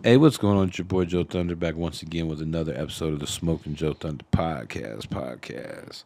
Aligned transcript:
Hey, 0.00 0.16
what's 0.16 0.36
going 0.36 0.58
on? 0.58 0.68
It's 0.68 0.78
your 0.78 0.84
boy 0.84 1.04
Joe 1.04 1.22
Thunder 1.22 1.54
back 1.54 1.76
once 1.76 2.02
again 2.02 2.26
with 2.26 2.42
another 2.42 2.74
episode 2.74 3.12
of 3.12 3.20
the 3.20 3.26
Smoking 3.28 3.76
Joe 3.76 3.92
Thunder 3.92 4.24
podcast. 4.32 5.06
Podcast. 5.06 6.02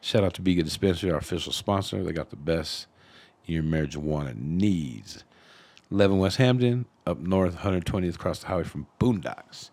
Shout 0.00 0.24
out 0.24 0.32
to 0.34 0.40
Bega 0.40 0.62
Dispensary, 0.62 1.10
our 1.10 1.18
official 1.18 1.52
sponsor. 1.52 2.02
They 2.02 2.12
got 2.12 2.30
the 2.30 2.36
best 2.36 2.86
your 3.44 3.62
marijuana 3.62 4.34
needs. 4.34 5.24
11 5.90 6.16
West 6.18 6.38
Hampton, 6.38 6.86
up 7.06 7.18
north, 7.18 7.58
120th 7.58 8.14
across 8.14 8.38
the 8.38 8.46
highway 8.46 8.62
from 8.64 8.86
Boondocks. 8.98 9.68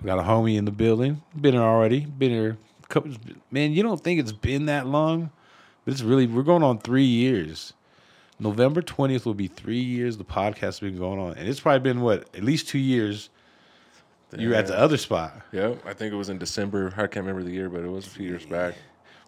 We 0.00 0.06
got 0.06 0.18
a 0.18 0.22
homie 0.22 0.56
in 0.56 0.64
the 0.64 0.70
building. 0.70 1.20
Been 1.38 1.52
here 1.52 1.62
already. 1.62 2.06
Been 2.06 2.30
here. 2.30 2.56
a 2.82 2.86
Couple, 2.86 3.12
man, 3.50 3.72
you 3.72 3.82
don't 3.82 4.02
think 4.02 4.18
it's 4.18 4.32
been 4.32 4.64
that 4.66 4.86
long, 4.86 5.30
but 5.84 5.92
it's 5.92 6.02
really. 6.02 6.26
We're 6.26 6.42
going 6.42 6.62
on 6.62 6.78
three 6.78 7.04
years. 7.04 7.74
November 8.42 8.82
20th 8.82 9.24
will 9.24 9.34
be 9.34 9.46
three 9.46 9.80
years 9.80 10.16
the 10.16 10.24
podcast 10.24 10.60
has 10.60 10.80
been 10.80 10.98
going 10.98 11.20
on. 11.20 11.34
And 11.38 11.48
it's 11.48 11.60
probably 11.60 11.80
been, 11.80 12.00
what, 12.00 12.28
at 12.34 12.42
least 12.42 12.68
two 12.68 12.78
years 12.78 13.30
you 14.36 14.48
were 14.48 14.54
at 14.54 14.66
the 14.66 14.78
other 14.78 14.96
spot. 14.96 15.34
Yep, 15.52 15.86
I 15.86 15.92
think 15.92 16.12
it 16.12 16.16
was 16.16 16.28
in 16.28 16.38
December. 16.38 16.92
I 16.96 17.06
can't 17.06 17.26
remember 17.26 17.42
the 17.42 17.52
year, 17.52 17.68
but 17.68 17.82
it 17.82 17.88
was 17.88 18.06
a 18.06 18.10
few 18.10 18.26
years 18.26 18.44
back. 18.46 18.74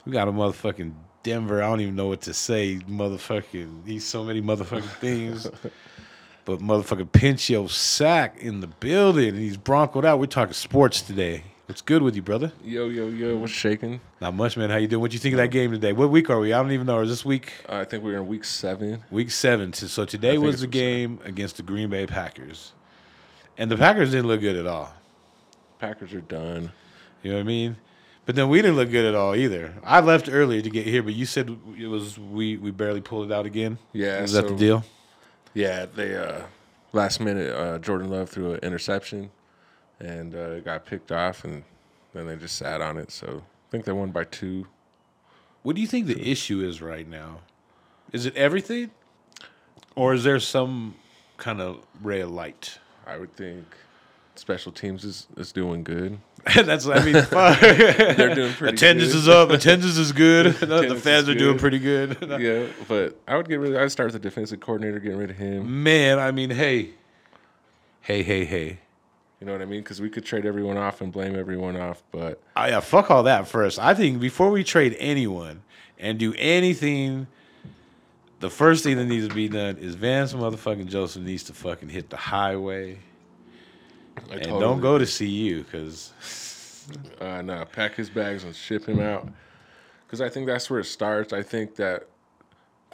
We 0.04 0.12
got 0.12 0.28
a 0.28 0.32
motherfucking 0.32 0.92
Denver. 1.22 1.62
I 1.62 1.68
don't 1.68 1.80
even 1.80 1.94
know 1.94 2.08
what 2.08 2.22
to 2.22 2.34
say. 2.34 2.76
Motherfucking, 2.88 3.86
he's 3.86 4.04
so 4.04 4.24
many 4.24 4.42
motherfucking 4.42 4.82
things. 5.00 5.46
but 6.44 6.58
motherfucking 6.58 7.12
Pinch 7.12 7.50
Yo 7.50 7.66
Sack 7.68 8.38
in 8.38 8.60
the 8.60 8.66
building. 8.66 9.36
He's 9.36 9.56
broncoed 9.56 10.04
out. 10.04 10.18
We're 10.18 10.26
talking 10.26 10.54
sports 10.54 11.02
today. 11.02 11.44
What's 11.66 11.80
good 11.80 12.02
with 12.02 12.14
you, 12.14 12.20
brother? 12.20 12.52
Yo, 12.62 12.88
yo, 12.88 13.08
yo, 13.08 13.36
what's 13.38 13.52
shaking? 13.52 14.00
Not 14.20 14.34
much, 14.34 14.54
man. 14.56 14.68
How 14.68 14.76
you 14.76 14.86
doing? 14.86 15.00
What 15.00 15.14
you 15.14 15.18
think 15.18 15.32
of 15.32 15.38
that 15.38 15.48
game 15.50 15.70
today? 15.70 15.94
What 15.94 16.10
week 16.10 16.28
are 16.28 16.38
we? 16.38 16.52
I 16.52 16.60
don't 16.62 16.72
even 16.72 16.86
know. 16.86 17.00
Is 17.00 17.08
this 17.08 17.24
week 17.24 17.52
Uh, 17.68 17.76
I 17.76 17.84
think 17.84 18.04
we're 18.04 18.18
in 18.18 18.26
week 18.26 18.44
seven. 18.44 19.02
week 19.10 19.30
seven? 19.30 19.72
So 19.72 19.86
so 19.86 20.04
today 20.04 20.36
was 20.36 20.60
the 20.60 20.66
week 20.66 20.74
seven. 20.74 21.16
game 21.16 21.18
against 21.24 21.56
the 21.56 21.62
Green 21.62 21.88
Bay 21.88 22.06
Packers, 22.06 22.72
and 23.56 23.70
the 23.70 23.78
Packers 23.78 24.10
didn't 24.10 24.26
look 24.26 24.42
good 24.42 24.56
at 24.56 24.66
all. 24.66 24.92
Packers 25.78 26.12
are 26.12 26.20
done. 26.20 26.70
You 27.22 27.30
know 27.30 27.36
what 27.38 27.42
I 27.42 27.44
mean? 27.44 27.76
But 28.26 28.34
then 28.36 28.50
we 28.50 28.60
didn't 28.60 28.76
look 28.76 28.90
good 28.90 29.06
at 29.06 29.14
all 29.14 29.34
either. 29.34 29.74
I 29.82 30.00
left 30.00 30.28
earlier 30.30 30.60
to 30.60 30.70
get 30.70 30.86
here, 30.86 31.02
but 31.02 31.14
you 31.14 31.24
said 31.24 31.56
it 31.78 31.86
was 31.86 32.18
we 32.18 32.58
we 32.58 32.72
barely 32.72 33.00
pulled 33.00 33.30
it 33.30 33.34
out 33.34 33.46
again. 33.46 33.78
Yeah, 33.94 34.20
is 34.22 34.32
that 34.32 34.48
the 34.48 34.54
deal? 34.54 34.84
Yeah, 35.54 35.86
they 35.86 36.14
uh, 36.14 36.42
last 36.92 37.20
minute 37.20 37.54
uh, 37.56 37.78
Jordan 37.78 38.10
Love 38.10 38.28
threw 38.28 38.52
an 38.52 38.60
interception, 38.60 39.30
and 40.00 40.34
uh, 40.34 40.52
it 40.52 40.64
got 40.64 40.86
picked 40.86 41.12
off, 41.12 41.44
and 41.44 41.62
then 42.12 42.26
they 42.26 42.36
just 42.36 42.56
sat 42.56 42.80
on 42.80 42.98
it. 42.98 43.10
So 43.10 43.42
I 43.68 43.70
think 43.70 43.84
they 43.84 43.92
won 43.92 44.10
by 44.10 44.24
two. 44.24 44.66
What 45.62 45.74
do 45.76 45.82
you 45.82 45.88
think 45.88 46.06
the 46.06 46.30
issue 46.30 46.62
is 46.62 46.82
right 46.82 47.08
now? 47.08 47.40
Is 48.12 48.26
it 48.26 48.36
everything, 48.36 48.90
or 49.96 50.14
is 50.14 50.24
there 50.24 50.38
some 50.38 50.94
kind 51.36 51.60
of 51.60 51.80
ray 52.02 52.20
of 52.20 52.30
light? 52.30 52.78
I 53.06 53.18
would 53.18 53.34
think 53.36 53.64
special 54.36 54.72
teams 54.72 55.04
is, 55.04 55.26
is 55.36 55.52
doing 55.52 55.84
good. 55.84 56.18
That's 56.54 56.86
I 56.86 57.02
mean. 57.04 57.12
They're 57.30 58.34
doing 58.34 58.52
pretty 58.52 58.58
good. 58.58 58.74
attendance 58.74 59.12
good. 59.12 59.18
is 59.18 59.28
up. 59.28 59.50
Attendance 59.50 59.96
is 59.96 60.12
good. 60.12 60.46
the 60.54 60.76
Attendance 60.76 61.02
fans 61.02 61.28
is 61.28 61.34
are 61.34 61.38
doing 61.38 61.58
pretty 61.58 61.78
good. 61.78 62.18
yeah, 62.38 62.66
but 62.86 63.18
I 63.26 63.36
would 63.36 63.48
get 63.48 63.60
rid. 63.60 63.76
I'd 63.76 63.90
start 63.90 64.12
with 64.12 64.22
the 64.22 64.28
defensive 64.28 64.60
coordinator, 64.60 65.00
getting 65.00 65.18
rid 65.18 65.30
of 65.30 65.36
him. 65.36 65.82
Man, 65.82 66.18
I 66.18 66.30
mean, 66.30 66.50
hey, 66.50 66.90
hey, 68.02 68.22
hey, 68.22 68.44
hey. 68.44 68.78
You 69.44 69.50
know 69.50 69.58
what 69.58 69.60
I 69.60 69.66
mean? 69.66 69.82
Because 69.82 70.00
we 70.00 70.08
could 70.08 70.24
trade 70.24 70.46
everyone 70.46 70.78
off 70.78 71.02
and 71.02 71.12
blame 71.12 71.36
everyone 71.36 71.76
off, 71.76 72.02
but 72.10 72.42
I, 72.56 72.70
yeah, 72.70 72.80
fuck 72.80 73.10
all 73.10 73.24
that 73.24 73.46
first. 73.46 73.78
I 73.78 73.92
think 73.92 74.18
before 74.18 74.50
we 74.50 74.64
trade 74.64 74.96
anyone 74.98 75.64
and 75.98 76.18
do 76.18 76.32
anything, 76.38 77.26
the 78.40 78.48
first 78.48 78.84
thing 78.84 78.96
that 78.96 79.04
needs 79.04 79.28
to 79.28 79.34
be 79.34 79.50
done 79.50 79.76
is 79.76 79.96
Vance 79.96 80.32
motherfucking 80.32 80.86
Joseph 80.86 81.22
needs 81.24 81.42
to 81.44 81.52
fucking 81.52 81.90
hit 81.90 82.08
the 82.08 82.16
highway 82.16 83.00
I 84.16 84.20
and 84.36 84.44
totally 84.44 84.60
don't 84.60 84.80
go 84.80 84.96
to 84.96 85.04
CU 85.04 85.62
because 85.62 86.88
uh, 87.20 87.42
no, 87.42 87.66
pack 87.66 87.96
his 87.96 88.08
bags 88.08 88.44
and 88.44 88.56
ship 88.56 88.86
him 88.86 88.98
out. 88.98 89.28
Because 90.06 90.22
I 90.22 90.30
think 90.30 90.46
that's 90.46 90.70
where 90.70 90.80
it 90.80 90.86
starts. 90.86 91.34
I 91.34 91.42
think 91.42 91.76
that 91.76 92.08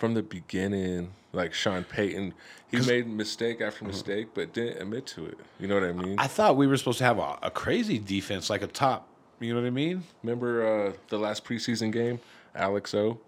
from 0.01 0.15
the 0.15 0.23
beginning, 0.23 1.13
like 1.35 1.53
Sean 1.53 1.85
Payton, 1.85 2.33
he 2.71 2.81
made 2.81 3.07
mistake 3.07 3.61
after 3.61 3.85
mistake, 3.85 4.29
but 4.33 4.55
didn't 4.55 4.81
admit 4.81 5.07
to 5.09 5.27
it. 5.27 5.39
You 5.61 5.69
know 5.69 5.75
what 5.75 5.85
I 5.85 5.93
mean? 5.93 6.17
I 6.19 6.27
thought 6.27 6.57
we 6.57 6.67
were 6.67 6.79
supposed 6.79 6.99
to 6.99 7.05
have 7.05 7.19
a, 7.19 7.39
a 7.43 7.51
crazy 7.51 7.99
defense, 7.99 8.49
like 8.49 8.63
a 8.63 8.67
top. 8.67 9.07
You 9.41 9.53
know 9.55 9.61
what 9.61 9.67
I 9.67 9.71
mean? 9.71 10.03
Remember 10.23 10.67
uh, 10.67 10.93
the 11.09 11.19
last 11.19 11.45
preseason 11.45 11.93
game, 11.93 12.19
Alex 12.55 12.95
O. 12.95 13.19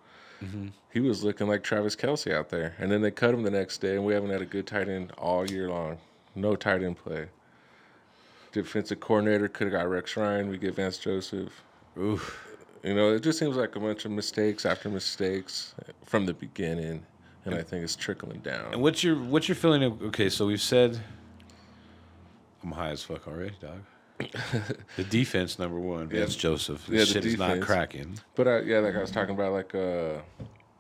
He 0.93 0.99
was 0.99 1.23
looking 1.23 1.47
like 1.47 1.63
Travis 1.63 1.95
Kelce 1.95 2.35
out 2.35 2.49
there, 2.49 2.75
and 2.79 2.91
then 2.91 3.01
they 3.01 3.13
cut 3.13 3.33
him 3.33 3.45
the 3.45 3.51
next 3.51 3.79
day, 3.79 3.95
and 3.95 4.05
we 4.05 4.13
haven't 4.13 4.31
had 4.31 4.43
a 4.43 4.47
good 4.47 4.67
tight 4.67 4.89
end 4.89 5.13
all 5.17 5.49
year 5.49 5.69
long. 5.69 5.99
No 6.35 6.57
tight 6.57 6.83
end 6.83 6.97
play. 6.97 7.29
Defensive 8.51 8.99
coordinator 8.99 9.47
could 9.47 9.69
have 9.69 9.73
got 9.73 9.89
Rex 9.89 10.17
Ryan. 10.17 10.49
We 10.49 10.59
get 10.59 10.75
Vance 10.75 10.99
Joseph. 10.99 11.63
Oof. 11.97 12.52
You 12.83 12.95
know, 12.95 13.15
it 13.15 13.23
just 13.23 13.39
seems 13.39 13.57
like 13.57 13.77
a 13.77 13.81
bunch 13.81 14.05
of 14.05 14.11
mistakes 14.11 14.67
after 14.67 14.89
mistakes 14.89 15.75
from 16.05 16.27
the 16.27 16.35
beginning, 16.35 17.05
and 17.45 17.55
I 17.55 17.63
think 17.63 17.85
it's 17.85 17.95
trickling 17.95 18.41
down. 18.41 18.73
And 18.73 18.83
what's 18.83 19.05
your 19.05 19.17
what's 19.17 19.49
your 19.49 19.57
feeling 19.57 19.85
of? 19.85 20.03
Okay, 20.03 20.29
so 20.29 20.47
we've 20.47 20.61
said 20.61 21.01
I'm 22.63 22.73
high 22.73 22.91
as 22.91 23.03
fuck 23.03 23.27
already, 23.27 23.55
dog. 23.61 23.83
the 24.97 25.05
defense 25.05 25.59
number 25.59 25.79
one, 25.79 26.09
Vance 26.09 26.37
Joseph. 26.37 26.87
Yeah, 26.89 26.99
This 26.99 27.09
the 27.09 27.15
shit 27.15 27.27
is 27.27 27.39
not 27.39 27.61
cracking. 27.61 28.19
But 28.35 28.47
uh, 28.47 28.63
yeah, 28.63 28.79
like 28.79 28.95
I 28.95 29.01
was 29.01 29.11
talking 29.11 29.35
about, 29.35 29.53
like 29.53 29.75
uh, 29.75 30.21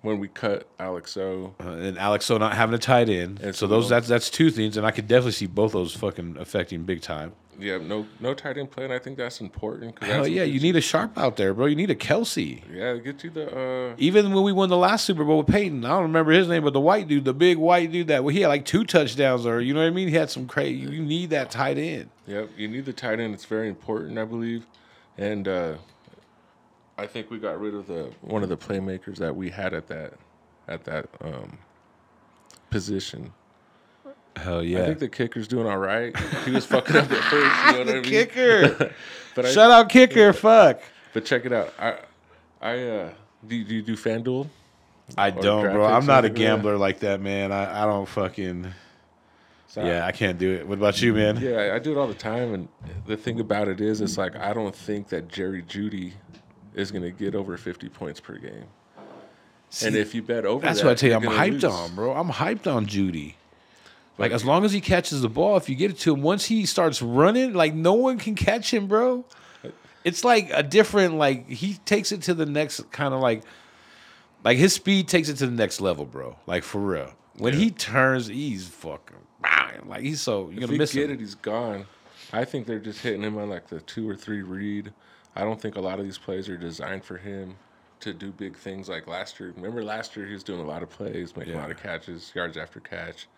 when 0.03 0.19
we 0.19 0.29
cut 0.29 0.69
Alex 0.79 1.17
O. 1.17 1.55
Uh, 1.61 1.69
and 1.71 1.99
Alex 1.99 2.27
so 2.27 2.37
not 2.37 2.55
having 2.55 2.75
a 2.75 2.79
tight 2.79 3.09
end. 3.09 3.41
And 3.41 3.55
so 3.55 3.67
those 3.67 3.89
that's 3.89 4.09
that's 4.09 4.29
two 4.29 4.51
things, 4.51 4.77
and 4.77 4.87
I 4.87 4.91
could 4.91 5.09
definitely 5.09 5.33
see 5.33 5.47
both 5.47 5.73
those 5.73 5.97
fucking 5.97 6.37
affecting 6.39 6.83
big 6.85 7.01
time. 7.01 7.33
Yeah, 7.59 7.79
no, 7.79 8.07
no 8.19 8.33
tight 8.35 8.57
end 8.57 8.71
play, 8.71 8.85
and 8.85 8.93
I 8.93 8.99
think 8.99 9.19
that's 9.19 9.41
important. 9.41 9.95
Cause 9.97 10.09
Hell 10.09 10.27
yeah, 10.27 10.43
you 10.43 10.59
need 10.59 10.75
a 10.75 10.81
sharp 10.81 11.19
out 11.19 11.37
there, 11.37 11.53
bro. 11.53 11.67
You 11.67 11.77
need 11.77 11.91
a 11.91 11.95
Kelce. 11.95 12.62
Yeah, 12.73 12.97
get 12.97 13.23
you 13.23 13.31
the. 13.31 13.91
Uh, 13.93 13.95
Even 13.99 14.33
when 14.33 14.43
we 14.43 14.53
won 14.53 14.69
the 14.69 14.77
last 14.77 15.05
Super 15.05 15.23
Bowl 15.23 15.39
with 15.39 15.49
Peyton, 15.49 15.85
I 15.85 15.91
don't 15.91 16.03
remember 16.03 16.33
his 16.33 16.49
name, 16.49 16.65
but 16.65 16.73
the 16.73 16.81
white 16.81 17.09
dude, 17.09 17.25
the 17.25 17.35
big 17.35 17.59
white 17.59 17.93
dude 17.93 18.09
that 18.09 18.25
well, 18.25 18.35
he 18.35 18.41
had 18.41 18.49
like 18.49 18.65
two 18.65 18.85
touchdowns, 18.85 19.47
or 19.47 19.61
you 19.61 19.75
know 19.75 19.81
what 19.81 19.87
I 19.87 19.91
mean. 19.91 20.09
He 20.09 20.15
had 20.15 20.31
some 20.31 20.47
crazy. 20.47 20.79
You 20.79 21.03
need 21.03 21.31
that 21.31 21.51
tight 21.51 21.79
end. 21.79 22.09
Yep, 22.27 22.51
you 22.57 22.69
need 22.69 22.87
the 22.87 22.93
tight 22.93 23.21
end. 23.21 23.35
It's 23.35 23.45
very 23.45 23.69
important, 23.69 24.19
I 24.19 24.25
believe, 24.25 24.67
and 25.19 25.47
uh, 25.47 25.75
I 26.99 27.07
think 27.07 27.31
we 27.31 27.39
got 27.39 27.61
rid 27.61 27.75
of 27.75 27.87
the 27.87 28.13
one 28.21 28.43
of 28.43 28.49
the 28.49 28.57
playmakers 28.57 29.17
that 29.17 29.35
we 29.35 29.51
had 29.51 29.75
at 29.75 29.89
that 29.89 30.15
at 30.69 30.85
that 30.85 31.09
um, 31.21 31.59
position. 32.71 33.33
Hell 34.37 34.63
yeah. 34.63 34.83
I 34.83 34.87
think 34.87 34.99
the 34.99 35.09
kicker's 35.09 35.47
doing 35.47 35.67
all 35.67 35.79
right. 35.79 36.17
He 36.45 36.53
was 36.53 36.65
fucking 36.65 36.97
up 36.97 37.11
at 37.11 37.25
first, 37.25 37.67
you 37.67 37.73
know 37.73 37.79
what 37.79 37.89
I 37.89 37.93
mean? 37.95 38.03
kicker. 38.05 38.95
But 39.35 39.47
I, 39.57 39.79
out 39.79 39.89
kicker. 39.89 40.35
Fuck. 40.35 40.83
but 41.15 41.25
check 41.25 41.47
it 41.47 41.55
out. 41.55 41.73
I 41.79 41.97
I 42.61 42.83
uh, 42.87 43.11
do, 43.47 43.65
do 43.65 43.75
you 43.77 43.81
do 43.83 43.97
FanDuel? 43.97 44.47
I 45.17 45.31
don't, 45.31 45.73
bro. 45.73 45.87
I'm 45.87 46.05
not 46.05 46.27
a 46.27 46.29
gambler 46.29 46.77
like 46.77 47.01
that, 47.01 47.23
man. 47.23 47.51
I, 47.51 47.83
I 47.83 47.87
don't 47.87 48.07
fucking. 48.07 48.73
So 49.69 49.83
Yeah, 49.83 50.07
I 50.07 50.13
can't 50.13 50.39
do 50.39 50.53
it. 50.53 50.69
What 50.69 50.77
about 50.77 51.01
you, 51.01 51.15
man? 51.15 51.39
Yeah, 51.39 51.53
I- 51.53 51.77
I 51.77 51.79
do 51.79 51.93
it 51.93 51.97
all 51.99 52.07
the 52.07 52.13
time, 52.13 52.53
and 52.53 52.69
the 53.07 53.17
thing 53.17 53.41
about 53.41 53.69
it 53.69 53.81
is, 53.81 54.03
it's 54.03 54.19
like 54.19 54.37
I 54.37 54.53
don't 54.53 54.77
think 54.77 55.09
that 55.09 55.29
Jerry 55.29 55.63
Jeudy 55.63 56.13
is 56.75 56.91
going 56.91 57.03
to 57.03 57.10
get 57.10 57.34
over 57.34 57.56
50 57.56 57.88
points 57.88 58.21
per 58.21 58.37
game. 58.38 58.66
and 59.84 59.94
if 59.97 60.15
you 60.15 60.22
bet 60.22 60.44
over, 60.44 60.65
That's 60.65 60.81
that, 60.81 60.87
what 60.87 60.93
I 60.93 60.94
tell 60.94 61.22
you. 61.22 61.28
I'm 61.28 61.37
hyped 61.37 61.53
lose. 61.53 61.65
on, 61.65 61.94
bro. 61.94 62.12
I'm 62.15 62.28
hyped 62.31 62.72
on 62.72 62.87
Jeudy. 62.87 63.34
Like 64.19 64.33
as 64.33 64.44
long 64.44 64.65
as 64.65 64.72
he 64.72 64.81
catches 64.81 65.22
the 65.22 65.28
ball, 65.28 65.56
if 65.56 65.69
you 65.69 65.75
get 65.75 65.91
it 65.91 65.99
to 66.00 66.12
him, 66.15 66.22
once 66.22 66.44
he 66.44 66.66
starts 66.66 67.00
running, 67.03 67.55
like 67.55 67.75
no 67.75 67.94
one 67.94 68.19
can 68.19 68.34
catch 68.34 68.72
him, 68.72 68.87
bro. 68.87 69.25
It's 70.05 70.25
like 70.25 70.50
a 70.53 70.62
different, 70.62 71.15
like 71.15 71.49
he 71.49 71.75
takes 71.87 72.12
it 72.12 72.22
to 72.22 72.34
the 72.34 72.44
next 72.47 72.91
kind 72.91 73.15
of 73.15 73.21
like, 73.21 73.43
like 74.44 74.59
his 74.59 74.75
speed 74.75 75.09
takes 75.09 75.28
it 75.28 75.37
to 75.37 75.47
the 75.47 75.53
next 75.53 75.81
level, 75.81 76.05
bro. 76.05 76.37
Like 76.47 76.62
for 76.62 76.81
real. 76.81 77.12
When 77.38 77.55
he 77.55 77.71
turns, 77.71 78.27
he's 78.27 78.69
fucking 78.69 79.16
like 79.87 80.03
he's 80.03 80.21
so 80.21 80.50
you're 80.50 80.62
If 80.65 80.66
gonna 80.69 80.78
miss 80.78 80.93
get 80.93 81.05
him. 81.09 81.12
it, 81.16 81.21
he's 81.21 81.34
gone. 81.34 81.87
I 82.32 82.44
think 82.44 82.67
they're 82.67 82.79
just 82.79 83.00
hitting 83.00 83.23
him 83.23 83.37
on 83.38 83.49
like 83.49 83.69
the 83.69 83.81
two 83.81 84.08
or 84.08 84.14
three 84.14 84.43
read. 84.43 84.93
I 85.34 85.43
don't 85.43 85.61
think 85.61 85.76
a 85.76 85.81
lot 85.81 85.99
of 85.99 86.05
these 86.05 86.19
plays 86.19 86.49
are 86.49 86.56
designed 86.56 87.05
for 87.05 87.17
him 87.17 87.56
to 88.00 88.12
do 88.12 88.32
big 88.32 88.56
things 88.56 88.88
like 88.88 89.06
last 89.06 89.38
year. 89.40 89.52
Remember 89.56 89.82
last 89.82 90.17
year 90.17 90.26
he 90.26 90.32
was 90.32 90.43
doing 90.43 90.61
a 90.61 90.67
lot 90.67 90.82
of 90.82 90.90
plays, 90.90 91.37
making 91.37 91.55
a 91.55 91.58
lot 91.58 91.70
of 91.70 91.81
catches, 91.82 92.32
yards 92.34 92.56
after 92.56 92.81
catch. 92.81 93.29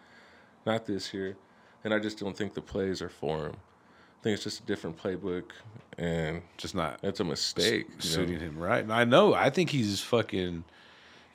Not 0.67 0.87
this 0.87 1.13
year, 1.13 1.37
and 1.85 1.93
I 1.93 1.99
just 1.99 2.19
don't 2.19 2.37
think 2.37 2.55
the 2.55 2.63
plays 2.63 3.03
are 3.03 3.11
for 3.11 3.47
him. 3.47 3.57
I 3.57 4.23
think 4.23 4.35
it's 4.35 4.45
just 4.45 4.61
a 4.61 4.63
different 4.65 4.97
playbook, 4.97 5.51
and 5.99 6.41
Just 6.57 6.75
not 6.75 6.99
it's 7.03 7.21
a 7.21 7.25
mistake. 7.25 7.89
know? 7.91 7.95
suiting 7.99 8.41
him 8.41 8.59
right. 8.59 8.83
And 8.83 8.93
I 8.93 9.05
know. 9.05 9.35
I 9.35 9.51
think 9.51 9.69
he's 9.69 10.01
fucking, 10.01 10.65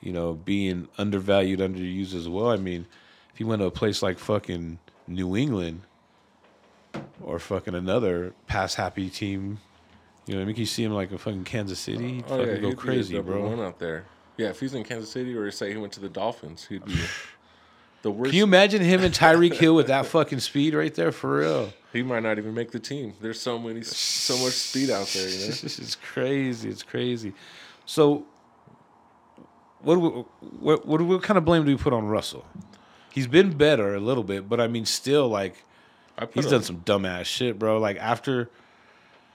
you 0.00 0.12
know, 0.12 0.34
being 0.34 0.88
undervalued, 0.98 1.60
underused 1.60 2.14
as 2.14 2.28
well. 2.28 2.48
I 2.50 2.56
mean, 2.56 2.86
if 3.32 3.38
he 3.38 3.44
went 3.44 3.60
to 3.60 3.66
a 3.66 3.70
place 3.70 4.02
like 4.02 4.18
fucking 4.18 4.80
New 5.06 5.36
England 5.36 5.82
or 7.22 7.38
fucking 7.38 7.76
another 7.76 8.34
pass 8.48 8.74
happy 8.74 9.08
team, 9.08 9.60
you 10.26 10.34
know, 10.34 10.42
I 10.42 10.44
mean, 10.44 10.56
you 10.56 10.66
see 10.66 10.84
him 10.84 10.92
like 10.92 11.12
a 11.12 11.18
fucking 11.18 11.44
Kansas 11.44 11.78
City, 11.78 12.04
oh, 12.04 12.08
he'd 12.08 12.24
Oh 12.24 12.38
fucking 12.38 12.54
yeah, 12.54 12.70
go 12.70 12.72
crazy, 12.74 13.20
bro. 13.20 13.48
One 13.48 13.60
out 13.60 13.78
there. 13.78 14.04
Yeah, 14.36 14.48
if 14.48 14.60
he's 14.60 14.74
in 14.74 14.84
Kansas 14.84 15.10
City 15.10 15.34
or 15.34 15.50
say 15.50 15.70
he 15.72 15.76
went 15.76 15.92
to 15.94 16.00
the 16.00 16.08
Dolphins, 16.08 16.66
he'd 16.66 16.84
be 16.84 16.94
The 18.02 18.10
worst. 18.10 18.30
Can 18.30 18.38
you 18.38 18.44
imagine 18.44 18.80
him 18.80 19.02
and 19.02 19.12
Tyreek 19.12 19.54
Hill 19.54 19.74
with 19.74 19.88
that 19.88 20.06
fucking 20.06 20.40
speed 20.40 20.74
right 20.74 20.94
there 20.94 21.12
for 21.12 21.38
real? 21.38 21.72
he 21.92 22.02
might 22.02 22.22
not 22.22 22.38
even 22.38 22.54
make 22.54 22.70
the 22.70 22.78
team. 22.78 23.12
There's 23.20 23.40
so 23.40 23.58
many, 23.58 23.82
so 23.82 24.38
much 24.38 24.54
speed 24.54 24.90
out 24.90 25.06
there. 25.08 25.28
You 25.28 25.38
know. 25.38 25.46
This 25.60 25.78
is 25.78 25.96
crazy. 25.96 26.70
It's 26.70 26.82
crazy. 26.82 27.34
So, 27.84 28.24
what 29.80 30.00
we, 30.00 30.08
what 30.08 30.86
what, 30.86 31.02
what 31.02 31.22
kind 31.22 31.36
of 31.36 31.44
blame 31.44 31.64
do 31.64 31.70
we 31.70 31.76
put 31.76 31.92
on 31.92 32.06
Russell? 32.06 32.46
He's 33.12 33.26
been 33.26 33.52
better 33.52 33.94
a 33.94 34.00
little 34.00 34.24
bit, 34.24 34.48
but 34.48 34.60
I 34.60 34.68
mean, 34.68 34.86
still 34.86 35.28
like 35.28 35.64
he's 36.32 36.46
a, 36.46 36.50
done 36.50 36.62
some 36.62 36.80
dumbass 36.80 37.26
shit, 37.26 37.58
bro. 37.58 37.78
Like 37.78 37.98
after 37.98 38.48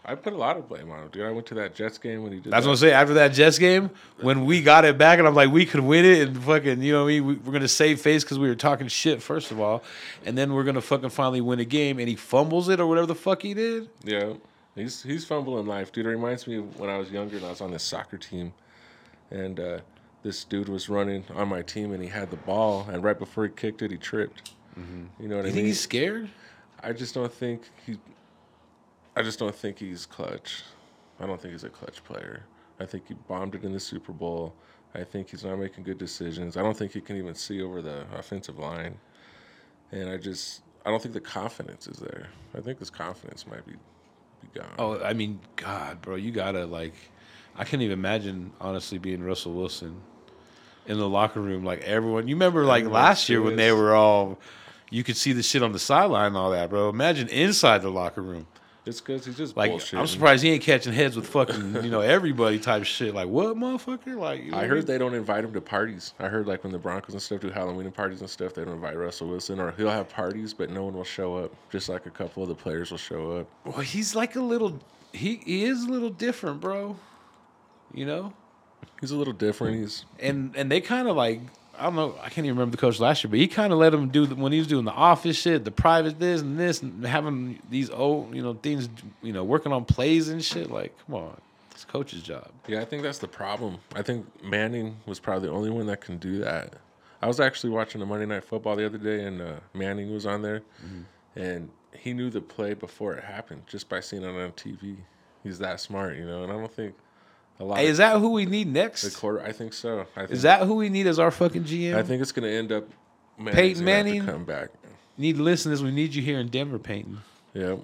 I 0.07 0.15
put 0.15 0.33
a 0.33 0.37
lot 0.37 0.55
of 0.57 0.69
blame 0.69 0.91
on 0.91 1.03
him, 1.03 1.09
dude. 1.09 1.25
I 1.25 1.31
went 1.31 1.47
to 1.47 1.55
that 1.55 1.73
Jets 1.73 1.97
game 1.97 2.21
when 2.23 2.31
he 2.31 2.39
did. 2.39 2.51
that's 2.53 2.63
that. 2.65 2.69
what 2.69 2.73
I'm 2.73 2.77
saying. 2.77 2.93
After 2.93 3.13
that 3.15 3.29
Jets 3.29 3.57
game, 3.57 3.89
when 4.21 4.45
we 4.45 4.61
got 4.61 4.85
it 4.85 4.97
back, 4.97 5.17
and 5.19 5.27
I'm 5.27 5.33
like, 5.35 5.49
we 5.49 5.65
could 5.65 5.79
win 5.79 6.05
it, 6.05 6.27
and 6.27 6.43
fucking, 6.43 6.81
you 6.81 6.91
know, 6.93 7.03
what 7.05 7.09
I 7.09 7.13
mean, 7.19 7.25
we, 7.25 7.33
we're 7.35 7.53
gonna 7.53 7.67
save 7.67 7.99
face 8.01 8.23
because 8.23 8.37
we 8.37 8.47
were 8.47 8.55
talking 8.55 8.87
shit 8.87 9.21
first 9.21 9.51
of 9.51 9.59
all, 9.59 9.83
and 10.25 10.37
then 10.37 10.53
we're 10.53 10.63
gonna 10.63 10.81
fucking 10.81 11.09
finally 11.09 11.41
win 11.41 11.59
a 11.59 11.65
game, 11.65 11.97
and 11.99 12.07
he 12.07 12.15
fumbles 12.15 12.69
it 12.69 12.79
or 12.79 12.87
whatever 12.87 13.07
the 13.07 13.15
fuck 13.15 13.41
he 13.41 13.53
did. 13.53 13.89
Yeah, 14.03 14.33
he's 14.75 15.01
he's 15.01 15.25
fumbling 15.25 15.65
life, 15.65 15.91
dude. 15.91 16.05
It 16.05 16.09
reminds 16.09 16.45
me 16.47 16.57
of 16.57 16.79
when 16.79 16.89
I 16.89 16.97
was 16.97 17.09
younger 17.11 17.37
and 17.37 17.45
I 17.45 17.49
was 17.49 17.61
on 17.61 17.71
this 17.71 17.83
soccer 17.83 18.17
team, 18.17 18.53
and 19.31 19.59
uh, 19.59 19.79
this 20.23 20.43
dude 20.43 20.69
was 20.69 20.87
running 20.89 21.23
on 21.35 21.47
my 21.47 21.61
team 21.61 21.91
and 21.93 22.01
he 22.03 22.09
had 22.09 22.29
the 22.29 22.37
ball, 22.37 22.87
and 22.91 23.03
right 23.03 23.17
before 23.17 23.45
he 23.45 23.51
kicked 23.55 23.81
it, 23.81 23.89
he 23.91 23.97
tripped. 23.97 24.51
You 24.77 25.27
know 25.29 25.37
what 25.37 25.37
You 25.37 25.39
I 25.39 25.43
think 25.43 25.55
mean? 25.55 25.65
he's 25.67 25.79
scared? 25.79 26.29
I 26.83 26.91
just 26.93 27.13
don't 27.15 27.31
think 27.33 27.61
he. 27.85 27.97
I 29.15 29.21
just 29.21 29.39
don't 29.39 29.55
think 29.55 29.79
he's 29.79 30.05
clutch. 30.05 30.63
I 31.19 31.25
don't 31.25 31.39
think 31.41 31.53
he's 31.53 31.63
a 31.63 31.69
clutch 31.69 32.03
player. 32.03 32.43
I 32.79 32.85
think 32.85 33.07
he 33.07 33.13
bombed 33.13 33.55
it 33.55 33.63
in 33.63 33.71
the 33.71 33.79
Super 33.79 34.11
Bowl. 34.11 34.53
I 34.93 35.03
think 35.03 35.29
he's 35.29 35.45
not 35.45 35.57
making 35.57 35.83
good 35.83 35.97
decisions. 35.97 36.57
I 36.57 36.61
don't 36.61 36.75
think 36.75 36.91
he 36.91 37.01
can 37.01 37.17
even 37.17 37.35
see 37.35 37.61
over 37.61 37.81
the 37.81 38.05
offensive 38.17 38.59
line. 38.59 38.97
And 39.91 40.09
I 40.09 40.17
just, 40.17 40.61
I 40.85 40.89
don't 40.89 41.01
think 41.01 41.13
the 41.13 41.21
confidence 41.21 41.87
is 41.87 41.97
there. 41.97 42.27
I 42.57 42.61
think 42.61 42.79
his 42.79 42.89
confidence 42.89 43.47
might 43.47 43.65
be, 43.65 43.73
be 44.41 44.59
gone. 44.59 44.73
Oh, 44.77 45.01
I 45.01 45.13
mean, 45.13 45.39
God, 45.55 46.01
bro, 46.01 46.15
you 46.15 46.31
gotta 46.31 46.65
like. 46.65 46.93
I 47.57 47.63
can't 47.63 47.81
even 47.81 47.97
imagine 47.97 48.51
honestly 48.59 48.97
being 48.97 49.23
Russell 49.23 49.53
Wilson 49.53 50.01
in 50.87 50.97
the 50.97 51.07
locker 51.07 51.39
room. 51.39 51.63
Like 51.63 51.81
everyone, 51.81 52.27
you 52.27 52.35
remember 52.35 52.65
like 52.65 52.85
last 52.85 53.29
year 53.29 53.41
when 53.41 53.55
they 53.55 53.71
were 53.71 53.95
all, 53.95 54.39
you 54.89 55.03
could 55.05 55.15
see 55.15 55.31
the 55.31 55.43
shit 55.43 55.63
on 55.63 55.71
the 55.71 55.79
sideline 55.79 56.27
and 56.27 56.37
all 56.37 56.51
that, 56.51 56.69
bro. 56.69 56.89
Imagine 56.89 57.29
inside 57.29 57.81
the 57.81 57.89
locker 57.89 58.21
room. 58.21 58.47
It's 58.85 59.01
because 59.01 59.25
he's 59.25 59.35
just 59.35 59.57
Like 59.57 59.71
bullshit. 59.71 59.99
I'm 59.99 60.05
surprised 60.05 60.43
he 60.43 60.51
ain't 60.51 60.61
catching 60.61 60.93
heads 60.93 61.15
with 61.15 61.27
fucking 61.27 61.83
you 61.83 61.89
know 61.89 62.01
everybody 62.01 62.59
type 62.59 62.83
shit. 62.83 63.15
Like 63.15 63.27
what, 63.27 63.55
motherfucker? 63.55 64.15
Like 64.15 64.43
you 64.43 64.51
know 64.51 64.57
I 64.57 64.67
heard 64.67 64.79
mean? 64.79 64.85
they 64.85 64.97
don't 64.99 65.15
invite 65.15 65.43
him 65.43 65.53
to 65.53 65.61
parties. 65.61 66.13
I 66.19 66.27
heard 66.27 66.45
like 66.45 66.63
when 66.63 66.71
the 66.71 66.77
Broncos 66.77 67.13
and 67.13 67.21
stuff 67.21 67.41
do 67.41 67.49
Halloween 67.49 67.91
parties 67.91 68.21
and 68.21 68.29
stuff, 68.29 68.53
they 68.53 68.63
don't 68.63 68.75
invite 68.75 68.95
Russell 68.95 69.27
Wilson, 69.29 69.59
or 69.59 69.71
he'll 69.71 69.89
have 69.89 70.09
parties, 70.09 70.53
but 70.53 70.69
no 70.69 70.83
one 70.83 70.93
will 70.93 71.03
show 71.03 71.35
up. 71.35 71.51
Just 71.71 71.89
like 71.89 72.05
a 72.05 72.11
couple 72.11 72.43
of 72.43 72.49
the 72.49 72.55
players 72.55 72.91
will 72.91 72.97
show 72.99 73.31
up. 73.31 73.47
Well, 73.65 73.79
he's 73.79 74.15
like 74.15 74.35
a 74.35 74.41
little. 74.41 74.79
He, 75.13 75.41
he 75.45 75.63
is 75.63 75.83
a 75.83 75.89
little 75.89 76.09
different, 76.09 76.61
bro. 76.61 76.95
You 77.93 78.05
know. 78.05 78.33
He's 79.01 79.11
a 79.11 79.15
little 79.15 79.33
different. 79.33 79.77
He's 79.77 80.05
and 80.19 80.55
and 80.55 80.71
they 80.71 80.79
kind 80.81 81.07
of 81.07 81.15
like 81.15 81.41
I 81.77 81.83
don't 81.83 81.95
know 81.95 82.15
I 82.21 82.29
can't 82.29 82.45
even 82.45 82.57
remember 82.57 82.71
the 82.71 82.81
coach 82.81 82.99
last 82.99 83.23
year, 83.23 83.29
but 83.29 83.39
he 83.39 83.47
kind 83.47 83.73
of 83.73 83.79
let 83.79 83.93
him 83.93 84.09
do 84.09 84.25
the, 84.25 84.35
when 84.35 84.51
he 84.51 84.59
was 84.59 84.67
doing 84.67 84.85
the 84.85 84.91
office 84.91 85.37
shit, 85.37 85.63
the 85.65 85.71
private 85.71 86.19
this 86.19 86.41
and 86.41 86.59
this, 86.59 86.81
and 86.81 87.05
having 87.05 87.59
these 87.69 87.89
old 87.89 88.35
you 88.35 88.41
know 88.41 88.53
things, 88.53 88.89
you 89.21 89.33
know, 89.33 89.43
working 89.43 89.71
on 89.71 89.85
plays 89.85 90.29
and 90.29 90.43
shit. 90.43 90.71
Like, 90.71 90.93
come 91.05 91.15
on, 91.15 91.37
it's 91.71 91.85
coach's 91.85 92.21
job. 92.21 92.49
Yeah, 92.67 92.81
I 92.81 92.85
think 92.85 93.03
that's 93.03 93.19
the 93.19 93.27
problem. 93.27 93.77
I 93.95 94.01
think 94.01 94.25
Manning 94.43 94.97
was 95.05 95.19
probably 95.19 95.49
the 95.49 95.53
only 95.53 95.69
one 95.69 95.87
that 95.87 96.01
can 96.01 96.17
do 96.17 96.39
that. 96.39 96.73
I 97.21 97.27
was 97.27 97.39
actually 97.39 97.71
watching 97.71 97.99
the 97.99 98.05
Monday 98.05 98.25
Night 98.25 98.43
Football 98.43 98.75
the 98.75 98.85
other 98.85 98.97
day, 98.97 99.23
and 99.23 99.41
uh, 99.41 99.53
Manning 99.73 100.13
was 100.13 100.25
on 100.25 100.41
there, 100.41 100.61
and 101.35 101.69
he 101.97 102.13
knew 102.13 102.29
the 102.29 102.41
play 102.41 102.73
before 102.73 103.15
it 103.15 103.23
happened 103.23 103.63
just 103.67 103.89
by 103.89 103.99
seeing 103.99 104.23
it 104.23 104.27
on 104.27 104.51
TV. 104.51 104.97
He's 105.43 105.59
that 105.59 105.79
smart, 105.79 106.17
you 106.17 106.25
know. 106.25 106.43
And 106.43 106.51
I 106.51 106.55
don't 106.55 106.71
think 106.71 106.95
Hey, 107.57 107.87
is 107.87 107.97
that 107.99 108.19
who 108.19 108.29
we 108.31 108.45
need 108.45 108.67
the 108.67 108.79
next? 108.81 109.15
quarter. 109.15 109.41
I 109.41 109.51
think 109.53 109.71
so. 109.73 110.05
I 110.15 110.21
think, 110.21 110.31
Is 110.31 110.41
that 110.41 110.63
who 110.63 110.75
we 110.75 110.89
need 110.89 111.07
as 111.07 111.19
our 111.19 111.31
fucking 111.31 111.63
GM? 111.63 111.95
I 111.95 112.03
think 112.03 112.21
it's 112.21 112.31
going 112.33 112.43
to 112.49 112.53
end 112.53 112.71
up. 112.71 112.83
Manning's 113.37 113.55
Peyton 113.55 113.73
gonna 113.79 113.85
Manning? 113.85 114.25
come 114.25 114.45
back. 114.45 114.69
You 115.17 115.21
need 115.21 115.37
to 115.37 115.43
listen 115.43 115.69
to 115.71 115.75
this. 115.77 115.83
We 115.83 115.91
need 115.91 116.13
you 116.15 116.21
here 116.21 116.39
in 116.39 116.47
Denver, 116.49 116.79
Peyton, 116.79 117.19
Yeah, 117.53 117.77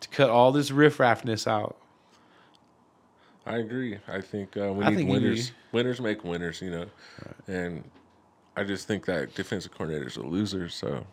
to 0.00 0.08
cut 0.08 0.30
all 0.30 0.50
this 0.52 0.70
riffraffness 0.70 1.46
out. 1.46 1.76
I 3.46 3.56
agree. 3.58 3.98
I 4.06 4.20
think 4.20 4.56
uh, 4.56 4.72
we 4.72 4.84
I 4.84 4.90
need 4.90 4.96
think 4.96 5.10
winners. 5.10 5.52
Winners 5.72 6.00
make 6.00 6.22
winners, 6.24 6.60
you 6.60 6.70
know. 6.70 6.86
And 7.46 7.82
I 8.56 8.64
just 8.64 8.86
think 8.86 9.06
that 9.06 9.34
defensive 9.34 9.72
coordinator's 9.72 10.16
a 10.16 10.22
loser. 10.22 10.68
So 10.68 11.04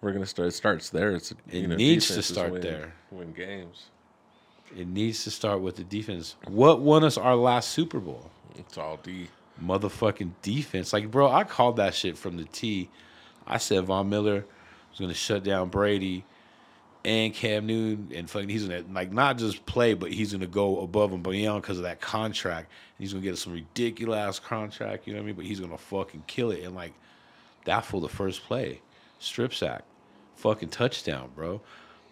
we're 0.00 0.12
gonna 0.12 0.26
start. 0.26 0.48
It 0.48 0.52
starts 0.52 0.90
there. 0.90 1.12
It's 1.12 1.30
It 1.30 1.38
you 1.52 1.68
know, 1.68 1.76
needs 1.76 2.08
to 2.08 2.22
start 2.22 2.52
win- 2.52 2.62
there. 2.62 2.94
Win 3.10 3.32
games. 3.32 3.86
It 4.76 4.86
needs 4.86 5.24
to 5.24 5.30
start 5.30 5.60
with 5.60 5.76
the 5.76 5.84
defense. 5.84 6.36
What 6.46 6.80
won 6.80 7.04
us 7.04 7.18
our 7.18 7.36
last 7.36 7.70
Super 7.70 7.98
Bowl? 7.98 8.30
It's 8.56 8.78
all 8.78 8.98
D. 9.02 9.28
motherfucking 9.62 10.32
defense. 10.42 10.92
Like, 10.92 11.10
bro, 11.10 11.30
I 11.30 11.44
called 11.44 11.76
that 11.76 11.94
shit 11.94 12.16
from 12.16 12.36
the 12.36 12.44
T. 12.44 12.88
I 13.46 13.58
said 13.58 13.84
Von 13.84 14.08
Miller 14.08 14.44
was 14.90 15.00
gonna 15.00 15.14
shut 15.14 15.42
down 15.42 15.68
Brady 15.68 16.24
and 17.04 17.32
Cam 17.32 17.66
Newton, 17.66 18.10
and 18.14 18.28
fucking 18.28 18.48
he's 18.48 18.66
gonna 18.66 18.84
like 18.92 19.12
not 19.12 19.38
just 19.38 19.64
play, 19.66 19.94
but 19.94 20.12
he's 20.12 20.32
gonna 20.32 20.46
go 20.46 20.80
above 20.80 21.12
and 21.12 21.22
beyond 21.22 21.62
because 21.62 21.78
of 21.78 21.84
that 21.84 22.00
contract. 22.00 22.68
And 22.98 23.04
he's 23.04 23.12
gonna 23.12 23.24
get 23.24 23.38
some 23.38 23.54
ridiculous 23.54 24.38
contract, 24.38 25.06
you 25.06 25.14
know 25.14 25.18
what 25.18 25.24
I 25.24 25.26
mean? 25.26 25.36
But 25.36 25.46
he's 25.46 25.60
gonna 25.60 25.78
fucking 25.78 26.24
kill 26.26 26.50
it. 26.50 26.62
And 26.62 26.74
like 26.74 26.92
that 27.64 27.84
for 27.84 28.00
the 28.00 28.08
first 28.08 28.44
play, 28.44 28.82
strip 29.18 29.54
sack, 29.54 29.82
fucking 30.36 30.68
touchdown, 30.68 31.30
bro. 31.34 31.60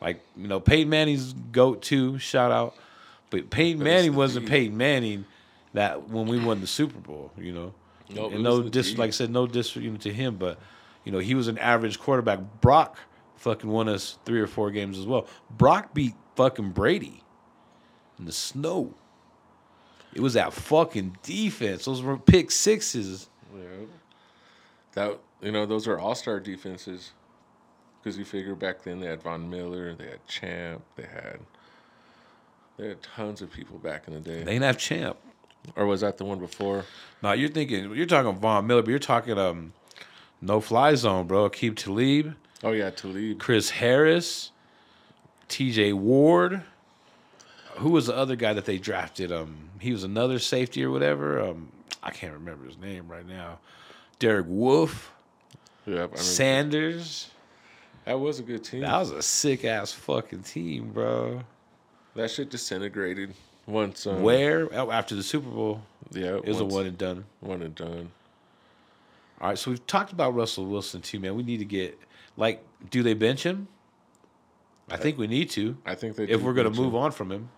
Like 0.01 0.23
you 0.37 0.49
know, 0.49 0.61
Peyton 0.61 0.89
Manning's 0.89 1.33
goat 1.33 1.83
too. 1.83 2.19
Shout 2.19 2.53
out, 2.53 2.75
but 3.31 3.51
Peyton 3.51 3.83
Manning 3.83 4.15
wasn't 4.15 4.47
D. 4.47 4.51
Peyton 4.51 4.77
Manning 4.77 5.25
that 5.73 6.09
when 6.09 6.27
we 6.27 6.39
won 6.39 6.61
the 6.61 6.67
Super 6.67 6.99
Bowl, 6.99 7.33
you 7.37 7.53
know. 7.53 7.75
No, 8.11 8.27
it 8.27 8.35
and 8.35 8.43
no 8.43 8.63
dis, 8.63 8.97
like 8.97 9.09
I 9.09 9.11
said, 9.11 9.31
no 9.31 9.47
dis 9.47 9.77
you 9.77 9.91
know, 9.91 9.97
to 9.99 10.13
him, 10.13 10.37
but 10.37 10.59
you 11.05 11.13
know 11.13 11.19
he 11.19 11.35
was 11.35 11.49
an 11.49 11.59
average 11.59 11.99
quarterback. 11.99 12.41
Brock 12.61 12.97
fucking 13.37 13.69
won 13.69 13.89
us 13.89 14.19
three 14.25 14.41
or 14.41 14.47
four 14.47 14.71
games 14.71 14.99
as 14.99 15.07
well. 15.07 15.27
Brock 15.51 15.95
beat 15.95 16.15
fucking 16.37 16.71
Brady 16.71 17.23
in 18.19 18.25
the 18.25 18.33
snow. 18.33 18.95
It 20.15 20.21
was 20.21 20.35
that 20.35 20.53
fucking 20.53 21.19
defense. 21.23 21.85
Those 21.85 22.03
were 22.03 22.17
pick 22.17 22.51
sixes. 22.51 23.29
Yeah. 23.55 23.87
That 24.93 25.19
you 25.43 25.53
know 25.53 25.67
those 25.67 25.87
are 25.87 25.99
all 25.99 26.15
star 26.15 26.41
defenses. 26.41 27.13
Because 28.09 28.19
you 28.19 28.25
figure 28.25 28.55
back 28.55 28.85
then 28.85 29.01
they 29.01 29.07
had 29.07 29.23
Von 29.23 29.51
Miller, 29.51 29.93
they 29.93 30.07
had 30.07 30.27
Champ, 30.27 30.81
they 30.97 31.03
had 31.03 31.41
they 32.79 32.89
had 32.89 33.03
tons 33.03 33.43
of 33.43 33.53
people 33.53 33.77
back 33.77 34.09
in 34.09 34.15
the 34.15 34.21
day. 34.21 34.39
They 34.39 34.53
didn't 34.53 34.63
have 34.63 34.79
champ. 34.79 35.19
or 35.77 35.85
was 35.85 36.01
that 36.01 36.17
the 36.17 36.25
one 36.25 36.39
before? 36.39 36.87
No, 37.23 37.33
you're 37.33 37.51
thinking 37.51 37.95
you're 37.95 38.07
talking 38.07 38.35
Von 38.41 38.67
Miller, 38.67 38.81
but 38.81 38.89
you're 38.89 38.99
talking 38.99 39.37
um 39.37 39.75
no 40.41 40.59
fly 40.63 40.95
zone, 40.95 41.27
bro. 41.27 41.51
Aqib 41.51 41.77
Talib, 41.77 42.35
Oh 42.65 42.73
yeah, 42.73 42.89
Talib. 42.89 43.41
Chris 43.41 43.69
Harris, 43.69 44.53
T.J. 45.49 45.93
Ward. 45.93 46.63
Who 47.77 47.91
was 47.91 48.07
the 48.07 48.17
other 48.17 48.37
guy 48.37 48.55
that 48.55 48.65
they 48.65 48.79
drafted? 48.79 49.31
Um, 49.31 49.69
he 49.81 49.93
was 49.93 50.03
another 50.03 50.39
safety 50.39 50.83
or 50.83 50.91
whatever. 50.91 51.43
Um, 51.43 51.73
I 52.03 52.11
can't 52.11 52.33
remember 52.33 52.65
his 52.65 52.79
name 52.79 53.07
right 53.07 53.29
now. 53.29 53.59
Derek 54.19 54.47
Wolfe, 54.49 55.13
Yeah, 55.85 56.05
I 56.05 56.07
mean, 56.07 56.17
Sanders. 56.17 57.29
That 58.05 58.19
was 58.19 58.39
a 58.39 58.43
good 58.43 58.65
team. 58.65 58.81
That 58.81 58.99
was 58.99 59.11
a 59.11 59.23
sick 59.23 59.65
ass 59.65 59.93
fucking 59.93 60.43
team, 60.43 60.91
bro. 60.93 61.43
That 62.15 62.31
shit 62.31 62.51
disintegrated 62.51 63.35
once. 63.67 64.07
Um, 64.07 64.23
Where 64.23 64.69
oh, 64.75 64.91
after 64.91 65.15
the 65.15 65.23
Super 65.23 65.49
Bowl, 65.51 65.83
Yeah, 66.11 66.37
it 66.37 66.47
was 66.47 66.61
a 66.61 66.65
one 66.65 66.87
and 66.87 66.99
done. 66.99 67.25
one 67.41 67.63
and 67.63 67.75
done. 67.75 68.11
All 69.41 69.49
right, 69.51 69.59
so 69.59 69.71
we've 69.71 69.87
talked 69.87 70.13
about 70.13 70.35
Russell 70.35 70.67
Wilson 70.67 71.01
too, 71.01 71.21
man. 71.21 71.37
We 71.37 71.43
need 71.45 71.59
to 71.59 71.65
get 71.65 71.99
like, 72.37 72.65
do 72.91 73.03
they 73.03 73.15
bench 73.15 73.45
him? 73.45 73.69
I 74.91 74.97
think 74.97 75.19
we 75.19 75.27
need 75.27 75.51
to 75.51 75.77
I 75.85 75.95
think 75.95 76.17
they. 76.17 76.25
if 76.25 76.41
we're 76.41 76.55
gonna 76.55 76.71
move 76.71 76.95
him. 76.95 76.97
on 76.97 77.13
from 77.13 77.31
him. 77.31 77.51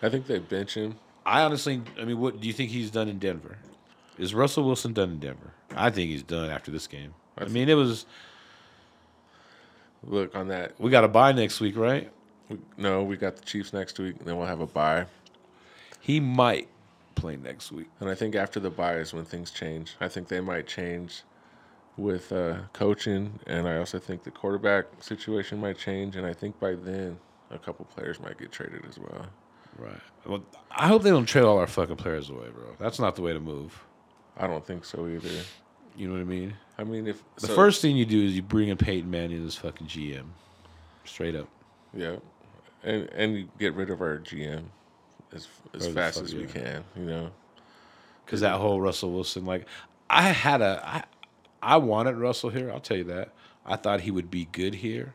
I 0.00 0.08
think 0.08 0.26
they 0.26 0.38
bench 0.38 0.74
him. 0.74 0.94
I 1.26 1.42
honestly, 1.42 1.82
I 2.00 2.04
mean, 2.04 2.18
what 2.20 2.40
do 2.40 2.46
you 2.46 2.52
think 2.54 2.70
he's 2.70 2.90
done 2.90 3.08
in 3.08 3.18
Denver? 3.18 3.58
Is 4.16 4.32
Russell 4.34 4.64
Wilson 4.64 4.92
done 4.92 5.10
in 5.10 5.18
Denver? 5.18 5.52
I 5.76 5.90
think 5.90 6.10
he's 6.10 6.22
done 6.22 6.50
after 6.50 6.70
this 6.70 6.86
game. 6.86 7.14
I, 7.36 7.44
I 7.44 7.48
mean, 7.48 7.68
it 7.68 7.74
was 7.74 8.06
Look 10.04 10.34
on 10.34 10.48
that. 10.48 10.80
we 10.80 10.90
got 10.90 11.04
a 11.04 11.08
buy 11.08 11.32
next 11.32 11.60
week, 11.60 11.76
right? 11.76 12.10
No, 12.76 13.02
we 13.02 13.16
got 13.16 13.36
the 13.36 13.44
Chiefs 13.44 13.72
next 13.72 13.98
week, 13.98 14.16
and 14.18 14.26
then 14.26 14.36
we'll 14.38 14.46
have 14.46 14.60
a 14.60 14.66
buy. 14.66 15.06
He 16.00 16.20
might 16.20 16.68
play 17.14 17.36
next 17.36 17.72
week. 17.72 17.88
And 18.00 18.08
I 18.08 18.14
think 18.14 18.34
after 18.34 18.60
the 18.60 18.70
bye 18.70 18.94
is 18.94 19.12
when 19.12 19.24
things 19.24 19.50
change. 19.50 19.96
I 20.00 20.08
think 20.08 20.28
they 20.28 20.40
might 20.40 20.66
change 20.66 21.22
with 21.96 22.32
uh, 22.32 22.58
coaching, 22.72 23.38
and 23.46 23.68
I 23.68 23.76
also 23.76 23.98
think 23.98 24.22
the 24.22 24.30
quarterback 24.30 24.86
situation 25.00 25.60
might 25.60 25.76
change. 25.76 26.16
And 26.16 26.24
I 26.26 26.32
think 26.32 26.58
by 26.60 26.74
then, 26.74 27.18
a 27.50 27.58
couple 27.58 27.84
players 27.86 28.20
might 28.20 28.38
get 28.38 28.52
traded 28.52 28.84
as 28.88 28.98
well. 28.98 29.26
Right. 29.76 30.00
Well, 30.24 30.42
I 30.70 30.86
hope 30.86 31.02
they 31.02 31.10
don't 31.10 31.26
trade 31.26 31.44
all 31.44 31.58
our 31.58 31.66
fucking 31.66 31.96
players 31.96 32.30
away, 32.30 32.48
bro. 32.54 32.76
That's 32.78 32.98
not 32.98 33.16
the 33.16 33.22
way 33.22 33.32
to 33.32 33.40
move. 33.40 33.84
I 34.36 34.46
don't 34.46 34.64
think 34.64 34.84
so 34.84 35.06
either. 35.08 35.28
You 35.98 36.06
know 36.08 36.14
what 36.14 36.20
I 36.20 36.24
mean? 36.24 36.54
I 36.78 36.84
mean, 36.84 37.06
if 37.08 37.22
The 37.36 37.48
so- 37.48 37.54
first 37.56 37.82
thing 37.82 37.96
you 37.96 38.06
do 38.06 38.24
is 38.24 38.34
you 38.36 38.42
bring 38.42 38.68
in 38.68 38.76
Peyton 38.76 39.10
Manning 39.10 39.44
as 39.44 39.56
fucking 39.56 39.88
GM, 39.88 40.26
straight 41.04 41.34
up. 41.34 41.48
yeah, 41.92 42.16
and 42.84 43.08
and 43.10 43.36
you 43.36 43.48
get 43.58 43.74
rid 43.74 43.90
of 43.90 44.00
our 44.00 44.18
GM 44.18 44.64
as 45.32 45.48
as 45.74 45.86
oh, 45.86 45.90
Or 45.90 45.92
fast 45.94 46.20
as 46.20 46.34
we 46.34 46.42
yeah. 46.42 46.46
can. 46.46 46.84
You 46.96 47.04
know, 47.04 47.30
Because 48.24 48.40
that 48.42 48.58
whole 48.60 48.80
Russell 48.80 49.10
Wilson, 49.12 49.44
like, 49.44 49.66
I 50.08 50.22
had 50.22 50.62
a, 50.62 50.80
I, 50.86 51.02
I 51.60 51.76
wanted 51.78 52.16
Russell 52.16 52.50
here. 52.50 52.70
I'll 52.70 52.78
tell 52.80 52.96
you 52.96 53.04
that. 53.04 53.32
I 53.66 53.74
thought 53.76 54.00
he 54.02 54.10
would 54.12 54.30
be 54.30 54.46
good 54.52 54.76
here. 54.76 55.14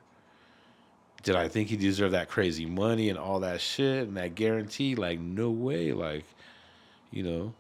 Did 1.24 1.38
I 1.38 1.48
think 1.48 1.70
he 1.70 1.78
deserved 1.78 2.13
that 2.13 2.28
crazy 2.28 2.66
money 2.66 3.10
and 3.10 3.18
all 3.18 3.40
that 3.40 3.62
shit 3.62 4.08
and 4.10 4.18
that 4.18 4.36
guarantee? 4.36 4.96
Like, 4.96 5.20
no 5.22 5.50
way. 5.50 5.94
Like, 5.94 6.25
you 7.12 7.24
know, 7.24 7.54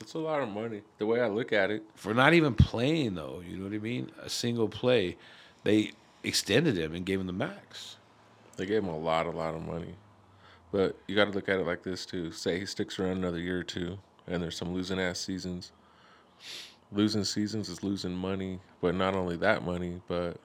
it's 0.00 0.14
a 0.14 0.18
lot 0.18 0.40
of 0.40 0.48
money. 0.48 0.82
The 0.98 1.06
way 1.06 1.20
I 1.20 1.28
look 1.28 1.52
at 1.52 1.70
it, 1.70 1.82
for 1.94 2.14
not 2.14 2.34
even 2.34 2.54
playing 2.54 3.14
though. 3.14 3.42
You 3.46 3.56
know 3.58 3.64
what 3.64 3.72
I 3.74 3.78
mean? 3.78 4.10
A 4.22 4.28
single 4.28 4.68
play, 4.68 5.16
they 5.64 5.92
extended 6.24 6.76
him 6.76 6.94
and 6.94 7.04
gave 7.06 7.20
him 7.20 7.26
the 7.26 7.32
max. 7.32 7.96
they 8.56 8.66
gave 8.66 8.82
him 8.82 8.88
a 8.88 8.98
lot, 8.98 9.26
a 9.26 9.30
lot 9.30 9.54
of 9.54 9.62
money. 9.62 9.94
But 10.72 10.96
you 11.06 11.14
got 11.16 11.26
to 11.26 11.30
look 11.30 11.48
at 11.48 11.58
it 11.60 11.66
like 11.66 11.82
this 11.82 12.04
too. 12.04 12.30
Say 12.32 12.58
he 12.60 12.66
sticks 12.66 12.98
around 12.98 13.16
another 13.18 13.38
year 13.38 13.60
or 13.60 13.64
two, 13.64 13.98
and 14.26 14.42
there's 14.42 14.56
some 14.56 14.74
losing 14.74 15.00
ass 15.00 15.18
seasons. 15.18 15.72
Losing 16.92 17.24
seasons 17.24 17.68
is 17.68 17.82
losing 17.82 18.14
money, 18.14 18.60
but 18.80 18.94
not 18.94 19.14
only 19.14 19.36
that 19.36 19.64
money, 19.64 20.00
but 20.08 20.38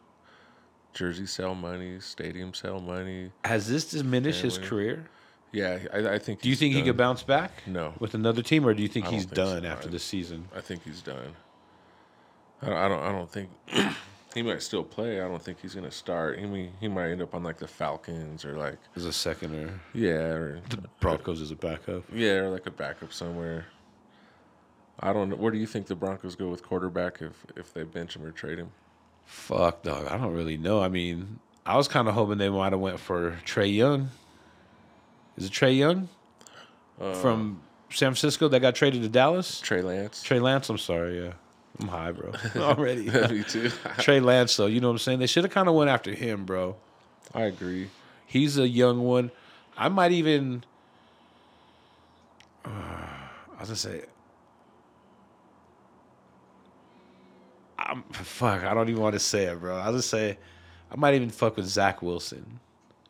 jersey 0.93 1.25
sell 1.25 1.55
money, 1.55 1.99
stadium 1.99 2.53
sell 2.53 2.79
money. 2.79 3.31
Has 3.45 3.67
this 3.67 3.89
diminished 3.91 4.41
his 4.41 4.57
career? 4.57 5.05
Yeah, 5.53 5.77
I, 5.93 6.15
I 6.15 6.19
think. 6.19 6.41
Do 6.41 6.49
you 6.49 6.55
think 6.55 6.73
he 6.73 6.81
could 6.81 6.97
bounce 6.97 7.23
back? 7.23 7.51
No. 7.67 7.93
With 7.99 8.15
another 8.15 8.41
team, 8.41 8.65
or 8.65 8.73
do 8.73 8.81
you 8.81 8.89
think 8.89 9.05
he's 9.07 9.23
think 9.25 9.35
done 9.35 9.61
so. 9.61 9.67
after 9.67 9.87
I- 9.87 9.91
this 9.91 10.03
season? 10.03 10.49
I 10.55 10.59
think 10.61 10.83
he's 10.83 11.01
done. 11.01 11.35
I 12.61 12.65
don't. 12.67 12.77
I 12.77 12.87
don't, 12.87 13.03
I 13.03 13.11
don't 13.11 13.31
think 13.31 13.49
he 14.33 14.41
might 14.41 14.61
still 14.63 14.83
play. 14.83 15.21
I 15.21 15.27
don't 15.27 15.41
think 15.41 15.59
he's 15.61 15.75
gonna 15.75 15.91
start. 15.91 16.39
He 16.39 16.45
may, 16.45 16.69
he 16.79 16.87
might 16.87 17.09
end 17.11 17.21
up 17.21 17.35
on 17.35 17.43
like 17.43 17.57
the 17.57 17.67
Falcons 17.67 18.43
or 18.45 18.57
like 18.57 18.77
As 18.95 19.05
a 19.05 19.13
second 19.13 19.53
or 19.53 19.79
yeah 19.93 20.11
or 20.11 20.61
the 20.69 20.77
Broncos 20.99 21.39
as 21.41 21.51
a 21.51 21.55
backup? 21.55 22.03
yeah 22.11 22.33
or 22.35 22.49
like 22.49 22.65
a 22.65 22.71
backup 22.71 23.13
somewhere. 23.13 23.65
I 24.99 25.11
don't 25.13 25.29
know. 25.29 25.35
Where 25.35 25.51
do 25.51 25.57
you 25.57 25.67
think 25.67 25.87
the 25.87 25.95
Broncos 25.95 26.35
go 26.35 26.49
with 26.49 26.63
quarterback 26.63 27.21
if 27.21 27.33
if 27.55 27.73
they 27.73 27.83
bench 27.83 28.15
him 28.15 28.23
or 28.23 28.31
trade 28.31 28.57
him? 28.59 28.71
Fuck, 29.25 29.83
dog. 29.83 30.07
I 30.07 30.17
don't 30.17 30.33
really 30.33 30.57
know. 30.57 30.81
I 30.81 30.87
mean, 30.89 31.39
I 31.65 31.77
was 31.77 31.87
kind 31.87 32.07
of 32.07 32.13
hoping 32.13 32.37
they 32.37 32.49
might 32.49 32.71
have 32.73 32.79
went 32.81 32.99
for 32.99 33.37
Trey 33.45 33.67
Young. 33.67 34.09
Is 35.37 35.45
it 35.45 35.51
Trey 35.51 35.73
Young 35.73 36.09
Uh, 36.99 37.13
from 37.15 37.61
San 37.89 38.09
Francisco 38.11 38.47
that 38.49 38.59
got 38.59 38.75
traded 38.75 39.01
to 39.03 39.09
Dallas? 39.09 39.59
Trey 39.61 39.81
Lance. 39.81 40.21
Trey 40.23 40.39
Lance. 40.39 40.69
I'm 40.69 40.77
sorry. 40.77 41.23
Yeah, 41.23 41.33
I'm 41.79 41.87
high, 41.87 42.11
bro. 42.11 42.31
Already. 42.55 43.09
Me 43.29 43.43
too. 43.43 43.69
Trey 43.99 44.19
Lance, 44.19 44.55
though. 44.57 44.67
You 44.67 44.79
know 44.81 44.87
what 44.89 44.93
I'm 44.93 44.99
saying? 44.99 45.19
They 45.19 45.27
should 45.27 45.43
have 45.43 45.53
kind 45.53 45.67
of 45.67 45.75
went 45.75 45.89
after 45.89 46.11
him, 46.13 46.45
bro. 46.45 46.75
I 47.33 47.43
agree. 47.43 47.89
He's 48.27 48.57
a 48.57 48.67
young 48.67 49.01
one. 49.03 49.31
I 49.77 49.89
might 49.89 50.11
even. 50.11 50.63
Uh, 52.65 52.69
I 52.69 53.59
was 53.59 53.69
gonna 53.69 53.75
say. 53.75 54.03
I'm 57.77 58.03
fuck. 58.11 58.63
I 58.63 58.73
don't 58.73 58.89
even 58.89 59.01
want 59.01 59.13
to 59.13 59.19
say 59.19 59.45
it, 59.45 59.59
bro. 59.59 59.75
I'll 59.77 59.93
just 59.93 60.09
say, 60.09 60.37
I 60.91 60.95
might 60.95 61.15
even 61.15 61.29
fuck 61.29 61.57
with 61.57 61.65
Zach 61.65 62.01
Wilson, 62.01 62.59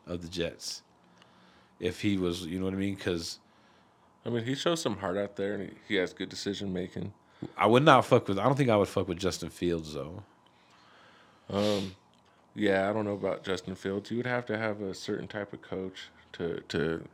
of 0.06 0.20
the 0.22 0.28
Jets, 0.28 0.82
if 1.84 2.00
he 2.00 2.16
was. 2.16 2.46
You 2.46 2.58
know 2.58 2.64
what 2.64 2.74
I 2.74 2.78
mean? 2.78 2.94
Because 2.94 3.38
I 4.26 4.30
mean, 4.30 4.44
he 4.44 4.54
shows 4.54 4.80
some 4.80 4.96
heart 4.96 5.16
out 5.16 5.36
there, 5.36 5.54
and 5.54 5.74
he, 5.86 5.96
has 5.96 6.12
good 6.12 6.28
decision 6.28 6.72
making. 6.72 7.12
I 7.56 7.66
would 7.66 7.84
not 7.84 8.04
fuck 8.06 8.26
with. 8.26 8.38
I 8.38 8.44
don't 8.44 8.56
think 8.56 8.70
I 8.70 8.76
would 8.76 8.88
fuck 8.88 9.06
with 9.06 9.18
Justin 9.18 9.50
Fields 9.50 9.94
though. 9.94 10.22
Um, 11.50 11.94
yeah, 12.54 12.88
I 12.88 12.92
don't 12.92 13.04
know 13.04 13.12
about 13.12 13.44
Justin 13.44 13.74
Fields. 13.74 14.10
You 14.10 14.16
would 14.16 14.26
have 14.26 14.46
to 14.46 14.56
have 14.56 14.80
a 14.80 14.94
certain 14.94 15.28
type 15.28 15.52
of 15.52 15.60
coach 15.60 16.08
to 16.32 16.62
to 16.68 17.06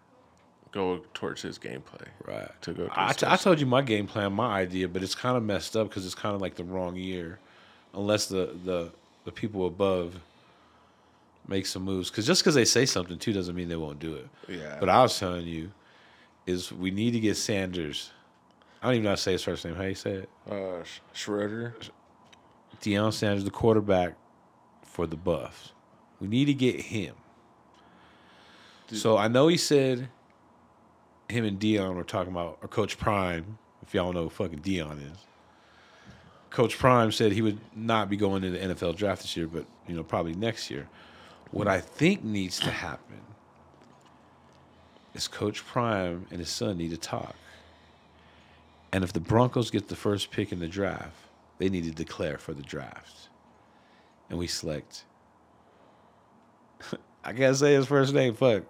go 0.71 1.01
towards 1.15 1.43
his 1.43 1.59
gameplay. 1.59 2.07
Right. 2.25 2.49
To 2.63 2.73
go. 2.73 2.89
I, 2.93 3.07
towards 3.07 3.17
t- 3.17 3.27
I 3.27 3.37
told 3.37 3.59
you 3.61 3.67
my 3.67 3.83
game 3.83 4.07
plan, 4.07 4.33
my 4.33 4.61
idea, 4.61 4.87
but 4.87 5.03
it's 5.03 5.17
kind 5.17 5.37
of 5.37 5.43
messed 5.43 5.77
up 5.77 5.89
because 5.89 6.07
it's 6.07 6.15
kind 6.15 6.37
of 6.37 6.41
like 6.41 6.55
the 6.55 6.65
wrong 6.65 6.95
year, 6.95 7.41
unless 7.93 8.27
the 8.27 8.55
the 8.65 8.93
the 9.25 9.33
people 9.33 9.67
above 9.67 10.21
make 11.49 11.67
some 11.67 11.83
moves. 11.83 12.11
Because 12.11 12.27
just 12.27 12.43
because 12.43 12.55
they 12.55 12.65
say 12.65 12.87
something 12.87 13.19
too 13.19 13.33
doesn't 13.33 13.55
mean 13.55 13.69
they 13.69 13.77
won't 13.77 13.99
do 13.99 14.15
it. 14.15 14.29
yeah. 14.49 14.77
But 14.81 14.89
I 14.89 15.03
was 15.03 15.19
telling 15.19 15.47
you, 15.47 15.73
is 16.47 16.73
we 16.73 16.91
need 16.91 17.13
to 17.13 17.21
get 17.21 17.37
Sanders. 17.37 18.11
I 18.83 18.87
don't 18.87 18.95
even 18.95 19.05
know 19.05 19.11
how 19.11 19.17
to 19.17 19.21
say 19.23 19.33
his 19.33 19.43
first 19.43 19.65
name. 19.65 19.75
How 19.75 19.83
you 19.83 19.95
say 19.95 20.13
it? 20.13 20.31
uh, 20.51 20.83
Sch- 20.85 21.01
Schroeder. 21.13 21.75
Deion 22.81 23.13
Sanders, 23.13 23.45
the 23.45 23.51
quarterback 23.51 24.15
for 24.83 25.07
the 25.07 25.17
Buffs. 25.17 25.73
We 26.19 26.29
need 26.29 26.47
to 26.47 26.55
get 26.55 26.81
him. 26.81 27.15
Dude. 28.89 28.99
So 28.99 29.17
I 29.19 29.29
know 29.29 29.49
he 29.49 29.57
said 29.59 30.09
him 31.29 31.45
and 31.45 31.61
Deion 31.61 31.95
were 31.95 32.05
talking 32.05 32.33
about, 32.33 32.59
or 32.63 32.69
Coach 32.69 32.99
Prime, 32.99 33.59
if 33.83 33.93
y'all 33.95 34.13
know 34.13 34.25
who 34.25 34.31
fucking 34.31 34.61
Deion 34.61 34.99
is. 35.13 35.19
Coach 36.49 36.79
Prime 36.79 37.13
said 37.13 37.33
he 37.33 37.43
would 37.43 37.61
not 37.77 38.11
be 38.11 38.17
going 38.17 38.43
to 38.43 38.51
the 38.51 38.59
NFL 38.59 38.97
draft 38.97 39.23
this 39.23 39.37
year, 39.37 39.47
but 39.47 39.65
you 39.87 39.95
know 39.95 40.03
probably 40.03 40.35
next 40.35 40.71
year. 40.71 40.89
What 41.51 41.67
I 41.69 41.81
think 41.81 42.25
needs 42.25 42.59
to 42.61 42.71
happen 42.71 43.21
is 45.15 45.27
Coach 45.27 45.67
Prime 45.67 46.27
and 46.31 46.39
his 46.39 46.49
son 46.49 46.79
need 46.79 46.91
to 46.91 46.97
talk. 46.97 47.35
And 48.93 49.05
if 49.05 49.13
the 49.13 49.21
Broncos 49.21 49.71
get 49.71 49.89
the 49.89 49.97
first 49.97 50.31
pick 50.31 50.53
in 50.53 50.59
the 50.59 50.69
draft, 50.69 51.17
they 51.59 51.69
need 51.69 51.85
to 51.85 51.91
declare 51.91 52.39
for 52.39 52.55
the 52.55 52.63
draft. 52.63 53.29
And 54.29 54.39
we 54.39 54.47
select. 54.47 55.05
I 57.25 57.33
can't 57.33 57.57
say 57.57 57.75
his 57.75 57.87
first 57.87 58.15
name. 58.15 58.35
Fuck. 58.35 58.63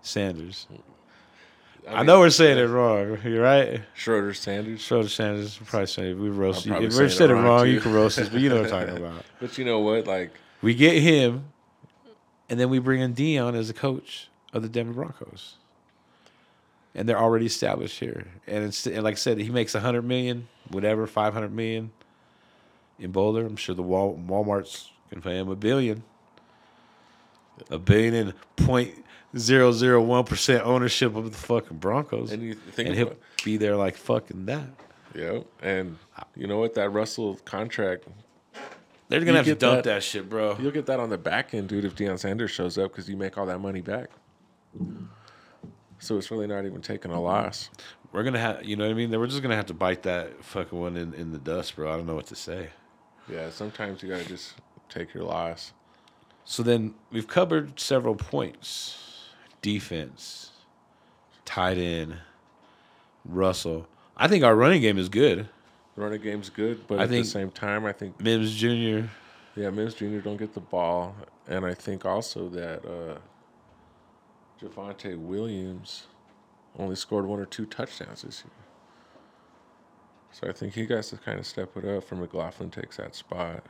Sanders. 0.00 0.66
I, 1.88 1.98
mean, 1.98 2.06
know 2.06 2.20
we're 2.20 2.30
saying 2.30 2.58
it 2.58 2.68
wrong. 2.68 3.18
You're 3.24 3.42
right. 3.42 3.82
Schroeder 3.94 4.34
Sanders. 4.34 4.80
Schroeder 4.80 5.08
Sanders. 5.08 5.60
We're 5.60 5.66
probably 5.66 5.86
saying 5.86 6.20
we 6.20 6.28
roast 6.30 6.64
you. 6.64 6.74
If 6.74 6.82
we 6.82 6.90
saying 6.90 7.10
said 7.10 7.30
it 7.30 7.34
wrong, 7.34 7.66
you 7.66 7.80
can 7.80 7.92
roast 7.92 8.18
us, 8.18 8.28
but 8.28 8.40
you 8.40 8.48
know 8.48 8.62
what 8.62 8.72
I'm 8.72 8.86
talking 8.86 9.04
about. 9.04 9.24
But 9.40 9.58
you 9.58 9.64
know 9.64 9.80
what? 9.80 10.06
Like, 10.06 10.32
We 10.60 10.74
get 10.74 11.02
him, 11.02 11.46
and 12.52 12.60
then 12.60 12.68
we 12.68 12.78
bring 12.78 13.00
in 13.00 13.14
Deion 13.14 13.54
as 13.56 13.68
the 13.68 13.74
coach 13.74 14.28
of 14.52 14.60
the 14.60 14.68
Denver 14.68 14.92
Broncos. 14.92 15.54
And 16.94 17.08
they're 17.08 17.18
already 17.18 17.46
established 17.46 17.98
here. 17.98 18.26
And 18.46 18.64
it's 18.64 18.86
and 18.86 19.02
like 19.02 19.14
I 19.14 19.16
said, 19.16 19.38
he 19.38 19.48
makes 19.48 19.74
a 19.74 19.80
hundred 19.80 20.02
million, 20.02 20.48
whatever, 20.68 21.06
five 21.06 21.32
hundred 21.32 21.52
million 21.54 21.90
in 22.98 23.10
Boulder. 23.10 23.46
I'm 23.46 23.56
sure 23.56 23.74
the 23.74 23.82
Wal- 23.82 24.20
Walmart's 24.28 24.90
can 25.08 25.22
pay 25.22 25.38
him 25.38 25.48
a 25.48 25.56
billion. 25.56 26.02
A 27.70 27.78
billion 27.78 28.14
and 28.14 28.34
point 28.56 28.92
zero 29.34 29.72
zero 29.72 30.02
one 30.02 30.24
percent 30.24 30.64
ownership 30.66 31.16
of 31.16 31.30
the 31.32 31.38
fucking 31.38 31.78
Broncos. 31.78 32.30
and 32.32 32.42
And, 32.42 32.48
you 32.50 32.54
think 32.54 32.94
he'll 32.94 33.06
about, 33.08 33.18
be 33.42 33.56
there 33.56 33.76
like 33.76 33.96
fucking 33.96 34.44
that. 34.46 34.68
yeah, 35.14 35.40
and 35.62 35.96
you 36.36 36.46
know 36.46 36.58
what? 36.58 36.74
That 36.74 36.90
Russell 36.90 37.40
contract, 37.46 38.04
They're 39.08 39.20
gonna 39.20 39.38
have 39.38 39.46
to 39.46 39.54
dump 39.54 39.84
that- 39.84 39.94
that 39.96 40.02
shit, 40.02 40.28
bro. 40.28 40.56
you'll 40.58 40.70
get 40.72 40.86
that 40.86 40.98
on 41.00 41.10
the 41.10 41.18
back 41.18 41.52
end, 41.54 41.68
dude. 41.68 41.84
If 41.84 41.94
Deion 41.94 42.18
Sanders 42.18 42.50
shows 42.50 42.78
up, 42.78 42.92
because 42.92 43.08
you 43.08 43.16
make 43.16 43.36
all 43.36 43.46
that 43.46 43.58
money 43.60 43.80
back. 43.82 44.10
So 45.98 46.16
it's 46.16 46.30
really 46.30 46.46
not 46.46 46.64
even 46.64 46.80
taking 46.80 47.10
a 47.12 47.20
loss. 47.20 47.70
We're 48.12 48.22
gonna 48.24 48.38
have, 48.38 48.64
you 48.64 48.76
know 48.76 48.84
what 48.84 48.90
I 48.90 48.94
mean? 48.94 49.10
We're 49.10 49.26
just 49.26 49.42
gonna 49.42 49.56
have 49.56 49.66
to 49.66 49.74
bite 49.74 50.02
that 50.02 50.42
fucking 50.44 50.78
one 50.78 50.96
in, 50.96 51.14
in 51.14 51.32
the 51.32 51.38
dust, 51.38 51.76
bro. 51.76 51.92
I 51.92 51.96
don't 51.96 52.06
know 52.06 52.14
what 52.14 52.26
to 52.26 52.36
say. 52.36 52.70
Yeah, 53.28 53.50
sometimes 53.50 54.02
you 54.02 54.08
gotta 54.08 54.24
just 54.26 54.54
take 54.88 55.14
your 55.14 55.24
loss. 55.24 55.72
So 56.44 56.62
then 56.62 56.94
we've 57.12 57.28
covered 57.28 57.78
several 57.78 58.16
points: 58.16 59.28
defense, 59.62 60.50
tight 61.44 61.78
end, 61.78 62.16
Russell. 63.24 63.86
I 64.16 64.26
think 64.28 64.42
our 64.44 64.56
running 64.56 64.82
game 64.82 64.98
is 64.98 65.08
good. 65.08 65.48
Running 65.94 66.22
game's 66.22 66.48
good, 66.48 66.86
but 66.86 66.98
I 67.00 67.02
at 67.04 67.08
think- 67.10 67.24
the 67.26 67.30
same 67.30 67.50
time, 67.50 67.84
I 67.84 67.92
think 67.92 68.18
Mims 68.20 68.54
Jr. 68.54 69.06
yeah, 69.56 69.70
Mims 69.70 69.94
Jr. 69.94 70.18
don't 70.20 70.38
get 70.38 70.54
the 70.54 70.60
ball, 70.60 71.14
and 71.46 71.66
I 71.66 71.74
think 71.74 72.06
also 72.06 72.48
that 72.48 72.82
uh, 72.86 73.18
Javonte 74.60 75.18
Williams 75.18 76.04
only 76.78 76.96
scored 76.96 77.26
one 77.26 77.38
or 77.40 77.44
two 77.44 77.66
touchdowns 77.66 78.22
this 78.22 78.42
year. 78.44 78.52
So 80.32 80.48
I 80.48 80.52
think 80.52 80.72
he 80.72 80.86
has 80.86 81.10
to 81.10 81.18
kind 81.18 81.38
of 81.38 81.46
step 81.46 81.76
it 81.76 81.84
up. 81.84 82.04
For 82.04 82.14
McLaughlin 82.16 82.70
takes 82.70 82.96
that 82.96 83.14
spot. 83.14 83.62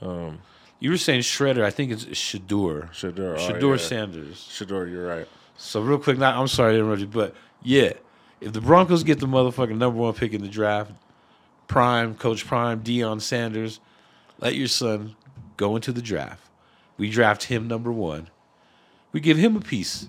Um, 0.00 0.38
You 0.78 0.90
were 0.90 0.96
saying 0.96 1.22
Shredder. 1.22 1.64
I 1.64 1.70
think 1.70 1.90
it's 1.90 2.04
Shedeur. 2.04 2.90
Shedeur, 2.92 3.36
oh, 3.36 3.52
Shedeur 3.52 3.76
yeah. 3.76 3.82
Sanders. 3.84 4.36
Shedeur, 4.36 4.88
you're 4.88 5.08
right. 5.08 5.26
So 5.56 5.80
real 5.80 5.98
quick, 5.98 6.16
not, 6.18 6.36
I'm 6.36 6.46
sorry 6.46 6.74
to 6.74 6.78
interrupt 6.78 7.00
you, 7.00 7.08
but 7.08 7.34
yeah, 7.64 7.94
if 8.40 8.52
the 8.52 8.60
Broncos 8.60 9.02
get 9.02 9.18
the 9.18 9.26
motherfucking 9.26 9.76
number 9.76 9.98
one 9.98 10.14
pick 10.14 10.32
in 10.32 10.40
the 10.42 10.48
draft, 10.48 10.92
Prime, 11.68 12.14
Coach 12.14 12.46
Prime, 12.46 12.82
Deion 12.82 13.20
Sanders, 13.20 13.78
let 14.40 14.56
your 14.56 14.68
son 14.68 15.14
go 15.56 15.76
into 15.76 15.92
the 15.92 16.02
draft. 16.02 16.42
We 16.96 17.10
draft 17.10 17.44
him 17.44 17.68
number 17.68 17.92
one. 17.92 18.28
We 19.12 19.20
give 19.20 19.36
him 19.36 19.56
a 19.56 19.60
piece 19.60 20.08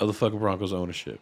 of 0.00 0.06
the 0.08 0.14
fucking 0.14 0.38
Broncos 0.38 0.72
ownership. 0.72 1.20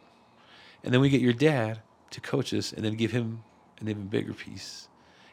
And 0.83 0.93
then 0.93 1.01
we 1.01 1.09
get 1.09 1.21
your 1.21 1.33
dad 1.33 1.81
to 2.11 2.21
coach 2.21 2.53
us 2.55 2.73
and 2.73 2.85
then 2.85 2.95
give 2.95 3.11
him 3.11 3.43
an 3.81 3.89
even 3.89 4.07
bigger 4.07 4.33
piece. 4.33 4.89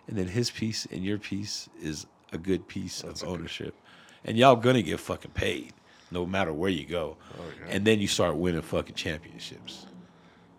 and 0.08 0.18
then 0.18 0.28
his 0.28 0.50
piece 0.50 0.88
and 0.92 1.06
your 1.06 1.18
piece 1.20 1.70
is 1.82 2.08
a 2.34 2.38
good 2.38 2.68
piece 2.68 3.04
of 3.04 3.24
ownership, 3.24 3.76
and 4.26 4.36
y'all 4.38 4.56
gonna 4.56 4.82
get 4.82 5.00
fucking 5.00 5.32
paid 5.32 5.74
no 6.10 6.26
matter 6.26 6.52
where 6.52 6.72
you 6.72 6.86
go, 6.86 7.16
Oh, 7.40 7.44
yeah. 7.60 7.76
and 7.76 7.86
then 7.86 8.00
you 8.00 8.08
start 8.08 8.36
winning 8.36 8.62
fucking 8.64 8.96
championships. 8.96 9.86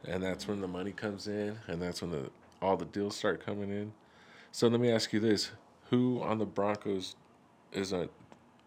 and 0.07 0.23
that's 0.23 0.47
when 0.47 0.61
the 0.61 0.69
money 0.69 0.93
comes 0.93 1.27
in, 1.27 1.59
and 1.67 1.83
that's 1.83 2.01
when 2.03 2.13
the 2.13 2.31
all 2.63 2.77
the 2.77 2.85
deals 2.85 3.17
start 3.17 3.45
coming 3.45 3.71
in. 3.71 3.93
So 4.53 4.69
let 4.69 4.81
me 4.81 4.91
ask 4.91 5.13
you 5.13 5.21
this: 5.21 5.51
Who 5.91 6.21
on 6.23 6.39
the 6.39 6.47
Broncos 6.47 7.17
is 7.73 7.93
a 7.93 8.09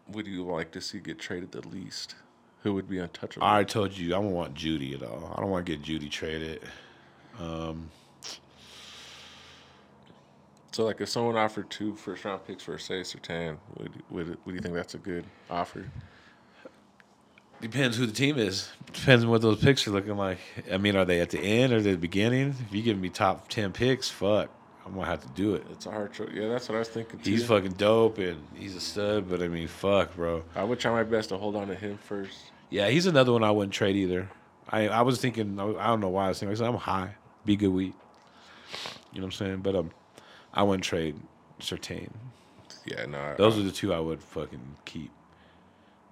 would 0.08 0.28
you 0.28 0.44
like 0.44 0.72
to 0.72 0.82
see 0.82 1.00
get 1.00 1.20
traded 1.20 1.52
the 1.52 1.68
least? 1.68 2.16
Who 2.64 2.74
would 2.74 2.90
be 2.90 3.00
untouchable? 3.00 3.46
I 3.46 3.54
already 3.54 3.70
told 3.70 3.98
you 3.98 4.16
I 4.16 4.22
don't 4.22 4.32
want 4.32 4.56
Jeudy 4.56 4.96
at 4.96 5.04
all. 5.04 5.34
I 5.36 5.42
don't 5.42 5.50
want 5.50 5.66
to 5.66 5.78
get 5.78 5.84
Jeudy 5.84 6.10
traded. 6.10 6.64
Um, 7.40 7.90
so 10.72 10.84
like, 10.84 11.00
if 11.00 11.10
someone 11.10 11.38
offered 11.38 11.70
two 11.70 11.96
first 11.96 12.26
round 12.26 12.46
picks 12.46 12.64
for 12.64 12.78
say 12.78 13.02
Surtain, 13.02 13.58
would 13.78 13.92
would 14.10 14.38
would 14.46 14.56
you 14.56 14.62
think 14.62 14.74
that's 14.74 14.96
a 14.96 15.00
good 15.00 15.26
offer? 15.50 15.86
Depends 17.62 17.98
who 17.98 18.06
the 18.06 18.12
team 18.14 18.38
is. 18.38 18.70
Depends 18.94 19.24
on 19.24 19.30
what 19.30 19.42
those 19.42 19.60
picks 19.64 19.88
are 19.88 19.92
looking 19.92 20.18
like. 20.18 20.38
I 20.72 20.78
mean, 20.78 20.96
are 20.96 21.06
they 21.06 21.22
at 21.22 21.30
the 21.32 21.40
end 21.40 21.74
or 21.74 21.82
the 21.82 21.96
beginning? 21.96 22.56
If 22.68 22.74
you 22.74 22.82
give 22.84 22.98
me 23.00 23.10
top 23.10 23.48
ten 23.50 23.72
picks, 23.72 24.10
fuck, 24.10 24.50
I'm 24.86 24.94
gonna 24.94 25.06
have 25.06 25.22
to 25.22 25.30
do 25.30 25.56
it. 25.56 25.66
It's 25.72 25.86
a 25.86 25.92
hard 25.92 26.14
choice. 26.14 26.30
Yeah, 26.34 26.48
that's 26.50 26.70
what 26.70 26.76
I 26.76 26.80
was 26.80 26.90
thinking 26.90 27.20
too. 27.20 27.32
He's 27.32 27.46
fucking 27.46 27.74
dope 27.74 28.18
and 28.20 28.46
he's 28.56 28.76
a 28.76 28.80
stud, 28.82 29.30
but 29.30 29.42
I 29.42 29.48
mean, 29.48 29.68
fuck, 29.68 30.16
bro. 30.16 30.44
I 30.56 30.64
would 30.64 30.80
try 30.80 30.92
my 30.92 31.04
best 31.04 31.30
to 31.30 31.38
hold 31.38 31.56
on 31.56 31.68
to 31.68 31.76
him 31.76 31.98
first. 31.98 32.38
Yeah, 32.70 32.90
he's 32.90 33.06
another 33.06 33.32
one 33.34 33.44
I 33.44 33.52
wouldn't 33.52 33.74
trade 33.74 33.96
either. 33.96 34.30
I 34.70 34.88
I 34.90 35.02
was 35.02 35.20
thinking, 35.20 35.60
I 35.60 35.88
don't 35.88 36.02
know 36.02 36.10
why 36.10 36.26
I 36.26 36.28
was 36.30 36.40
thinking, 36.40 36.66
I'm 36.66 36.76
high, 36.76 37.16
be 37.46 37.56
good 37.56 37.70
weed. 37.70 37.94
You 39.14 39.22
know 39.22 39.28
what 39.28 39.34
I'm 39.36 39.48
saying? 39.48 39.58
But 39.58 39.76
um, 39.76 39.92
I 40.54 40.64
wouldn't 40.64 40.84
trade 40.84 41.16
Surtain. 41.60 42.10
Yeah, 42.86 43.06
no. 43.06 43.18
I- 43.20 43.36
Those 43.36 43.58
are 43.58 43.64
the 43.64 43.72
two 43.72 43.94
I 43.94 44.00
would 44.00 44.22
fucking 44.22 44.76
keep. 44.86 45.12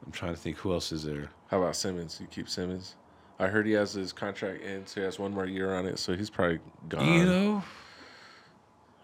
I'm 0.05 0.11
trying 0.11 0.33
to 0.33 0.39
think 0.39 0.57
who 0.57 0.73
else 0.73 0.91
is 0.91 1.03
there. 1.03 1.29
How 1.47 1.61
about 1.61 1.75
Simmons? 1.75 2.17
You 2.19 2.27
keep 2.27 2.49
Simmons. 2.49 2.95
I 3.39 3.47
heard 3.47 3.65
he 3.65 3.73
has 3.73 3.93
his 3.93 4.13
contract 4.13 4.61
in, 4.63 4.85
so 4.85 5.01
he 5.01 5.05
has 5.05 5.17
one 5.17 5.33
more 5.33 5.45
year 5.45 5.75
on 5.75 5.85
it. 5.85 5.99
So 5.99 6.15
he's 6.15 6.29
probably 6.29 6.59
gone. 6.87 7.05
You 7.05 7.25
know, 7.25 7.63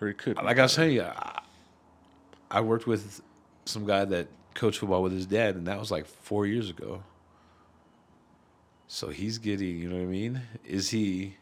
or 0.01 0.07
he 0.07 0.13
could. 0.13 0.37
like 0.37 0.59
I 0.59 0.67
say, 0.67 0.99
I, 0.99 1.41
I 2.51 2.61
worked 2.61 2.87
with 2.87 3.21
some 3.65 3.85
guy 3.85 4.05
that 4.05 4.27
coached 4.53 4.79
football 4.79 5.03
with 5.03 5.13
his 5.13 5.25
dad, 5.25 5.55
and 5.55 5.67
that 5.67 5.79
was 5.79 5.91
like 5.91 6.05
four 6.05 6.45
years 6.45 6.69
ago. 6.69 7.03
So 8.87 9.09
he's 9.09 9.37
getting, 9.37 9.77
you 9.77 9.87
know 9.89 9.97
what 9.97 10.03
I 10.03 10.07
mean? 10.07 10.41
Is 10.65 10.89
he? 10.89 11.37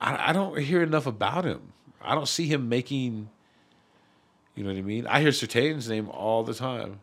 I, 0.00 0.30
I 0.30 0.32
don't 0.32 0.58
hear 0.58 0.82
enough 0.82 1.06
about 1.06 1.44
him. 1.44 1.72
I 2.00 2.14
don't 2.14 2.28
see 2.28 2.46
him 2.46 2.68
making. 2.68 3.30
You 4.54 4.64
know 4.64 4.70
what 4.70 4.78
I 4.78 4.82
mean? 4.82 5.06
I 5.06 5.20
hear 5.20 5.32
Surtain's 5.32 5.88
name 5.88 6.08
all 6.08 6.42
the 6.42 6.54
time. 6.54 7.00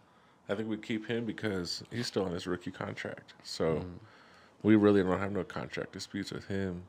I 0.49 0.55
think 0.55 0.69
we 0.69 0.77
keep 0.77 1.07
him 1.07 1.25
because 1.25 1.83
he's 1.91 2.07
still 2.07 2.25
on 2.25 2.31
his 2.33 2.45
rookie 2.47 2.71
contract. 2.71 3.33
So 3.43 3.75
Mm. 3.75 3.99
we 4.61 4.75
really 4.75 5.01
don't 5.03 5.19
have 5.19 5.31
no 5.31 5.43
contract 5.43 5.93
disputes 5.93 6.31
with 6.31 6.47
him. 6.47 6.83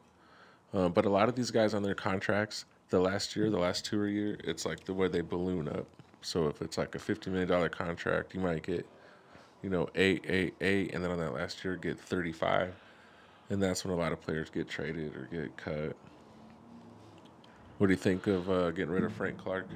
Um, 0.72 0.92
but 0.92 1.04
a 1.04 1.08
lot 1.10 1.28
of 1.28 1.36
these 1.36 1.50
guys 1.52 1.72
on 1.72 1.82
their 1.82 1.94
contracts, 1.94 2.64
the 2.90 2.98
last 2.98 3.36
year, 3.36 3.48
the 3.50 3.58
last 3.58 3.84
two 3.84 4.04
year, 4.06 4.36
it's 4.42 4.66
like 4.66 4.84
the 4.84 4.94
way 4.94 5.06
they 5.08 5.20
balloon 5.20 5.68
up. 5.68 5.86
So 6.20 6.48
if 6.48 6.62
it's 6.62 6.76
like 6.78 6.94
a 6.94 6.98
fifty 6.98 7.30
million 7.30 7.48
dollar 7.48 7.68
contract, 7.68 8.34
you 8.34 8.40
might 8.40 8.62
get, 8.64 8.86
you 9.62 9.70
know, 9.70 9.88
eight, 9.94 10.24
eight, 10.28 10.54
eight, 10.60 10.92
and 10.94 11.04
then 11.04 11.10
on 11.10 11.18
that 11.18 11.32
last 11.32 11.64
year 11.64 11.76
get 11.76 11.98
thirty 12.00 12.32
five, 12.32 12.74
and 13.50 13.62
that's 13.62 13.84
when 13.84 13.92
a 13.94 13.96
lot 13.96 14.10
of 14.12 14.20
players 14.20 14.50
get 14.50 14.68
traded 14.68 15.14
or 15.14 15.28
get 15.30 15.56
cut. 15.56 15.96
What 17.78 17.86
do 17.88 17.92
you 17.92 17.98
think 17.98 18.26
of 18.26 18.50
uh, 18.50 18.70
getting 18.70 18.92
rid 18.92 19.04
of 19.04 19.12
Frank 19.12 19.38
Clark? 19.38 19.68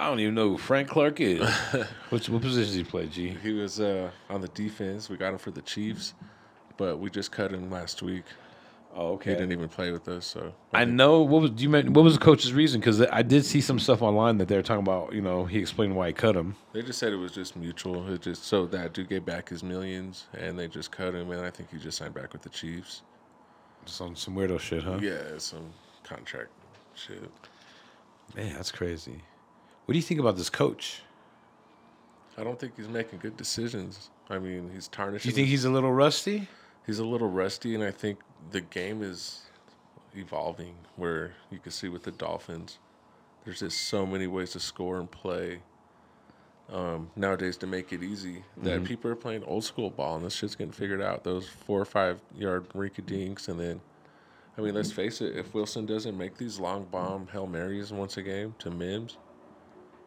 I 0.00 0.06
don't 0.06 0.18
even 0.20 0.34
know 0.34 0.48
who 0.48 0.56
Frank 0.56 0.88
Clark 0.88 1.20
is. 1.20 1.46
Which 2.08 2.30
what 2.30 2.40
position 2.40 2.72
he 2.72 2.84
play? 2.84 3.06
G. 3.06 3.36
He 3.42 3.52
was 3.52 3.80
uh, 3.80 4.10
on 4.30 4.40
the 4.40 4.48
defense. 4.48 5.10
We 5.10 5.18
got 5.18 5.34
him 5.34 5.38
for 5.38 5.50
the 5.50 5.60
Chiefs, 5.60 6.14
but 6.78 6.98
we 6.98 7.10
just 7.10 7.30
cut 7.30 7.52
him 7.52 7.70
last 7.70 8.00
week. 8.00 8.24
Oh, 8.94 9.12
okay. 9.12 9.32
He 9.32 9.36
didn't 9.36 9.52
even 9.52 9.68
play 9.68 9.92
with 9.92 10.08
us. 10.08 10.24
So 10.24 10.54
I 10.72 10.86
know 10.86 11.20
what 11.20 11.42
was 11.42 11.50
do 11.50 11.62
you 11.62 11.68
meant, 11.68 11.90
what 11.90 12.02
was 12.02 12.14
the 12.14 12.24
coach's 12.24 12.54
reason? 12.54 12.80
Because 12.80 13.02
I 13.02 13.20
did 13.20 13.44
see 13.44 13.60
some 13.60 13.78
stuff 13.78 14.00
online 14.00 14.38
that 14.38 14.48
they 14.48 14.56
were 14.56 14.62
talking 14.62 14.82
about. 14.82 15.12
You 15.12 15.20
know, 15.20 15.44
he 15.44 15.58
explained 15.58 15.94
why 15.94 16.06
he 16.06 16.12
cut 16.14 16.34
him. 16.34 16.56
they 16.72 16.80
just 16.80 16.98
said 16.98 17.12
it 17.12 17.16
was 17.16 17.32
just 17.32 17.54
mutual. 17.54 18.10
It 18.10 18.22
just 18.22 18.44
so 18.44 18.64
that 18.68 18.94
dude 18.94 19.10
gave 19.10 19.26
back 19.26 19.50
his 19.50 19.62
millions, 19.62 20.28
and 20.32 20.58
they 20.58 20.66
just 20.66 20.90
cut 20.90 21.14
him. 21.14 21.30
And 21.30 21.44
I 21.44 21.50
think 21.50 21.70
he 21.70 21.76
just 21.76 21.98
signed 21.98 22.14
back 22.14 22.32
with 22.32 22.40
the 22.40 22.48
Chiefs. 22.48 23.02
Some 23.84 24.16
some 24.16 24.34
weirdo 24.34 24.58
shit, 24.58 24.82
huh? 24.82 24.98
Yeah, 25.02 25.36
some 25.36 25.74
contract 26.04 26.48
shit. 26.94 27.30
Man, 28.34 28.54
that's 28.54 28.72
crazy. 28.72 29.20
What 29.86 29.92
do 29.92 29.98
you 29.98 30.02
think 30.02 30.20
about 30.20 30.36
this 30.36 30.50
coach? 30.50 31.02
I 32.38 32.44
don't 32.44 32.58
think 32.58 32.76
he's 32.76 32.88
making 32.88 33.18
good 33.18 33.36
decisions. 33.36 34.10
I 34.28 34.38
mean, 34.38 34.70
he's 34.72 34.88
tarnishing. 34.88 35.28
you 35.30 35.34
think 35.34 35.48
he's 35.48 35.64
a 35.64 35.70
little 35.70 35.92
rusty? 35.92 36.48
he's 36.86 36.98
a 36.98 37.04
little 37.04 37.28
rusty, 37.28 37.74
and 37.74 37.84
I 37.84 37.90
think 37.90 38.18
the 38.50 38.60
game 38.60 39.02
is 39.02 39.42
evolving. 40.14 40.74
Where 40.96 41.34
you 41.50 41.58
can 41.58 41.72
see 41.72 41.88
with 41.88 42.02
the 42.02 42.10
Dolphins, 42.10 42.78
there's 43.44 43.60
just 43.60 43.88
so 43.88 44.06
many 44.06 44.26
ways 44.26 44.50
to 44.52 44.60
score 44.60 44.98
and 44.98 45.10
play 45.10 45.60
um, 46.72 47.10
nowadays 47.16 47.56
to 47.58 47.66
make 47.66 47.92
it 47.92 48.02
easy 48.02 48.44
that 48.62 48.84
people 48.84 49.10
are 49.10 49.16
playing 49.16 49.44
old 49.44 49.64
school 49.64 49.90
ball, 49.90 50.16
and 50.16 50.24
this 50.24 50.34
shit's 50.34 50.54
getting 50.54 50.72
figured 50.72 51.02
out. 51.02 51.24
Those 51.24 51.48
four 51.48 51.80
or 51.80 51.84
five 51.84 52.20
yard 52.36 52.68
rinky-dinks, 52.70 53.48
and 53.48 53.58
then, 53.58 53.80
I 54.56 54.60
mean, 54.60 54.74
let's 54.74 54.92
face 54.92 55.20
it, 55.20 55.36
if 55.36 55.52
Wilson 55.54 55.86
doesn't 55.86 56.16
make 56.16 56.36
these 56.38 56.58
long 56.58 56.84
bomb 56.84 57.28
hail 57.28 57.46
marys 57.46 57.92
once 57.92 58.16
a 58.16 58.22
game 58.22 58.54
to 58.60 58.70
Mims 58.70 59.16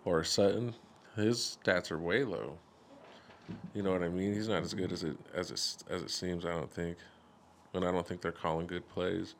or 0.06 0.24
Sutton, 0.24 0.76
his 1.16 1.58
stats 1.64 1.92
are 1.92 1.98
way 1.98 2.24
low. 2.24 2.58
You 3.74 3.84
know 3.84 3.92
what 3.92 4.04
I 4.04 4.10
mean? 4.10 4.34
He's 4.34 4.48
not 4.48 4.64
as 4.64 4.74
good 4.74 4.92
as 4.92 5.04
it 5.04 5.18
as 5.34 5.52
it 5.52 5.84
as 5.90 6.02
it 6.02 6.10
seems. 6.10 6.46
I 6.46 6.52
don't 6.52 6.72
think, 6.72 6.98
and 7.74 7.86
I 7.86 7.92
don't 7.92 8.08
think 8.08 8.22
they're 8.22 8.32
calling 8.32 8.68
good 8.68 8.88
plays. 8.90 9.36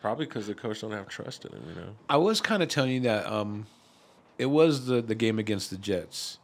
Probably 0.00 0.26
because 0.26 0.46
the 0.46 0.54
coach 0.54 0.80
don't 0.80 0.92
have 0.92 1.08
trust 1.08 1.44
in 1.44 1.52
him. 1.52 1.62
You 1.68 1.80
know. 1.80 1.88
I 2.08 2.16
was 2.16 2.40
kind 2.40 2.62
of 2.62 2.68
telling 2.68 2.92
you 2.92 3.00
that 3.00 3.26
um, 3.26 3.66
it 4.38 4.46
was 4.46 4.86
the 4.86 5.02
the 5.02 5.14
game 5.14 5.38
against 5.38 5.70
the 5.70 5.78
Jets 5.78 6.38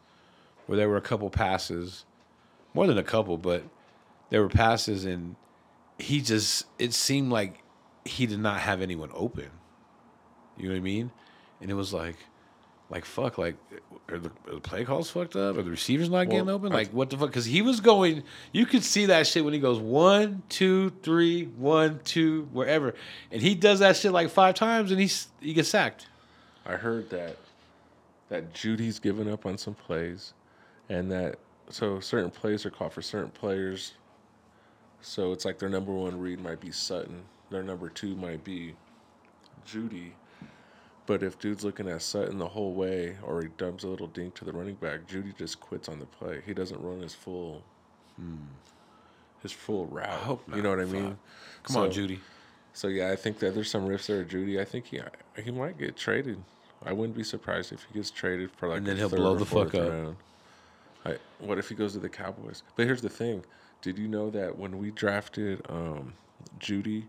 where 0.66 0.76
there 0.76 0.88
were 0.88 0.98
a 0.98 1.02
couple 1.02 1.31
passes, 1.31 2.04
more 2.74 2.87
than 2.87 2.98
a 2.98 3.02
couple, 3.02 3.38
but 3.38 3.62
there 4.31 4.42
were 4.42 4.48
passes, 4.48 5.04
and 5.04 5.37
he 5.98 6.20
just 6.20 6.66
it 6.78 6.92
seemed 6.92 7.31
like 7.33 7.62
he 8.04 8.26
did 8.26 8.38
not 8.38 8.61
have 8.61 8.83
anyone 8.83 9.11
open. 9.14 9.50
You 10.57 10.68
know 10.68 10.74
what 10.74 10.78
I 10.78 10.83
mean? 10.83 11.11
And 11.61 11.70
it 11.70 11.74
was 11.74 11.92
like, 11.92 12.16
like 12.90 13.05
fuck, 13.05 13.38
like 13.38 13.57
are 14.09 14.18
the, 14.18 14.31
are 14.46 14.55
the 14.55 14.61
play 14.61 14.85
calls 14.85 15.11
fucked 15.11 15.37
up? 15.37 15.57
Are 15.59 15.62
the 15.62 15.70
receivers 15.70 16.09
not 16.09 16.31
getting 16.31 16.48
open? 16.48 16.72
Like 16.72 16.90
what 16.90 17.11
the 17.11 17.18
fuck? 17.18 17.29
Because 17.29 17.44
he 17.44 17.61
was 17.61 17.81
going, 17.81 18.22
you 18.53 18.64
could 18.64 18.83
see 18.83 19.07
that 19.07 19.27
shit 19.27 19.44
when 19.44 19.53
he 19.53 19.61
goes 19.61 19.79
one, 19.79 20.42
two, 20.48 20.90
three, 21.03 21.44
one, 21.44 22.01
two, 22.05 22.48
wherever, 22.53 22.94
and 23.31 23.42
he 23.42 23.55
does 23.55 23.81
that 23.81 23.96
shit 23.96 24.12
like 24.12 24.31
five 24.31 24.55
times, 24.55 24.90
and 24.90 25.01
he's 25.01 25.29
he 25.40 25.53
gets 25.53 25.68
sacked. 25.68 26.07
I 26.64 26.77
heard 26.77 27.11
that 27.11 27.37
that 28.31 28.53
Jeudy's 28.55 28.98
given 28.98 29.31
up 29.31 29.46
on 29.46 29.59
some 29.59 29.74
plays, 29.74 30.33
and 30.88 31.11
that 31.11 31.38
so 31.70 32.01
certain 32.01 32.31
plays 32.31 32.64
are 32.64 32.70
called 32.70 32.92
for 32.92 33.03
certain 33.03 33.31
players. 33.31 33.94
So 35.01 35.33
it's 35.33 35.44
like 35.44 35.59
their 35.59 35.68
number 35.68 35.92
one 35.92 36.18
read 36.18 36.40
might 36.40 36.61
be 36.61 36.72
Sutton, 36.72 37.22
their 37.51 37.62
number 37.62 37.88
two 37.88 38.16
might 38.16 38.42
be 38.44 38.74
Jeudy. 39.66 40.12
But 41.09 41.23
if 41.23 41.38
dude's 41.38 41.64
looking 41.64 41.88
at 41.88 42.03
Sutton 42.03 42.37
the 42.37 42.49
whole 42.49 42.75
way, 42.75 43.16
or 43.23 43.40
he 43.40 43.49
dumps 43.57 43.83
a 43.83 43.88
little 43.88 44.09
dink 44.09 44.35
to 44.35 44.44
the 44.44 44.53
running 44.53 44.75
back, 44.75 45.07
Jeudy 45.09 45.33
just 45.38 45.59
quits 45.59 45.88
on 45.88 45.99
the 46.01 46.05
play. 46.05 46.42
He 46.44 46.53
doesn't 46.53 46.79
run 46.83 47.01
his 47.01 47.14
full, 47.14 47.62
his 49.42 49.51
full 49.51 49.87
route. 49.87 50.40
you 50.55 50.61
know 50.61 50.68
what 50.68 50.81
I 50.81 50.85
mean? 50.85 51.16
Come 51.62 51.77
on, 51.77 51.90
Jeudy. 51.90 52.18
so 52.75 52.88
yeah, 52.88 53.11
I 53.11 53.16
think 53.16 53.38
that 53.38 53.55
there's 53.55 53.71
some 53.71 53.88
riffs 53.88 54.07
there, 54.07 54.23
Jeudy. 54.23 54.61
I 54.61 54.66
think 54.66 54.85
he 54.88 55.01
he 55.42 55.51
might 55.51 55.79
get 55.79 55.97
traded. 55.97 56.42
I 56.85 56.92
wouldn't 56.92 57.16
be 57.16 57.25
surprised 57.25 57.73
if 57.73 57.85
he 57.85 57.94
gets 57.94 58.11
traded 58.11 58.51
for 58.53 58.68
like 58.68 58.79
And 58.79 58.87
then 58.87 58.99
he'll 58.99 59.09
blow 59.09 59.35
the 59.35 59.47
fuck 59.47 59.71
fourth 59.71 59.75
up. 59.77 59.88
round. 59.90 60.16
I, 61.07 61.16
what 61.38 61.57
if 61.59 61.71
he 61.71 61.75
goes 61.75 61.94
to 61.94 62.01
the 62.01 62.11
Cowboys? 62.11 62.62
But 62.77 62.85
here's 62.85 63.01
the 63.01 63.09
thing: 63.09 63.47
Did 63.81 63.97
you 63.99 64.09
know 64.09 64.29
that 64.29 64.59
when 64.59 64.77
we 64.77 64.90
drafted 64.90 65.62
um, 65.71 66.12
Jeudy, 66.61 67.05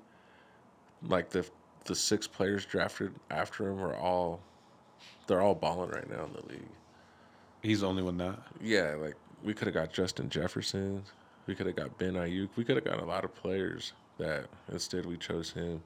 like 1.03 1.31
the 1.31 1.45
the 1.85 1.95
six 1.95 2.27
players 2.27 2.65
drafted 2.65 3.13
after 3.31 3.69
him 3.69 3.79
are 3.79 3.95
all 3.95 4.41
they're 5.27 5.41
all 5.41 5.55
balling 5.55 5.89
right 5.91 6.09
now 6.09 6.25
in 6.25 6.33
the 6.33 6.45
league. 6.53 6.69
He's 7.61 7.81
the 7.81 7.87
only 7.87 8.03
one 8.03 8.17
not. 8.17 8.41
Yeah, 8.61 8.95
like 8.99 9.15
we 9.43 9.53
could 9.53 9.67
have 9.67 9.75
got 9.75 9.93
Justin 9.93 10.29
Jefferson. 10.29 11.03
We 11.45 11.55
could 11.55 11.67
have 11.67 11.75
got 11.75 11.97
Ben 11.97 12.13
Aiyuk. 12.13 12.49
We 12.55 12.63
could 12.63 12.75
have 12.75 12.85
got 12.85 12.99
a 12.99 13.05
lot 13.05 13.23
of 13.23 13.33
players 13.33 13.93
that 14.17 14.45
instead 14.71 15.05
we 15.05 15.17
chose 15.17 15.51
him. 15.51 15.81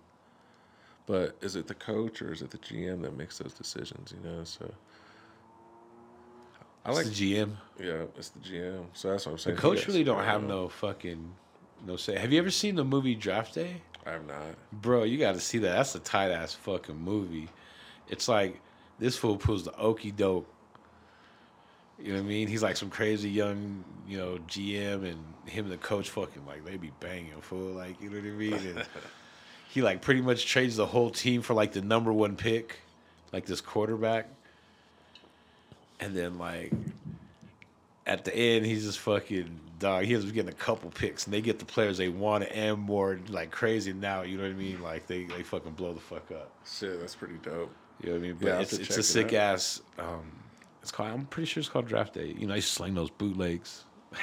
But 1.06 1.36
is 1.42 1.56
it 1.56 1.68
the 1.68 1.76
coach 1.76 2.22
or 2.22 2.32
is 2.32 2.42
it 2.42 2.52
the 2.52 2.58
GM 2.58 3.02
that 3.02 3.18
makes 3.18 3.38
those 3.38 3.54
decisions? 3.54 4.14
You 4.14 4.30
know, 4.30 4.44
so 4.44 4.72
I 6.86 6.92
like 6.92 7.06
the 7.06 7.12
GM. 7.12 7.52
yeah, 7.80 8.04
it's 8.18 8.30
the 8.30 8.40
GM. 8.40 8.86
So 8.94 9.12
that's 9.12 9.26
what 9.26 9.34
I'm 9.34 9.38
saying. 9.38 9.58
He 9.58 9.62
coach 9.62 9.88
really 9.88 10.04
don't 10.04 10.24
have 10.24 10.44
no 10.44 10.70
fucking 10.70 11.34
no 11.86 11.96
say. 11.98 12.18
Have 12.18 12.32
you 12.32 12.40
ever 12.40 12.52
seen 12.52 12.76
the 12.76 12.86
movie 12.86 13.16
Draft 13.16 13.56
Day? 13.56 13.82
I 14.06 14.12
have 14.12 14.26
not. 14.28 14.56
Bro, 14.72 15.04
you 15.04 15.18
got 15.18 15.34
to 15.34 15.40
see 15.40 15.60
that. 15.60 15.76
That's 15.76 15.96
a 15.96 16.00
tight 16.00 16.32
ass 16.32 16.54
fucking 16.54 16.98
movie. 16.98 17.50
it's 18.10 18.28
like 18.28 18.60
this 19.00 19.18
fool 19.18 19.38
pulls 19.38 19.64
the 19.64 19.76
okey 19.78 20.12
doke. 20.12 20.48
You 22.00 22.10
know 22.10 22.20
what 22.20 22.26
I 22.26 22.28
mean? 22.28 22.48
He's 22.48 22.64
like 22.64 22.76
some 22.76 22.90
crazy 22.90 23.30
young, 23.30 23.84
you 24.08 24.18
know, 24.18 24.40
GM, 24.48 25.06
and 25.10 25.24
him 25.46 25.66
and 25.66 25.72
the 25.72 25.78
coach 25.78 26.10
fucking 26.10 26.46
like 26.46 26.66
they 26.66 26.78
be 26.78 26.92
banging 27.00 27.40
fool, 27.42 27.74
like 27.74 28.02
you 28.02 28.10
know 28.10 28.18
what 28.18 28.26
I 28.26 28.32
mean? 28.32 28.54
And 28.54 28.86
he 29.70 29.82
like 29.82 30.02
pretty 30.02 30.22
much 30.22 30.46
trades 30.46 30.76
the 30.76 30.86
whole 30.86 31.10
team 31.10 31.42
for 31.42 31.54
like 31.54 31.72
the 31.72 31.82
number 31.82 32.12
one 32.12 32.36
pick, 32.36 32.80
like 33.32 33.46
this 33.46 33.62
quarterback, 33.62 34.28
and 36.00 36.16
then 36.16 36.38
like 36.38 36.74
at 38.06 38.26
the 38.26 38.36
end 38.36 38.66
he's 38.66 38.84
just 38.84 39.00
fucking 39.00 39.60
dog. 39.84 40.06
He 40.06 40.16
up 40.16 40.26
getting 40.32 40.50
a 40.50 40.54
couple 40.56 40.90
picks, 40.90 41.26
and 41.26 41.34
they 41.34 41.42
get 41.42 41.60
the 41.60 41.66
players 41.66 41.98
they 41.98 42.10
want 42.10 42.46
and 42.46 42.80
more, 42.80 43.20
like 43.30 43.52
crazy. 43.52 43.94
Now 43.94 44.22
you 44.22 44.38
know 44.38 44.44
what 44.44 44.52
I 44.52 44.56
mean? 44.56 44.82
Like 44.82 45.08
they 45.08 45.26
they 45.26 45.44
fucking 45.44 45.74
blow 45.74 45.94
the 45.94 46.00
fuck 46.00 46.32
up. 46.32 46.52
Shit, 46.66 47.00
that's 47.00 47.16
pretty 47.16 47.36
dope. 47.44 47.72
You 48.02 48.10
know 48.10 48.14
what 48.16 48.20
I 48.20 48.22
mean? 48.28 48.38
But 48.40 48.48
Yeah, 48.48 48.60
it's 48.62 48.74
it's 48.74 48.98
a 48.98 49.00
it 49.02 49.04
sick 49.04 49.28
out. 49.34 49.56
ass. 49.56 49.82
Um, 50.00 50.32
it's 50.82 50.92
called. 50.92 51.12
I'm 51.12 51.26
pretty 51.26 51.46
sure 51.46 51.62
it's 51.62 51.70
called 51.70 51.88
Draft 51.88 52.14
Day. 52.14 52.36
You 52.38 52.48
know, 52.48 52.54
I 52.54 52.58
used 52.58 52.70
to 52.70 52.74
sling 52.76 52.96
those 52.96 53.10
bootlegs. 53.10 53.84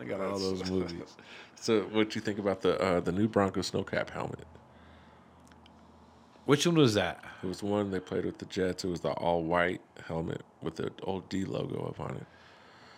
I 0.00 0.04
got 0.04 0.20
all 0.20 0.38
those 0.38 0.68
movies. 0.70 1.16
So, 1.54 1.82
what 1.92 2.10
do 2.10 2.18
you 2.18 2.20
think 2.20 2.38
about 2.38 2.60
the 2.60 2.80
uh, 2.80 3.00
the 3.00 3.12
new 3.12 3.28
Bronco 3.28 3.60
snowcap 3.60 4.10
helmet? 4.10 4.46
Which 6.44 6.66
one 6.66 6.76
was 6.76 6.94
that? 6.94 7.24
It 7.42 7.46
was 7.46 7.62
one 7.62 7.90
they 7.90 8.00
played 8.00 8.26
with 8.26 8.38
the 8.38 8.44
Jets. 8.46 8.84
It 8.84 8.88
was 8.88 9.00
the 9.00 9.12
all 9.12 9.42
white 9.42 9.80
helmet 10.06 10.42
with 10.60 10.76
the 10.76 10.92
old 11.02 11.28
D 11.28 11.44
logo 11.44 11.86
up 11.86 12.00
on 12.00 12.16
it. 12.16 12.26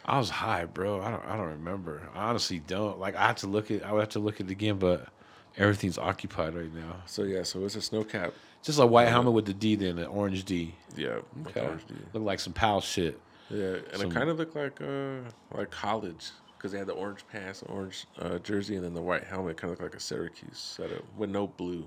I 0.06 0.18
was 0.18 0.30
high, 0.30 0.64
bro. 0.66 1.00
I 1.02 1.10
don't. 1.10 1.24
I 1.26 1.36
don't 1.36 1.48
remember. 1.48 2.08
I 2.14 2.28
honestly 2.28 2.60
don't. 2.60 2.98
Like 2.98 3.16
I 3.16 3.26
have 3.26 3.36
to 3.36 3.48
look 3.48 3.70
at. 3.70 3.84
I 3.84 3.92
would 3.92 4.00
have 4.00 4.08
to 4.10 4.18
look 4.20 4.36
at 4.36 4.46
it 4.46 4.50
again, 4.52 4.78
but 4.78 5.08
everything's 5.56 5.98
occupied 5.98 6.54
right 6.54 6.72
now. 6.72 6.96
So 7.06 7.24
yeah, 7.24 7.42
so 7.42 7.64
it's 7.64 7.74
a 7.76 7.80
snowcap. 7.80 8.32
Just 8.62 8.78
a 8.78 8.86
white 8.86 9.08
helmet 9.08 9.32
with 9.32 9.46
the 9.46 9.54
D, 9.54 9.74
then 9.76 9.98
an 9.98 10.06
orange 10.06 10.44
D. 10.44 10.74
Yeah, 10.96 11.18
Okay. 11.48 11.60
orange 11.60 11.86
D. 11.88 11.94
Look 12.12 12.22
like 12.22 12.40
some 12.40 12.52
pal 12.52 12.80
shit. 12.80 13.20
Yeah, 13.50 13.76
and 13.92 13.96
Some- 13.98 14.10
it 14.10 14.14
kind 14.14 14.28
of 14.30 14.38
looked 14.38 14.56
like 14.56 14.80
uh 14.80 15.18
like 15.56 15.70
college 15.70 16.30
because 16.56 16.72
they 16.72 16.78
had 16.78 16.86
the 16.86 16.92
orange 16.94 17.24
pants, 17.30 17.62
orange 17.68 18.06
uh, 18.18 18.38
jersey, 18.38 18.76
and 18.76 18.84
then 18.84 18.94
the 18.94 19.02
white 19.02 19.24
helmet. 19.24 19.56
Kind 19.56 19.72
of 19.72 19.80
looked 19.80 19.92
like 19.92 20.00
a 20.00 20.02
Syracuse 20.02 20.58
setup 20.58 21.02
with 21.16 21.30
no 21.30 21.46
blue. 21.48 21.84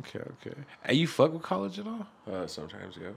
Okay, 0.00 0.20
okay. 0.20 0.56
Hey, 0.86 0.94
you 0.94 1.06
fuck 1.06 1.32
with 1.32 1.42
college 1.42 1.78
at 1.78 1.86
all? 1.86 2.06
Uh, 2.30 2.46
sometimes, 2.46 2.96
yeah. 3.00 3.08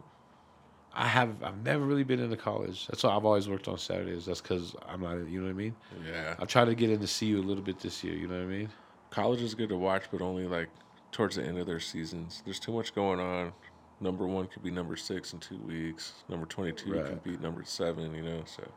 I 0.93 1.07
have. 1.07 1.43
I've 1.43 1.63
never 1.63 1.85
really 1.85 2.03
been 2.03 2.19
into 2.19 2.37
college. 2.37 2.87
That's 2.87 3.03
why 3.03 3.15
I've 3.15 3.25
always 3.25 3.47
worked 3.47 3.67
on 3.67 3.77
Saturdays. 3.77 4.25
That's 4.25 4.41
because 4.41 4.75
I'm 4.87 5.01
not. 5.01 5.13
You 5.29 5.39
know 5.41 5.45
what 5.45 5.51
I 5.51 5.53
mean? 5.53 5.75
Yeah, 6.07 6.35
I've 6.39 6.47
tried 6.47 6.65
to 6.65 6.75
get 6.75 6.89
into 6.89 7.07
CU 7.07 7.39
a 7.39 7.45
little 7.45 7.63
bit 7.63 7.79
this 7.79 8.03
year. 8.03 8.15
You 8.15 8.27
know 8.27 8.35
what 8.35 8.43
I 8.43 8.45
mean? 8.47 8.69
college 9.09 9.41
is 9.41 9.55
good 9.55 9.69
to 9.69 9.77
watch, 9.77 10.03
but 10.11 10.21
only 10.21 10.45
like 10.47 10.67
towards 11.13 11.37
the 11.37 11.43
end 11.43 11.57
of 11.57 11.65
their 11.65 11.79
seasons. 11.79 12.41
There's 12.45 12.59
too 12.59 12.73
much 12.73 12.93
going 12.93 13.19
on. 13.19 13.53
Number 14.01 14.27
one 14.27 14.47
could 14.47 14.63
be 14.63 14.69
number 14.69 14.95
six 14.95 15.33
in 15.33 15.39
two 15.39 15.57
weeks. 15.57 16.13
Number 16.29 16.45
twenty-two 16.45 16.93
Right. 16.93 17.05
could 17.05 17.23
be 17.23 17.37
number 17.37 17.63
seven. 17.63 18.13
You 18.13 18.23
know, 18.23 18.41
so 18.45 18.67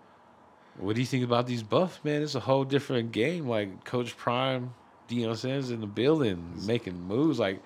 What 0.78 0.94
do 0.94 1.00
you 1.00 1.06
think 1.06 1.24
about 1.24 1.46
these 1.46 1.62
buffs, 1.62 1.98
man? 2.04 2.22
It's 2.22 2.34
a 2.36 2.40
whole 2.40 2.64
different 2.64 3.12
game. 3.12 3.48
Like 3.48 3.84
Coach 3.84 4.16
Prime, 4.16 4.72
Deion 5.08 5.36
Sanders 5.36 5.70
in 5.70 5.80
the 5.80 5.86
building, 5.86 6.54
making 6.66 7.00
moves 7.00 7.38
like 7.38 7.60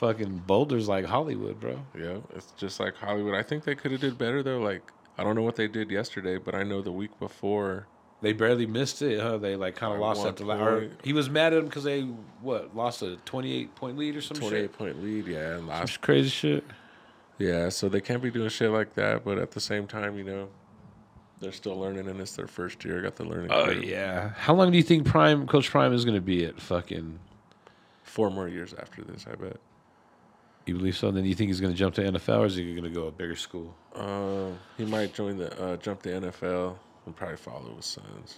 fucking 0.00 0.38
boulders 0.46 0.88
like 0.88 1.04
Hollywood, 1.04 1.60
bro. 1.60 1.78
yeah, 1.96 2.16
it's 2.34 2.52
just 2.56 2.80
like 2.80 2.94
Hollywood. 2.96 3.34
I 3.34 3.42
think 3.42 3.64
they 3.64 3.74
could 3.74 3.92
have 3.92 4.00
did 4.00 4.16
better 4.16 4.42
though. 4.42 4.58
Like 4.58 4.82
I 5.18 5.22
don't 5.22 5.36
know 5.36 5.42
what 5.42 5.56
they 5.56 5.68
did 5.68 5.90
yesterday, 5.90 6.38
but 6.38 6.54
I 6.54 6.62
know 6.62 6.80
the 6.80 6.90
week 6.92 7.16
before. 7.20 7.86
They 8.22 8.32
barely 8.34 8.66
missed 8.66 9.00
it, 9.00 9.20
huh? 9.20 9.38
They 9.38 9.56
like 9.56 9.76
kind 9.76 9.94
of 9.94 10.00
lost 10.00 10.26
at 10.26 10.36
the 10.36 10.44
la- 10.44 10.56
or 10.62 10.80
point. 10.80 11.00
He 11.04 11.12
was 11.12 11.30
mad 11.30 11.52
at 11.52 11.56
them 11.56 11.66
because 11.66 11.84
they 11.84 12.02
what 12.40 12.74
lost 12.74 13.02
a 13.02 13.16
twenty-eight 13.24 13.74
point 13.74 13.98
lead 13.98 14.16
or 14.16 14.22
some 14.22 14.36
shit. 14.36 14.48
Twenty-eight 14.48 14.72
point 14.72 15.02
lead, 15.02 15.26
yeah, 15.26 15.56
and 15.56 15.66
lost 15.66 15.94
Some 15.94 16.02
crazy 16.02 16.30
shit. 16.30 16.64
Yeah, 17.38 17.68
so 17.68 17.88
they 17.88 18.00
can't 18.00 18.22
be 18.22 18.30
doing 18.30 18.48
shit 18.50 18.70
like 18.70 18.94
that, 18.94 19.24
but 19.24 19.38
at 19.38 19.52
the 19.52 19.60
same 19.60 19.86
time, 19.86 20.18
you 20.18 20.24
know, 20.24 20.48
they're 21.40 21.52
still 21.52 21.78
learning 21.78 22.08
and 22.08 22.20
it's 22.20 22.36
their 22.36 22.46
first 22.46 22.84
year. 22.84 23.00
Got 23.00 23.16
the 23.16 23.24
learning. 23.24 23.50
Oh 23.50 23.66
curve. 23.66 23.84
yeah. 23.84 24.30
How 24.36 24.54
long 24.54 24.70
do 24.70 24.76
you 24.76 24.82
think 24.82 25.06
Prime 25.06 25.46
Coach 25.46 25.70
Prime 25.70 25.92
is 25.94 26.04
gonna 26.04 26.20
be 26.20 26.44
at 26.44 26.60
fucking? 26.60 27.18
Four 28.02 28.30
more 28.30 28.48
years 28.48 28.74
after 28.74 29.02
this, 29.02 29.24
I 29.30 29.36
bet. 29.36 29.56
You 30.66 30.74
believe 30.74 30.96
so? 30.96 31.10
Then 31.10 31.24
you 31.24 31.34
think 31.34 31.48
he's 31.48 31.60
gonna 31.60 31.74
jump 31.74 31.94
to 31.96 32.02
NFL 32.02 32.40
or 32.40 32.46
is 32.46 32.56
he 32.56 32.74
gonna 32.74 32.90
go 32.90 33.06
a 33.06 33.10
bigger 33.10 33.36
school? 33.36 33.74
Uh, 33.94 34.50
he 34.76 34.84
might 34.84 35.14
join 35.14 35.36
the 35.36 35.60
uh, 35.60 35.76
jump 35.76 36.02
the 36.02 36.10
NFL 36.10 36.76
and 37.06 37.16
probably 37.16 37.36
follow 37.36 37.74
his 37.76 37.86
sons. 37.86 38.36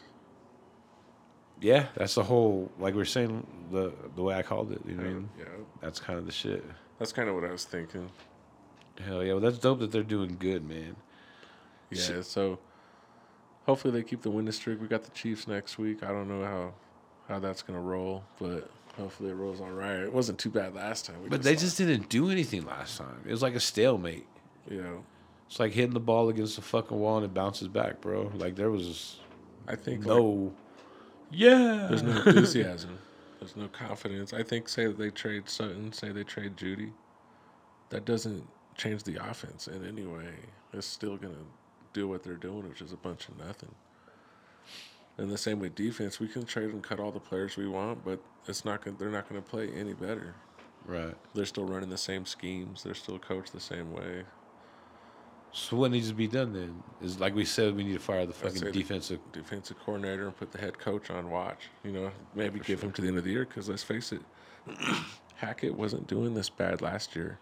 Yeah, 1.60 1.86
that's 1.94 2.14
the 2.14 2.22
whole 2.24 2.70
like 2.78 2.94
we 2.94 3.02
are 3.02 3.04
saying 3.06 3.46
the 3.70 3.92
the 4.16 4.22
way 4.22 4.34
I 4.34 4.42
called 4.42 4.72
it. 4.72 4.80
You 4.86 4.94
know, 4.94 5.02
I 5.02 5.06
mean? 5.06 5.28
Yeah, 5.38 5.44
that's 5.80 6.00
kind 6.00 6.18
of 6.18 6.26
the 6.26 6.32
shit. 6.32 6.64
that's 6.98 7.12
kind 7.12 7.28
of 7.28 7.34
what 7.34 7.44
I 7.44 7.52
was 7.52 7.64
thinking. 7.64 8.10
Hell 9.04 9.22
yeah, 9.24 9.32
well 9.32 9.40
that's 9.40 9.58
dope 9.58 9.80
that 9.80 9.90
they're 9.92 10.02
doing 10.02 10.36
good, 10.38 10.68
man. 10.68 10.96
Yeah, 11.90 12.22
so 12.22 12.58
hopefully 13.66 13.92
they 13.92 14.02
keep 14.02 14.22
the 14.22 14.30
winning 14.30 14.52
streak. 14.52 14.80
We 14.80 14.88
got 14.88 15.02
the 15.02 15.10
Chiefs 15.10 15.46
next 15.46 15.78
week. 15.78 16.02
I 16.02 16.08
don't 16.08 16.28
know 16.28 16.44
how 16.44 16.74
how 17.28 17.38
that's 17.38 17.62
gonna 17.62 17.80
roll, 17.80 18.24
but 18.38 18.70
hopefully 18.96 19.30
it 19.30 19.34
rolls 19.34 19.60
all 19.60 19.70
right. 19.70 20.00
It 20.00 20.12
wasn't 20.12 20.38
too 20.38 20.50
bad 20.50 20.74
last 20.74 21.06
time. 21.06 21.16
But 21.28 21.42
they 21.42 21.54
saw- 21.56 21.60
just 21.62 21.78
didn't 21.78 22.08
do 22.08 22.30
anything 22.30 22.64
last 22.66 22.98
time. 22.98 23.20
It 23.26 23.30
was 23.30 23.42
like 23.42 23.54
a 23.54 23.60
stalemate. 23.60 24.26
you 24.70 24.82
know, 24.82 25.04
It's 25.48 25.58
like 25.60 25.72
hitting 25.72 25.94
the 25.94 26.00
ball 26.00 26.28
against 26.28 26.56
the 26.56 26.62
fucking 26.62 26.98
wall 26.98 27.16
and 27.18 27.26
it 27.26 27.34
bounces 27.34 27.68
back, 27.68 28.00
bro. 28.00 28.30
Like 28.34 28.56
there 28.56 28.70
was 28.70 29.18
I 29.68 29.76
think 29.76 30.00
like, 30.00 30.08
no. 30.16 30.52
yeah. 31.30 31.86
There's 31.88 32.02
no 32.02 32.22
enthusiasm. 32.22 32.98
There's 33.40 33.56
no 33.56 33.66
confidence. 33.68 34.32
I 34.32 34.44
think 34.44 34.68
say 34.68 34.86
that 34.86 34.96
they 34.98 35.10
trade 35.10 35.48
Sutton, 35.48 35.92
say 35.92 36.12
they 36.12 36.22
trade 36.22 36.56
Judy. 36.56 36.92
That 37.90 38.04
doesn't 38.04 38.46
change 38.76 39.02
the 39.02 39.16
offense 39.28 39.66
in 39.66 39.84
any 39.84 40.06
way. 40.06 40.28
It's 40.72 40.86
still 40.86 41.16
gonna 41.16 41.34
do 41.92 42.06
what 42.08 42.22
they're 42.22 42.34
doing, 42.36 42.68
which 42.68 42.80
is 42.80 42.92
a 42.92 42.96
bunch 42.96 43.28
of 43.28 43.36
nothing. 43.38 43.74
And 45.18 45.30
the 45.30 45.38
same 45.38 45.58
with 45.58 45.74
defense, 45.74 46.18
we 46.18 46.26
can 46.28 46.44
trade 46.44 46.70
and 46.70 46.82
cut 46.82 46.98
all 46.98 47.12
the 47.12 47.20
players 47.20 47.56
we 47.56 47.68
want, 47.68 48.04
but 48.04 48.18
it's 48.48 48.64
not 48.64 48.84
gonna, 48.84 48.96
they're 48.98 49.10
not 49.10 49.28
going 49.28 49.40
to 49.42 49.48
play 49.48 49.70
any 49.72 49.92
better. 49.92 50.34
right. 50.86 51.14
They're 51.34 51.44
still 51.46 51.64
running 51.66 51.90
the 51.90 51.98
same 51.98 52.24
schemes. 52.26 52.82
They're 52.82 52.94
still 52.94 53.18
coached 53.18 53.52
the 53.52 53.60
same 53.60 53.92
way. 53.92 54.24
So 55.54 55.76
what 55.76 55.90
needs 55.90 56.08
to 56.08 56.14
be 56.14 56.26
done 56.28 56.54
then? 56.54 56.82
Is 57.02 57.20
like 57.20 57.34
we 57.34 57.44
said, 57.44 57.76
we 57.76 57.84
need 57.84 57.92
to 57.92 57.98
fire 57.98 58.24
the 58.24 58.32
fucking 58.32 58.64
the- 58.64 58.72
defensive. 58.72 59.20
Defensive 59.32 59.78
coordinator 59.84 60.24
and 60.26 60.34
put 60.36 60.50
the 60.50 60.58
head 60.58 60.78
coach 60.78 61.10
on 61.10 61.30
watch. 61.30 61.68
You 61.84 61.92
know, 61.92 62.10
maybe 62.34 62.58
give 62.58 62.82
him 62.82 62.90
to 62.92 63.02
the 63.02 63.08
end 63.08 63.18
of 63.18 63.24
the 63.24 63.30
year 63.30 63.44
because 63.44 63.68
let's 63.68 63.82
face 63.82 64.12
it, 64.12 64.22
Hackett 65.36 65.74
wasn't 65.74 66.06
doing 66.06 66.32
this 66.34 66.48
bad 66.48 66.80
last 66.80 67.14
year. 67.14 67.38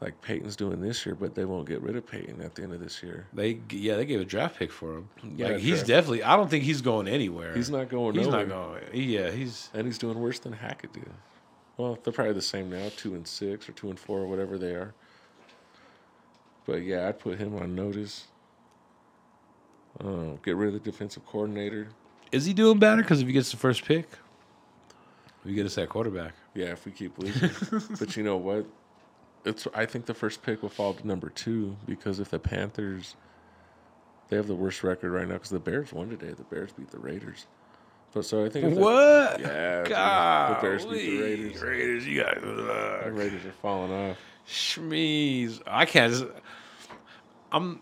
Like 0.00 0.22
Payton's 0.22 0.56
doing 0.56 0.80
this 0.80 1.04
year, 1.04 1.14
but 1.14 1.34
they 1.34 1.44
won't 1.44 1.68
get 1.68 1.82
rid 1.82 1.94
of 1.94 2.06
Payton 2.06 2.40
at 2.40 2.54
the 2.54 2.62
end 2.62 2.72
of 2.72 2.80
this 2.80 3.02
year. 3.02 3.26
They 3.34 3.60
yeah, 3.70 3.96
they 3.96 4.06
gave 4.06 4.20
a 4.20 4.24
draft 4.24 4.58
pick 4.58 4.72
for 4.72 4.96
him. 4.96 5.08
Yeah, 5.36 5.48
like 5.48 5.58
he's 5.58 5.82
definitely. 5.82 6.22
I 6.22 6.36
don't 6.36 6.48
think 6.48 6.64
he's 6.64 6.80
going 6.80 7.06
anywhere. 7.06 7.54
He's 7.54 7.68
not 7.68 7.90
going 7.90 8.14
He's 8.14 8.26
nowhere. 8.26 8.46
not 8.46 8.70
going. 8.70 8.82
Yeah, 8.94 9.30
he's. 9.30 9.68
and 9.74 9.86
he's 9.86 9.98
doing 9.98 10.18
worse 10.18 10.38
than 10.38 10.54
Hackett 10.54 10.94
did. 10.94 11.10
Well, 11.76 11.98
they're 12.02 12.12
probably 12.14 12.32
the 12.32 12.42
same 12.42 12.70
now, 12.70 12.90
two 12.96 13.14
and 13.14 13.26
six 13.26 13.68
or 13.68 13.72
two 13.72 13.90
and 13.90 13.98
four 13.98 14.20
or 14.20 14.26
whatever 14.26 14.56
they 14.56 14.72
are. 14.72 14.94
But 16.64 16.82
yeah, 16.82 17.08
I'd 17.08 17.18
put 17.18 17.38
him 17.38 17.54
on 17.56 17.74
notice. 17.74 18.28
Uh, 20.02 20.36
get 20.42 20.56
rid 20.56 20.68
of 20.68 20.74
the 20.74 20.90
defensive 20.90 21.26
coordinator. 21.26 21.88
Is 22.32 22.46
he 22.46 22.54
doing 22.54 22.78
better? 22.78 23.02
Because 23.02 23.20
if 23.20 23.26
he 23.26 23.32
gets 23.32 23.50
the 23.50 23.56
first 23.56 23.84
pick, 23.84 24.08
we 25.44 25.52
get 25.52 25.66
us 25.66 25.74
that 25.74 25.88
quarterback. 25.88 26.34
Yeah, 26.54 26.66
if 26.66 26.86
we 26.86 26.92
keep 26.92 27.18
losing. 27.18 27.50
but 27.98 28.16
you 28.16 28.22
know 28.22 28.36
what? 28.36 28.66
It's 29.44 29.66
I 29.74 29.86
think 29.86 30.06
the 30.06 30.14
first 30.14 30.42
pick 30.42 30.62
will 30.62 30.68
fall 30.68 30.94
to 30.94 31.06
number 31.06 31.30
two 31.30 31.76
because 31.86 32.20
if 32.20 32.30
the 32.30 32.38
Panthers, 32.38 33.16
they 34.28 34.36
have 34.36 34.46
the 34.46 34.54
worst 34.54 34.82
record 34.84 35.12
right 35.12 35.26
now 35.26 35.34
because 35.34 35.50
the 35.50 35.58
Bears 35.58 35.92
won 35.92 36.10
today. 36.10 36.32
The 36.32 36.44
Bears 36.44 36.72
beat 36.72 36.90
the 36.90 36.98
Raiders. 36.98 37.46
But 38.12 38.24
so 38.24 38.44
I 38.44 38.48
think 38.48 38.66
if 38.66 38.74
the- 38.74 38.80
What? 38.80 39.40
yeah, 39.40 39.84
God, 39.86 40.56
the 40.56 40.60
Bears 40.62 40.84
beat 40.84 41.10
the 41.10 41.20
Raiders. 41.22 41.62
Raiders, 41.62 42.06
you 42.06 42.22
guys. 42.22 42.38
The 42.42 43.10
Raiders 43.12 43.44
are 43.46 43.52
falling 43.62 43.92
off. 43.92 44.16
Shmeez. 44.48 45.62
I 45.66 45.86
can't. 45.86 46.30
I'm. 47.52 47.80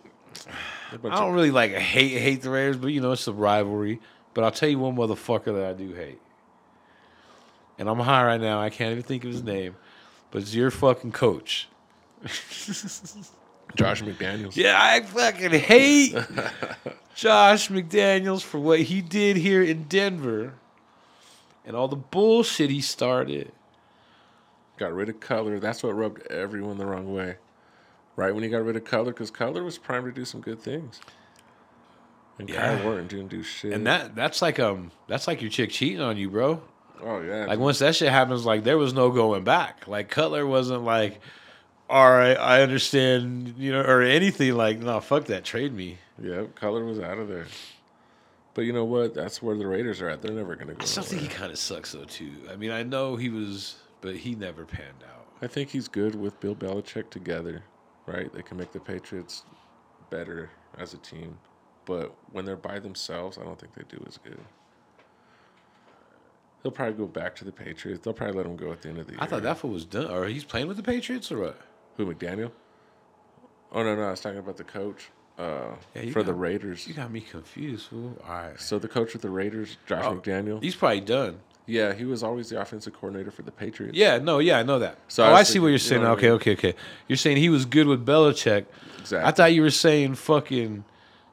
I 0.93 1.19
don't 1.19 1.33
really 1.35 1.51
like 1.51 1.73
hate 1.73 2.19
hate 2.21 2.43
the 2.43 2.51
Raiders, 2.51 2.77
but 2.77 2.89
you 2.89 3.01
know 3.01 3.13
it's 3.13 3.27
a 3.27 3.33
rivalry. 3.33 4.01
But 4.35 4.45
I'll 4.45 4.51
tell 4.53 4.69
you 4.69 4.79
one 4.79 4.95
motherfucker 4.97 5.47
that 5.57 5.65
I 5.65 5.73
do 5.73 5.93
hate, 5.93 6.21
and 7.79 7.89
I'm 7.89 7.99
high 7.99 8.25
right 8.25 8.41
now. 8.41 8.61
I 8.61 8.71
can't 8.71 8.93
even 8.93 9.03
think 9.03 9.25
of 9.25 9.33
his 9.33 9.43
name, 9.43 9.75
but 10.31 10.43
it's 10.43 10.55
your 10.55 10.71
fucking 10.71 11.13
coach. 11.13 11.69
Josh 13.77 14.03
McDaniels. 14.03 14.57
Yeah, 14.57 14.77
I 14.81 15.03
fucking 15.03 15.51
hate 15.53 16.15
Josh 17.15 17.69
McDaniels 17.69 18.43
for 18.43 18.59
what 18.59 18.81
he 18.81 19.01
did 19.03 19.37
here 19.37 19.63
in 19.63 19.85
Denver, 19.85 20.55
and 21.67 21.77
all 21.77 21.89
the 21.89 21.97
bullshit 21.97 22.71
he 22.71 22.81
started. 22.81 23.53
Got 24.79 24.95
rid 24.95 25.09
of 25.09 25.21
Cutler. 25.21 25.59
That's 25.59 25.83
what 25.83 25.91
rubbed 25.97 26.27
everyone 26.29 26.79
the 26.79 26.87
wrong 26.87 27.13
way. 27.13 27.37
Right 28.17 28.33
when 28.35 28.43
he 28.43 28.49
got 28.49 28.65
rid 28.65 28.77
of 28.77 28.85
Cutler, 28.85 29.13
because 29.13 29.31
Cutler 29.31 29.63
was 29.63 29.77
primed 29.79 30.07
to 30.07 30.13
do 30.13 30.25
some 30.25 30.41
good 30.41 30.61
things. 30.61 31.01
And 32.39 32.49
Yeah. 32.49 32.79
Kyle 32.79 32.87
Orton 32.87 33.07
didn't 33.09 33.29
do 33.29 33.43
shit. 33.43 33.73
And 33.73 33.87
that 33.87 34.15
that's 34.15 34.41
like 34.41 34.59
um 34.61 34.93
that's 35.09 35.27
like 35.27 35.43
your 35.43 35.51
chick 35.51 35.71
cheating 35.71 36.01
on 36.01 36.17
you, 36.17 36.31
bro. 36.31 36.63
Oh 37.03 37.21
yeah, 37.21 37.47
Like 37.47 37.59
once 37.59 37.79
that 37.81 37.97
shit 37.97 38.11
happens, 38.11 38.45
like 38.45 38.65
there 38.65 38.79
was 38.79 38.93
no 38.93 39.11
going 39.11 39.45
back. 39.45 39.87
Like 39.87 40.09
Cutler 40.09 40.47
wasn't 40.47 40.85
like, 40.85 41.21
all 41.89 42.11
right, 42.11 42.37
I 42.37 42.63
understand, 42.63 43.55
you 43.59 43.73
know, 43.73 43.81
or 43.83 44.03
anything 44.03 44.55
like, 44.55 44.79
no, 44.79 45.01
fuck 45.01 45.27
that, 45.27 45.45
trade 45.45 45.73
me. 45.73 45.99
Yep, 46.23 46.55
Cutler 46.55 46.85
was 46.85 47.01
out 47.01 47.19
of 47.19 47.29
there. 47.29 47.47
But 48.55 48.63
you 48.63 48.73
know 48.73 48.85
what? 48.85 49.15
That's 49.15 49.41
where 49.41 49.57
the 49.57 49.67
Raiders 49.67 50.03
are 50.03 50.09
at. 50.09 50.21
They're 50.21 50.33
never 50.33 50.57
going 50.57 50.69
to 50.69 50.75
go. 50.75 50.83
I 50.83 50.85
still 50.85 51.05
think 51.05 51.23
he 51.23 51.29
kind 51.29 51.53
of 51.53 51.59
sucks 51.59 51.93
though 51.93 52.05
too. 52.05 52.33
I 52.51 52.57
mean, 52.57 52.73
I 52.73 52.83
know 52.83 53.15
he 53.15 53.29
was, 53.29 53.77
but 54.01 54.17
he 54.17 54.35
never 54.35 54.65
panned 54.65 55.05
out. 55.09 55.27
I 55.41 55.47
think 55.47 55.71
he's 55.71 55.87
good 55.87 56.17
with 56.17 56.39
Bill 56.41 56.57
Belichick 56.57 57.11
together, 57.11 57.63
right? 58.07 58.33
They 58.33 58.43
can 58.43 58.57
make 58.57 58.73
the 58.73 58.81
Patriots 58.81 59.45
better 60.11 60.51
as 60.77 60.95
a 60.95 60.99
team. 60.99 61.39
But 61.85 62.15
when 62.33 62.45
they're 62.45 62.57
by 62.57 62.81
themselves, 62.81 63.39
I 63.39 63.45
don't 63.45 63.59
think 63.59 63.75
they 63.75 63.85
do 63.89 64.03
as 64.07 64.19
good. 64.19 64.41
He'll 66.63 66.73
probably 66.73 66.95
go 66.95 67.07
back 67.07 67.37
to 67.37 67.45
the 67.45 67.53
Patriots. 67.53 68.01
They'll 68.03 68.13
probably 68.15 68.37
let 68.37 68.47
him 68.47 68.57
go 68.57 68.73
at 68.73 68.83
the 68.83 68.89
end 68.89 68.99
of 68.99 69.07
the 69.07 69.13
year. 69.13 69.21
I 69.23 69.27
thought 69.27 69.43
that 69.43 69.59
fool 69.59 69.71
was 69.71 69.85
done, 69.85 70.11
or 70.11 70.27
he's 70.27 70.45
playing 70.45 70.67
with 70.69 70.77
the 70.77 70.83
Patriots, 70.83 71.31
or 71.31 71.39
what? 71.41 71.61
Who, 71.97 72.13
McDaniel? 72.13 72.51
Oh, 73.73 73.83
no, 73.83 73.95
no. 73.95 74.03
I 74.03 74.11
was 74.11 74.21
talking 74.21 74.39
about 74.39 74.57
the 74.57 74.65
coach 74.65 75.11
uh, 75.39 75.75
Yeah, 75.95 76.03
you 76.03 76.13
for 76.13 76.23
the 76.23 76.35
Raiders. 76.35 76.87
You 76.89 76.95
got 76.95 77.11
me 77.13 77.21
confused, 77.21 77.87
fool. 77.89 78.17
All 78.27 78.35
right, 78.35 78.61
So 78.61 78.79
the 78.79 78.89
coach 78.89 79.13
with 79.13 79.23
the 79.23 79.31
Raiders, 79.31 79.77
Josh 79.87 80.05
Oh. 80.05 80.17
McDaniel. 80.17 80.63
he's 80.63 80.75
probably 80.75 81.01
done. 81.01 81.39
Yeah, 81.67 81.93
he 81.93 82.07
was 82.07 82.23
always 82.23 82.49
the 82.49 82.59
offensive 82.61 82.95
coordinator 82.95 83.31
for 83.31 83.43
the 83.43 83.53
Patriots. 83.53 83.97
Yeah, 83.97 84.17
no, 84.19 84.39
yeah, 84.39 84.59
I 84.59 84.63
know 84.63 84.79
that. 84.79 84.97
So 85.09 85.23
oh, 85.23 85.27
I 85.29 85.41
I, 85.41 85.43
see 85.43 85.59
what 85.59 85.67
you're 85.67 85.73
you 85.75 85.79
saying. 85.79 86.03
know 86.03 86.09
what 86.11 86.25
I 86.25 86.29
okay, 86.29 86.51
mean? 86.51 86.57
okay, 86.57 86.71
okay. 86.71 86.75
You're 87.09 87.19
saying 87.19 87.37
he 87.37 87.51
was 87.51 87.67
good 87.67 87.87
with 87.87 88.07
Belichick. 88.07 88.65
Exactly. 89.01 89.19
I 89.29 89.31
thought 89.33 89.53
you 89.53 89.61
were 89.63 89.71
saying 89.71 90.15
fucking 90.15 90.85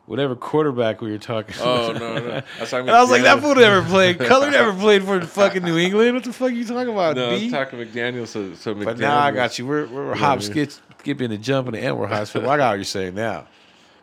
whatever 0.06 0.36
quarterback 0.36 1.02
we 1.02 1.12
were 1.12 1.18
talking. 1.18 1.56
Oh, 1.60 1.92
about. 1.92 2.00
no, 2.00 2.18
no. 2.20 2.42
I 2.60 2.62
was, 2.62 2.74
And 2.74 2.90
I 2.90 3.02
was 3.02 3.12
like, 3.12 3.24
that 3.24 3.42
fool 3.42 3.56
never 3.56 3.84
played. 3.88 4.20
Cutler 4.20 4.52
never 4.52 4.74
played 4.74 5.04
for 5.04 5.22
fucking 5.22 5.64
New 5.64 5.78
England. 5.78 6.16
What 6.16 6.24
the 6.24 6.34
fuck 6.34 6.50
are 6.50 6.54
you 6.54 6.66
talking 6.66 6.94
about? 6.94 7.16
No, 7.16 7.30
I 7.30 7.34
was 7.34 7.52
talking 7.52 7.80
McDaniel. 7.80 8.28
So, 8.28 8.54
so 8.56 8.76
McDaniel. 8.76 8.86
But 8.86 9.00
now 9.00 9.20
I 9.20 9.32
got 9.32 9.58
you. 9.58 9.66
We're 9.66 9.88
we're 9.88 10.10
Yeah, 10.10 10.16
hop, 10.16 10.42
skip, 10.42 10.72
skipping, 11.00 11.32
and 11.32 11.44
jumping, 11.44 11.76
and 11.76 11.98
we're 11.98 12.08
hospital. 12.08 12.50
I 12.50 12.58
got 12.58 12.70
what 12.72 12.76
you're 12.76 12.84
saying 12.86 13.16
now. 13.16 13.48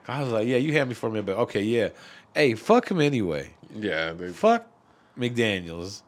I 0.08 0.22
was 0.22 0.32
like, 0.32 0.46
yeah, 0.46 0.56
you 0.56 0.72
had 0.72 0.88
me 0.88 0.94
for 0.94 1.06
a 1.08 1.10
minute, 1.10 1.26
but 1.26 1.38
okay, 1.38 1.62
yeah. 1.62 1.90
Hey, 2.34 2.54
fuck 2.54 2.90
him 2.90 3.00
anyway. 3.00 3.50
Yeah, 3.74 4.12
they, 4.12 4.30
Fuck 4.30 4.66
McDaniel's. 5.18 6.02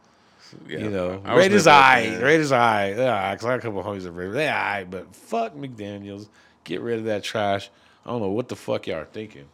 yeah. 0.66 0.78
you 0.78 0.90
know, 0.90 1.22
I 1.24 1.34
was 1.34 1.42
Raiders 1.42 1.66
never 1.66 1.76
a 1.76 1.80
eye. 1.80 2.18
Raiders 2.20 2.52
eye. 2.52 2.88
Yeah, 2.90 3.32
because 3.32 3.46
I 3.46 3.48
got 3.50 3.58
a 3.58 3.62
couple 3.62 3.80
of 3.80 3.86
homies 3.86 4.02
that 4.02 4.12
Raiders. 4.12 4.34
They 4.34 4.48
eye, 4.48 4.84
but 4.84 5.14
fuck 5.14 5.54
McDaniel's. 5.54 6.28
Get 6.64 6.80
rid 6.80 6.98
of 6.98 7.04
that 7.04 7.22
trash. 7.22 7.70
I 8.04 8.10
don't 8.10 8.20
know 8.20 8.30
what 8.30 8.48
the 8.48 8.56
fuck 8.56 8.86
y'all 8.86 8.98
are 8.98 9.04
thinking. 9.04 9.46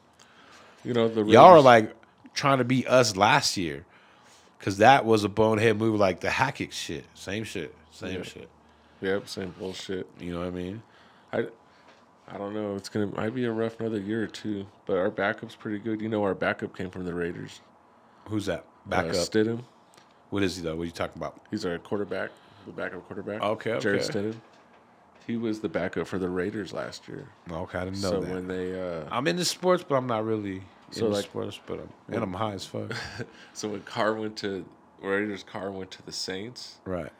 You 0.85 0.95
know, 0.95 1.09
the 1.09 1.25
Y'all 1.25 1.47
are 1.47 1.61
like 1.61 1.95
trying 2.35 2.59
to 2.59 2.65
be 2.65 2.87
us 2.87 3.17
last 3.17 3.57
year, 3.57 3.85
because 4.59 4.79
that 4.79 5.05
was 5.05 5.25
a 5.25 5.29
bonehead 5.29 5.77
move, 5.77 5.99
like 5.99 6.21
the 6.21 6.31
Hackett 6.31 6.73
shit. 6.73 7.05
Same 7.15 7.45
shit. 7.45 7.75
Same 7.91 8.19
Yeah. 8.19 8.23
shit. 8.23 8.49
Yep, 9.03 9.29
same 9.29 9.55
bullshit. 9.59 10.07
You 10.19 10.33
know 10.33 10.41
what 10.41 10.49
I 10.49 10.51
mean? 10.51 10.83
I, 11.33 11.47
I 12.29 12.37
don't 12.39 12.55
know. 12.55 12.77
It's 12.77 12.89
gonna 12.89 13.07
might 13.07 13.35
be 13.35 13.45
a 13.45 13.53
rough 13.53 13.81
another 13.81 13.99
year 14.01 14.23
or 14.23 14.27
two, 14.27 14.67
but 14.87 14.97
our 14.99 15.11
backup's 15.11 15.55
pretty 15.55 15.79
good. 15.79 16.01
You 16.01 16.09
know, 16.09 16.23
our 16.23 16.35
backup 16.35 16.77
came 16.77 16.91
from 16.91 17.05
the 17.05 17.15
Raiders. 17.15 17.61
Who's 18.27 18.47
that? 18.47 18.65
Back 18.87 19.07
uh. 19.07 19.13
Stidham. 19.13 19.63
What 20.31 20.43
is 20.43 20.57
he 20.57 20.63
though? 20.63 20.77
What 20.77 20.83
are 20.83 20.87
you 20.87 20.93
talking 20.93 21.21
about? 21.21 21.41
He's 21.51 21.65
our 21.65 21.79
quarterback, 21.79 22.31
the 22.67 22.73
backup 22.73 23.07
quarterback. 23.07 23.43
Okay, 23.43 23.79
Jarrett 23.81 24.09
okay. 24.09 24.19
Stidham. 24.19 24.35
He 25.31 25.37
was 25.37 25.61
the 25.61 25.69
backup 25.69 26.09
for 26.09 26.19
the 26.19 26.29
Raiders 26.29 26.73
last 26.73 27.07
year. 27.07 27.29
Okay, 27.49 27.79
I 27.79 27.85
didn't 27.85 28.01
know 28.03 28.11
so 28.11 28.21
that. 28.21 28.35
when 28.35 28.49
they, 28.49 28.79
uh, 28.81 29.05
I'm 29.13 29.29
into 29.29 29.45
sports, 29.45 29.85
but 29.89 29.95
I'm 29.95 30.09
not 30.09 30.25
really 30.25 30.63
So, 30.91 31.07
into 31.07 31.17
like- 31.17 31.25
sports. 31.25 31.61
But 31.67 31.79
I'm 31.79 31.89
and 32.15 32.23
I'm 32.25 32.33
high 32.35 32.55
as 32.55 32.67
fuck. 32.67 32.93
so 33.55 33.69
when 33.69 33.83
Carr 33.83 34.15
went 34.15 34.37
to 34.39 34.67
Raiders, 35.01 35.45
Carr 35.45 35.71
went 35.71 35.93
to 35.93 36.03
the 36.03 36.13
Saints. 36.13 36.79
right. 36.85 37.13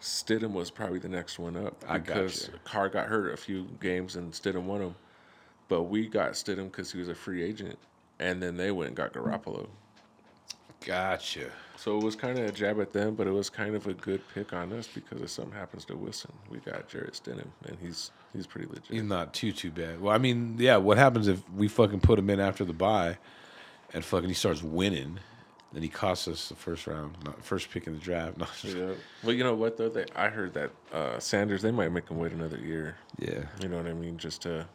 Stidham 0.00 0.52
was 0.52 0.70
probably 0.70 0.98
the 0.98 1.08
next 1.08 1.38
one 1.38 1.56
up 1.56 1.82
I 1.88 1.98
got 1.98 2.14
because 2.16 2.48
you. 2.48 2.54
Carr 2.64 2.88
got 2.90 3.06
hurt 3.08 3.32
a 3.32 3.36
few 3.36 3.66
games 3.80 4.14
and 4.16 4.32
Stidham 4.32 4.64
won 4.64 4.80
them. 4.80 4.94
But 5.68 5.84
we 5.84 6.06
got 6.06 6.32
Stidham 6.32 6.66
because 6.70 6.92
he 6.92 6.98
was 6.98 7.08
a 7.08 7.14
free 7.14 7.42
agent, 7.42 7.78
and 8.18 8.42
then 8.42 8.56
they 8.56 8.70
went 8.70 8.88
and 8.88 8.96
got 8.96 9.12
Garoppolo. 9.12 9.68
Gotcha. 10.86 11.50
So 11.76 11.98
it 11.98 12.04
was 12.04 12.14
kind 12.14 12.38
of 12.38 12.46
a 12.46 12.52
jab 12.52 12.80
at 12.80 12.92
them, 12.92 13.16
but 13.16 13.26
it 13.26 13.32
was 13.32 13.50
kind 13.50 13.74
of 13.74 13.86
a 13.88 13.92
good 13.92 14.22
pick 14.32 14.52
on 14.52 14.72
us 14.72 14.86
because 14.86 15.20
if 15.20 15.30
something 15.30 15.52
happens 15.52 15.84
to 15.86 15.96
Wilson, 15.96 16.32
we 16.48 16.58
got 16.58 16.88
Jarrett 16.88 17.20
Stidham, 17.22 17.48
and 17.66 17.76
he's 17.82 18.12
he's 18.32 18.46
pretty 18.46 18.68
legit. 18.68 18.86
He's 18.88 19.02
not 19.02 19.34
too 19.34 19.50
too 19.52 19.72
bad. 19.72 20.00
Well, 20.00 20.14
I 20.14 20.18
mean, 20.18 20.56
yeah. 20.58 20.76
What 20.76 20.96
happens 20.96 21.26
if 21.28 21.42
we 21.50 21.66
fucking 21.68 22.00
put 22.00 22.18
him 22.18 22.30
in 22.30 22.38
after 22.40 22.64
the 22.64 22.72
bye, 22.72 23.18
and 23.92 24.04
fucking 24.04 24.28
he 24.28 24.34
starts 24.34 24.62
winning, 24.62 25.18
then 25.72 25.82
he 25.82 25.88
costs 25.88 26.28
us 26.28 26.48
the 26.48 26.54
first 26.54 26.86
round, 26.86 27.16
not 27.24 27.44
first 27.44 27.70
pick 27.70 27.88
in 27.88 27.92
the 27.94 27.98
draft. 27.98 28.38
No, 28.38 28.46
Yeah. 28.62 28.94
Well, 29.24 29.34
you 29.34 29.42
know 29.42 29.54
what 29.54 29.76
though? 29.76 29.88
They, 29.88 30.06
I 30.14 30.28
heard 30.28 30.54
that 30.54 30.70
uh, 30.92 31.18
Sanders 31.18 31.62
they 31.62 31.72
might 31.72 31.90
make 31.90 32.08
him 32.08 32.16
wait 32.18 32.30
another 32.32 32.58
year. 32.58 32.96
yeah. 33.18 33.42
You 33.60 33.68
know 33.68 33.76
what 33.76 33.86
I 33.86 33.92
mean? 33.92 34.18
Just 34.18 34.40
to 34.42 34.66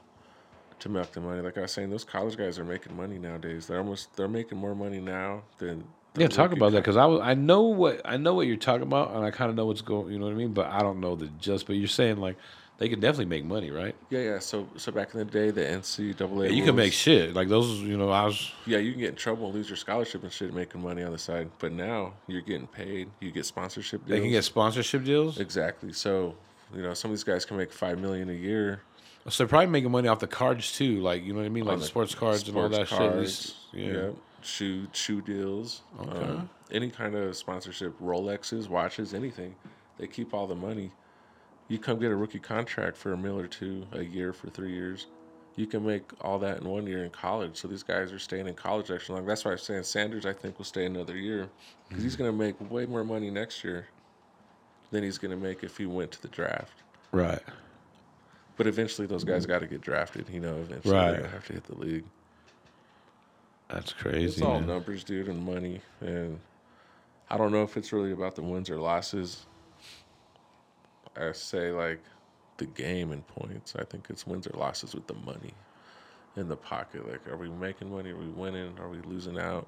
to 0.82 0.90
milk 0.90 1.14
the 1.14 1.22
money. 1.22 1.42
Like 1.42 1.58
I 1.58 1.62
was 1.62 1.72
saying, 1.72 1.90
those 1.90 2.04
college 2.04 2.38
guys 2.38 2.60
are 2.60 2.66
making 2.66 2.96
money 2.96 3.18
nowadays. 3.18 3.66
They're 3.66 3.80
almost 3.80 4.16
they're 4.16 4.28
making 4.28 4.58
more 4.60 4.76
money 4.76 5.00
now 5.00 5.44
than. 5.58 5.84
Yeah, 6.18 6.28
talk 6.28 6.52
about 6.52 6.74
that 6.74 6.80
because 6.80 6.98
I 6.98 7.06
was 7.06 7.22
I 7.22 7.34
know 7.36 7.62
what 7.62 8.02
I 8.04 8.18
know 8.18 8.34
what 8.34 8.48
you're 8.48 8.58
talking 8.58 8.84
about, 8.84 9.16
and 9.16 9.24
I 9.24 9.32
kind 9.32 9.50
of 9.50 9.56
know 9.56 9.66
what's 9.66 9.82
going. 9.82 10.12
You 10.12 10.20
know 10.20 10.26
what 10.26 10.34
I 10.34 10.38
mean? 10.38 10.54
But 10.54 10.68
I 10.68 10.80
don't 10.82 11.00
know 11.00 11.16
the 11.16 11.28
just. 11.40 11.68
But 11.68 11.78
you're 11.78 11.88
saying 11.88 12.18
like 12.18 12.36
they 12.80 12.90
can 12.90 13.00
definitely 13.00 13.26
make 13.26 13.46
money, 13.46 13.72
right? 13.72 13.96
Yeah, 14.10 14.20
yeah. 14.20 14.40
So 14.40 14.68
so 14.76 14.92
back 14.92 15.14
in 15.14 15.20
the 15.20 15.26
day, 15.26 15.52
the 15.52 15.62
NCAA. 15.62 16.46
Yeah, 16.50 16.56
you 16.56 16.66
can 16.66 16.76
make 16.76 16.92
shit 16.94 17.34
like 17.34 17.48
those. 17.48 17.80
You 17.80 17.96
know, 17.98 18.10
I 18.10 18.26
was 18.26 18.52
Yeah, 18.66 18.80
you 18.80 18.92
can 18.92 19.00
get 19.00 19.10
in 19.12 19.16
trouble 19.16 19.46
and 19.46 19.56
lose 19.56 19.70
your 19.70 19.78
scholarship 19.78 20.24
and 20.24 20.32
shit 20.32 20.54
making 20.54 20.82
money 20.82 21.02
on 21.04 21.12
the 21.14 21.18
side. 21.18 21.50
But 21.60 21.72
now 21.72 22.14
you're 22.28 22.42
getting 22.42 22.68
paid. 22.68 23.10
You 23.22 23.32
get 23.32 23.46
sponsorship 23.46 24.06
deals. 24.06 24.10
they 24.10 24.20
can 24.22 24.32
get 24.32 24.44
sponsorship 24.44 25.06
deals. 25.06 25.40
exactly. 25.40 25.94
So 25.94 26.36
you 26.76 26.82
know 26.82 26.94
some 26.94 27.12
of 27.12 27.16
these 27.18 27.24
guys 27.24 27.46
can 27.46 27.56
make 27.56 27.72
five 27.72 28.00
million 28.00 28.30
a 28.30 28.34
year. 28.34 28.82
So 29.30 29.44
they're 29.44 29.48
probably 29.48 29.68
making 29.68 29.92
money 29.92 30.08
off 30.08 30.20
the 30.20 30.28
cards 30.28 30.74
too, 30.76 31.00
like 31.00 31.24
you 31.24 31.32
know 31.32 31.40
what 31.40 31.46
I 31.46 31.50
mean, 31.50 31.64
like 31.64 31.80
the 31.80 31.86
sports 31.86 32.16
cards 32.16 32.48
and 32.50 32.58
all 32.58 32.70
sports 32.70 32.90
that 32.90 32.98
shit. 32.98 33.12
at 33.12 33.18
least- 33.20 33.56
cards, 33.72 33.74
Yeah. 33.74 34.10
Shoe 34.44 34.88
shoe 34.94 35.22
deals. 35.22 35.82
um, 36.00 36.50
any 36.72 36.90
kind 36.90 37.16
of 37.16 37.36
sponsorship, 37.36 37.98
Rolexes, 38.00 38.68
watches, 38.70 39.14
anything. 39.14 39.56
They 39.98 40.08
keep 40.08 40.34
all 40.34 40.48
the 40.48 40.56
money. 40.56 40.92
You 41.68 41.78
come 41.80 42.00
get 42.00 42.12
a 42.12 42.16
rookie 42.16 42.40
contract 42.40 42.98
for 42.98 43.14
a 43.14 43.18
mil 43.18 43.40
or 43.40 43.48
two 43.48 43.86
a 43.92 44.02
year 44.04 44.34
for 44.34 44.50
three 44.50 44.74
years. 44.74 45.08
You 45.56 45.68
can 45.68 45.86
make 45.86 46.04
all 46.22 46.40
that 46.40 46.60
in 46.62 46.68
one 46.68 46.88
year 46.88 47.04
in 47.04 47.10
college. 47.12 47.58
So 47.58 47.68
these 47.68 47.84
guys 47.84 48.12
are 48.12 48.20
staying 48.20 48.48
in 48.48 48.54
college 48.56 48.90
extra 48.90 49.16
long. 49.16 49.26
That's 49.26 49.44
why 49.46 49.52
I'm 49.52 49.58
saying 49.58 49.84
Sanders, 49.84 50.26
I 50.26 50.34
think, 50.34 50.58
will 50.58 50.66
stay 50.66 50.86
another 50.86 51.16
year 51.18 51.50
because 51.88 52.04
he's 52.04 52.16
going 52.16 52.32
to 52.32 52.38
make 52.38 52.56
way 52.72 52.86
more 52.86 53.04
money 53.04 53.30
next 53.30 53.64
year 53.64 53.88
than 54.92 55.04
he's 55.04 55.18
going 55.18 55.32
to 55.32 55.38
make 55.38 55.64
if 55.64 55.78
he 55.78 55.86
went 55.86 56.12
to 56.12 56.22
the 56.22 56.30
draft. 56.30 56.84
Right. 57.12 57.42
But 58.58 58.68
eventually, 58.68 59.08
those 59.08 59.24
guys 59.24 59.46
got 59.46 59.60
to 59.60 59.68
get 59.68 59.82
drafted. 59.82 60.28
You 60.30 60.40
know, 60.40 60.56
eventually 60.56 60.94
Right. 60.96 61.12
they're 61.12 61.20
going 61.20 61.30
to 61.30 61.36
have 61.36 61.48
to 61.48 61.54
hit 61.54 61.64
the 61.66 61.76
league. 61.78 62.04
That's 63.72 63.94
crazy. 63.94 64.26
It's 64.26 64.42
all 64.42 64.60
man. 64.60 64.68
numbers, 64.68 65.04
dude, 65.04 65.28
and 65.28 65.44
money. 65.46 65.82
And 66.02 66.40
I 67.30 67.38
don't 67.38 67.52
know 67.52 67.64
if 67.64 67.78
it's 67.78 67.94
really 67.94 68.12
about 68.12 68.36
the 68.36 68.42
wins 68.42 68.70
or 68.70 68.78
losses. 68.78 69.46
I 71.16 71.32
say 71.34 71.72
like 71.72 72.02
the 72.58 72.66
game 72.66 73.12
and 73.12 73.26
points. 73.28 73.76
I 73.78 73.84
think 73.84 74.08
it's 74.10 74.26
wins 74.28 74.48
or 74.48 74.58
losses 74.58 74.94
with 74.94 75.08
the 75.08 75.14
money 75.14 75.54
in 76.36 76.48
the 76.48 76.56
pocket. 76.56 77.10
Like, 77.10 77.28
are 77.28 77.38
we 77.38 77.50
making 77.50 77.92
money? 77.92 78.12
Are 78.12 78.18
we 78.18 78.28
winning? 78.28 78.78
Are 78.80 78.90
we 78.90 79.00
losing 79.02 79.40
out? 79.40 79.68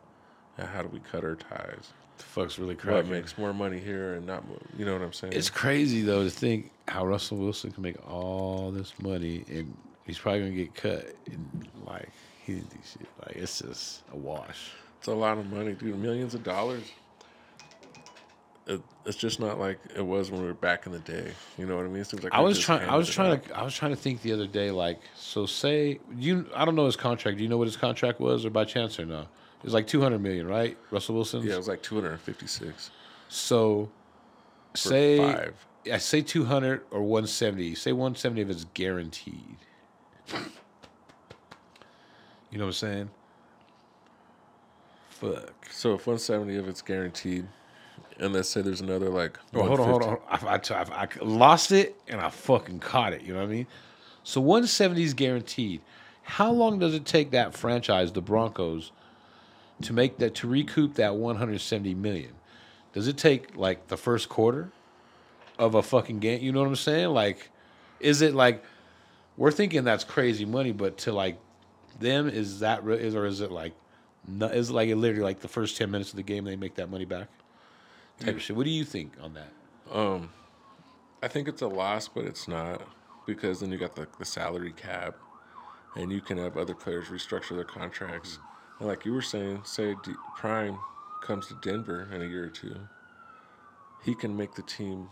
And 0.57 0.67
how 0.67 0.81
do 0.83 0.89
we 0.89 0.99
cut 0.99 1.23
our 1.23 1.35
ties? 1.35 1.93
The 2.17 2.23
fuck's 2.23 2.59
really 2.59 2.75
crazy. 2.75 2.95
What 2.95 3.07
makes 3.07 3.37
more 3.37 3.53
money 3.53 3.79
here 3.79 4.13
and 4.13 4.27
not? 4.27 4.43
You 4.77 4.85
know 4.85 4.93
what 4.93 5.01
I'm 5.01 5.13
saying? 5.13 5.33
It's 5.33 5.49
crazy 5.49 6.03
though 6.03 6.23
to 6.23 6.29
think 6.29 6.71
how 6.87 7.05
Russell 7.05 7.37
Wilson 7.37 7.71
can 7.71 7.81
make 7.81 7.97
all 8.07 8.71
this 8.71 8.93
money 9.01 9.43
and 9.49 9.75
he's 10.05 10.19
probably 10.19 10.41
gonna 10.41 10.51
get 10.51 10.75
cut. 10.75 11.15
And 11.25 11.67
like 11.85 12.09
he 12.45 12.53
didn't 12.55 12.71
shit. 12.83 13.07
Like 13.25 13.35
it's 13.35 13.59
just 13.59 14.03
a 14.11 14.17
wash. 14.17 14.71
It's 14.99 15.07
a 15.07 15.13
lot 15.13 15.37
of 15.37 15.51
money, 15.51 15.73
dude. 15.73 15.97
Millions 15.97 16.33
of 16.33 16.43
dollars. 16.43 16.83
It, 18.65 18.81
it's 19.05 19.17
just 19.17 19.41
not 19.41 19.59
like 19.59 19.77
it 19.95 20.05
was 20.05 20.31
when 20.31 20.41
we 20.41 20.47
were 20.47 20.53
back 20.53 20.85
in 20.85 20.93
the 20.93 20.99
day. 20.99 21.33
You 21.57 21.65
know 21.65 21.75
what 21.75 21.85
I 21.85 21.89
mean? 21.89 22.01
It 22.01 22.07
seems 22.07 22.23
like 22.23 22.33
I 22.33 22.39
was 22.39 22.59
trying. 22.59 22.87
I 22.87 22.95
was 22.95 23.09
trying 23.09 23.33
out. 23.33 23.43
to. 23.43 23.57
I 23.57 23.63
was 23.63 23.75
trying 23.75 23.91
to 23.91 23.97
think 23.97 24.21
the 24.21 24.31
other 24.31 24.47
day. 24.47 24.71
Like, 24.71 25.01
so 25.15 25.45
say 25.45 25.99
you. 26.17 26.45
I 26.55 26.63
don't 26.63 26.75
know 26.75 26.85
his 26.85 26.95
contract. 26.95 27.37
Do 27.37 27.43
you 27.43 27.49
know 27.49 27.57
what 27.57 27.67
his 27.67 27.75
contract 27.75 28.19
was, 28.19 28.45
or 28.45 28.49
by 28.49 28.63
chance 28.63 28.99
or 28.99 29.05
no? 29.05 29.21
It 29.21 29.27
was 29.63 29.73
like 29.73 29.87
two 29.87 30.01
hundred 30.01 30.19
million, 30.19 30.47
right? 30.47 30.77
Russell 30.91 31.15
Wilson. 31.15 31.43
Yeah, 31.43 31.53
it 31.53 31.57
was 31.57 31.69
like 31.69 31.81
256 31.81 32.91
So, 33.29 33.89
for 34.71 34.77
say 34.77 35.17
five. 35.17 35.67
I 35.91 35.97
say 35.97 36.21
two 36.21 36.45
hundred 36.45 36.81
or 36.91 37.01
one 37.01 37.27
seventy. 37.27 37.75
Say 37.75 37.91
one 37.91 38.15
seventy 38.15 38.41
if 38.41 38.49
it's 38.49 38.65
guaranteed. 38.73 39.57
You 42.53 42.59
know 42.59 42.65
what 42.65 42.83
I'm 42.83 43.07
saying? 43.07 43.09
Fuck. 45.09 45.71
So 45.71 45.95
if 45.95 46.05
170 46.05 46.55
of 46.57 46.69
it's 46.69 46.83
guaranteed, 46.83 47.47
and 48.19 48.31
let's 48.31 48.47
say 48.47 48.61
there's 48.61 48.79
another 48.79 49.09
like. 49.09 49.39
Oh, 49.55 49.63
hold 49.63 49.79
on, 49.79 49.89
hold 49.89 50.03
on. 50.03 50.19
I, 50.29 50.37
I, 50.45 50.57
I, 50.57 51.03
I 51.03 51.07
lost 51.23 51.71
it 51.71 51.95
and 52.07 52.21
I 52.21 52.29
fucking 52.29 52.77
caught 52.77 53.13
it. 53.13 53.23
You 53.23 53.33
know 53.33 53.39
what 53.39 53.49
I 53.49 53.51
mean? 53.51 53.67
So 54.23 54.39
170 54.39 55.01
is 55.01 55.15
guaranteed. 55.15 55.81
How 56.21 56.51
long 56.51 56.77
does 56.77 56.93
it 56.93 57.07
take 57.07 57.31
that 57.31 57.55
franchise, 57.55 58.11
the 58.11 58.21
Broncos, 58.21 58.91
to 59.81 59.91
make 59.91 60.19
that 60.19 60.35
to 60.35 60.47
recoup 60.47 60.93
that 60.93 61.15
170 61.15 61.95
million? 61.95 62.33
Does 62.93 63.07
it 63.07 63.17
take 63.17 63.57
like 63.57 63.87
the 63.87 63.97
first 63.97 64.29
quarter 64.29 64.71
of 65.57 65.73
a 65.73 65.81
fucking 65.81 66.19
game? 66.19 66.43
You 66.43 66.51
know 66.51 66.59
what 66.59 66.69
I'm 66.69 66.75
saying? 66.75 67.09
Like, 67.09 67.49
Is 67.99 68.21
it 68.21 68.35
like 68.35 68.63
we're 69.37 69.49
thinking 69.49 69.83
that's 69.83 70.03
crazy 70.03 70.45
money, 70.45 70.71
but 70.71 70.99
to 70.99 71.11
like 71.11 71.39
them 71.99 72.29
is 72.29 72.59
that 72.59 72.83
re- 72.83 72.99
is 72.99 73.15
or 73.15 73.25
is 73.25 73.41
it 73.41 73.51
like 73.51 73.73
no, 74.27 74.47
is 74.47 74.69
it 74.69 74.73
like 74.73 74.89
it 74.89 74.95
literally 74.95 75.23
like 75.23 75.41
the 75.41 75.47
first 75.47 75.77
ten 75.77 75.91
minutes 75.91 76.11
of 76.11 76.15
the 76.15 76.23
game 76.23 76.45
they 76.45 76.55
make 76.55 76.75
that 76.75 76.89
money 76.89 77.05
back 77.05 77.27
type 78.19 78.35
of 78.35 78.41
shit? 78.41 78.55
What 78.55 78.63
do 78.63 78.69
you 78.69 78.85
think 78.85 79.13
on 79.21 79.33
that? 79.33 79.51
Um, 79.91 80.29
I 81.21 81.27
think 81.27 81.47
it's 81.47 81.61
a 81.61 81.67
loss, 81.67 82.07
but 82.07 82.25
it's 82.25 82.47
not 82.47 82.81
because 83.25 83.59
then 83.59 83.71
you 83.71 83.77
got 83.77 83.95
the, 83.95 84.07
the 84.19 84.25
salary 84.25 84.73
cap, 84.73 85.15
and 85.95 86.11
you 86.11 86.21
can 86.21 86.37
have 86.37 86.57
other 86.57 86.73
players 86.73 87.07
restructure 87.07 87.55
their 87.55 87.63
contracts. 87.63 88.39
And 88.79 88.87
like 88.87 89.05
you 89.05 89.13
were 89.13 89.21
saying, 89.21 89.61
say 89.63 89.95
D- 90.03 90.13
Prime 90.35 90.77
comes 91.21 91.47
to 91.47 91.57
Denver 91.61 92.07
in 92.13 92.21
a 92.21 92.25
year 92.25 92.45
or 92.45 92.49
two, 92.49 92.75
he 94.03 94.13
can 94.15 94.35
make 94.35 94.55
the 94.55 94.63
team 94.63 95.09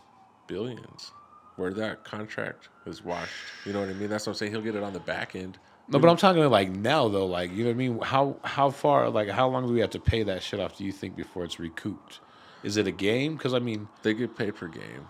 billions, 0.48 1.12
where 1.56 1.74
that 1.74 2.04
contract 2.04 2.70
is 2.86 3.04
washed. 3.04 3.32
You 3.66 3.74
know 3.74 3.80
what 3.82 3.90
I 3.90 3.94
mean? 3.94 4.10
That's 4.10 4.26
what 4.26 4.34
I'm 4.34 4.38
saying. 4.38 4.52
He'll 4.52 4.62
get 4.62 4.76
it 4.76 4.84
on 4.84 4.94
the 4.94 5.00
back 5.00 5.36
end. 5.36 5.58
No, 5.92 6.00
but 6.00 6.10
I'm 6.10 6.18
talking 6.18 6.44
like 6.50 6.70
now 6.70 7.08
though, 7.10 7.26
like 7.26 7.52
you 7.52 7.64
know 7.64 7.70
what 7.70 7.74
I 7.74 7.78
mean. 7.78 8.00
How 8.00 8.38
how 8.44 8.70
far 8.70 9.10
like 9.10 9.28
how 9.30 9.48
long 9.50 9.68
do 9.68 9.74
we 9.74 9.82
have 9.82 9.90
to 9.92 10.00
pay 10.00 10.24
that 10.24 10.42
shit 10.42 10.60
off? 10.60 10.78
Do 10.78 10.86
you 10.86 10.92
think 10.92 11.16
before 11.16 11.44
it's 11.44 11.60
recouped? 11.60 12.22
Is 12.64 12.78
it 12.78 12.88
a 12.88 12.92
game? 12.92 13.36
Because 13.36 13.54
I 13.54 13.60
mean, 13.60 13.88
They 14.04 14.14
get 14.14 14.38
paid 14.38 14.56
per 14.56 14.68
game. 14.68 15.08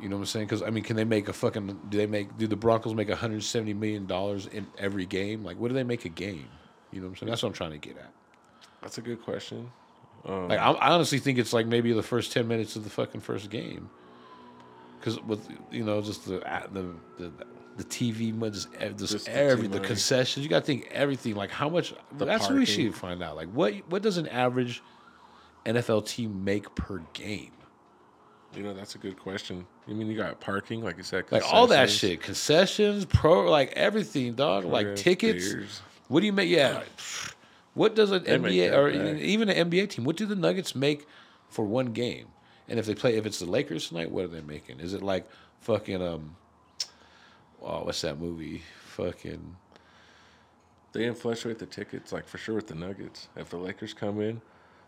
you 0.00 0.08
know 0.08 0.16
what 0.16 0.20
I'm 0.22 0.26
saying? 0.26 0.46
Because 0.46 0.62
I 0.62 0.70
mean, 0.70 0.84
can 0.84 0.96
they 0.96 1.04
make 1.04 1.28
a 1.28 1.32
fucking? 1.32 1.80
Do 1.88 1.98
they 1.98 2.06
make? 2.06 2.36
Do 2.38 2.46
the 2.46 2.56
Broncos 2.56 2.94
make 2.94 3.08
170 3.08 3.74
million 3.74 4.06
dollars 4.06 4.46
in 4.46 4.66
every 4.78 5.04
game? 5.04 5.44
Like, 5.44 5.58
what 5.58 5.68
do 5.68 5.74
they 5.74 5.84
make 5.84 6.04
a 6.04 6.08
game? 6.10 6.48
You 6.92 7.00
know 7.00 7.06
what 7.08 7.10
I'm 7.10 7.16
saying? 7.16 7.30
That's 7.30 7.42
what 7.42 7.48
I'm 7.48 7.54
trying 7.54 7.72
to 7.72 7.78
get 7.78 7.98
at. 7.98 8.12
That's 8.80 8.98
a 8.98 9.02
good 9.02 9.22
question. 9.22 9.70
Um, 10.24 10.48
Like, 10.48 10.60
I, 10.60 10.70
I 10.70 10.92
honestly 10.92 11.18
think 11.18 11.38
it's 11.38 11.52
like 11.52 11.66
maybe 11.66 11.92
the 11.92 12.02
first 12.02 12.32
10 12.32 12.46
minutes 12.46 12.76
of 12.76 12.84
the 12.84 12.90
fucking 12.90 13.20
first 13.20 13.50
game. 13.50 13.90
Because 14.98 15.20
with 15.20 15.46
you 15.70 15.84
know 15.84 16.00
just 16.00 16.24
the 16.26 16.38
the 16.72 16.94
the, 17.18 17.32
the 17.76 17.84
TV 17.84 18.38
just, 18.52 18.68
just, 18.72 19.12
Just 19.12 19.26
the 19.26 19.36
every 19.36 19.66
the 19.66 19.80
concessions. 19.80 20.44
You 20.44 20.50
got 20.50 20.60
to 20.60 20.66
think 20.66 20.88
everything. 20.92 21.34
Like 21.34 21.50
how 21.50 21.68
much? 21.68 21.94
The 22.16 22.24
that's 22.24 22.48
what 22.48 22.58
we 22.58 22.66
should 22.66 22.94
find 22.94 23.22
out. 23.22 23.36
Like 23.36 23.48
what 23.48 23.74
what 23.88 24.02
does 24.02 24.16
an 24.16 24.28
average 24.28 24.82
NFL 25.66 26.06
team 26.06 26.44
make 26.44 26.74
per 26.74 27.02
game? 27.12 27.50
you 28.56 28.62
know, 28.62 28.74
that's 28.74 28.94
a 28.94 28.98
good 28.98 29.18
question. 29.18 29.66
You 29.86 29.94
mean 29.94 30.08
you 30.08 30.16
got 30.16 30.40
parking, 30.40 30.82
like 30.82 30.96
you 30.96 31.02
said, 31.02 31.24
Like 31.30 31.42
all 31.52 31.66
that 31.68 31.90
shit, 31.90 32.22
concessions, 32.22 33.04
pro, 33.04 33.50
like 33.50 33.72
everything, 33.72 34.34
dog. 34.34 34.64
Like 34.64 34.96
tickets. 34.96 35.80
What 36.08 36.20
do 36.20 36.26
you 36.26 36.32
make? 36.32 36.48
Yeah. 36.48 36.82
What 37.74 37.94
does 37.94 38.12
an 38.12 38.24
They 38.24 38.38
NBA 38.38 38.72
or 38.72 38.92
back. 38.92 39.20
even 39.20 39.48
an 39.48 39.70
NBA 39.70 39.90
team? 39.90 40.04
What 40.04 40.16
do 40.16 40.26
the 40.26 40.36
Nuggets 40.36 40.74
make 40.74 41.06
for 41.48 41.64
one 41.64 41.86
game? 41.86 42.26
And 42.68 42.78
if 42.78 42.86
they 42.86 42.94
play, 42.94 43.16
if 43.16 43.26
it's 43.26 43.40
the 43.40 43.46
Lakers 43.46 43.88
tonight, 43.88 44.10
what 44.10 44.24
are 44.24 44.28
they 44.28 44.40
making? 44.40 44.80
Is 44.80 44.94
it 44.94 45.02
like 45.02 45.28
fucking 45.60 46.00
um? 46.00 46.36
Oh, 47.64 47.84
what's 47.84 48.02
that 48.02 48.20
movie? 48.20 48.62
Fucking 48.88 49.56
They 50.92 51.00
didn't 51.00 51.18
the 51.22 51.66
tickets, 51.66 52.12
like 52.12 52.28
for 52.28 52.38
sure 52.38 52.54
with 52.56 52.66
the 52.66 52.74
Nuggets. 52.74 53.28
If 53.36 53.48
the 53.50 53.56
Lakers 53.56 53.94
come 53.94 54.20
in, 54.20 54.40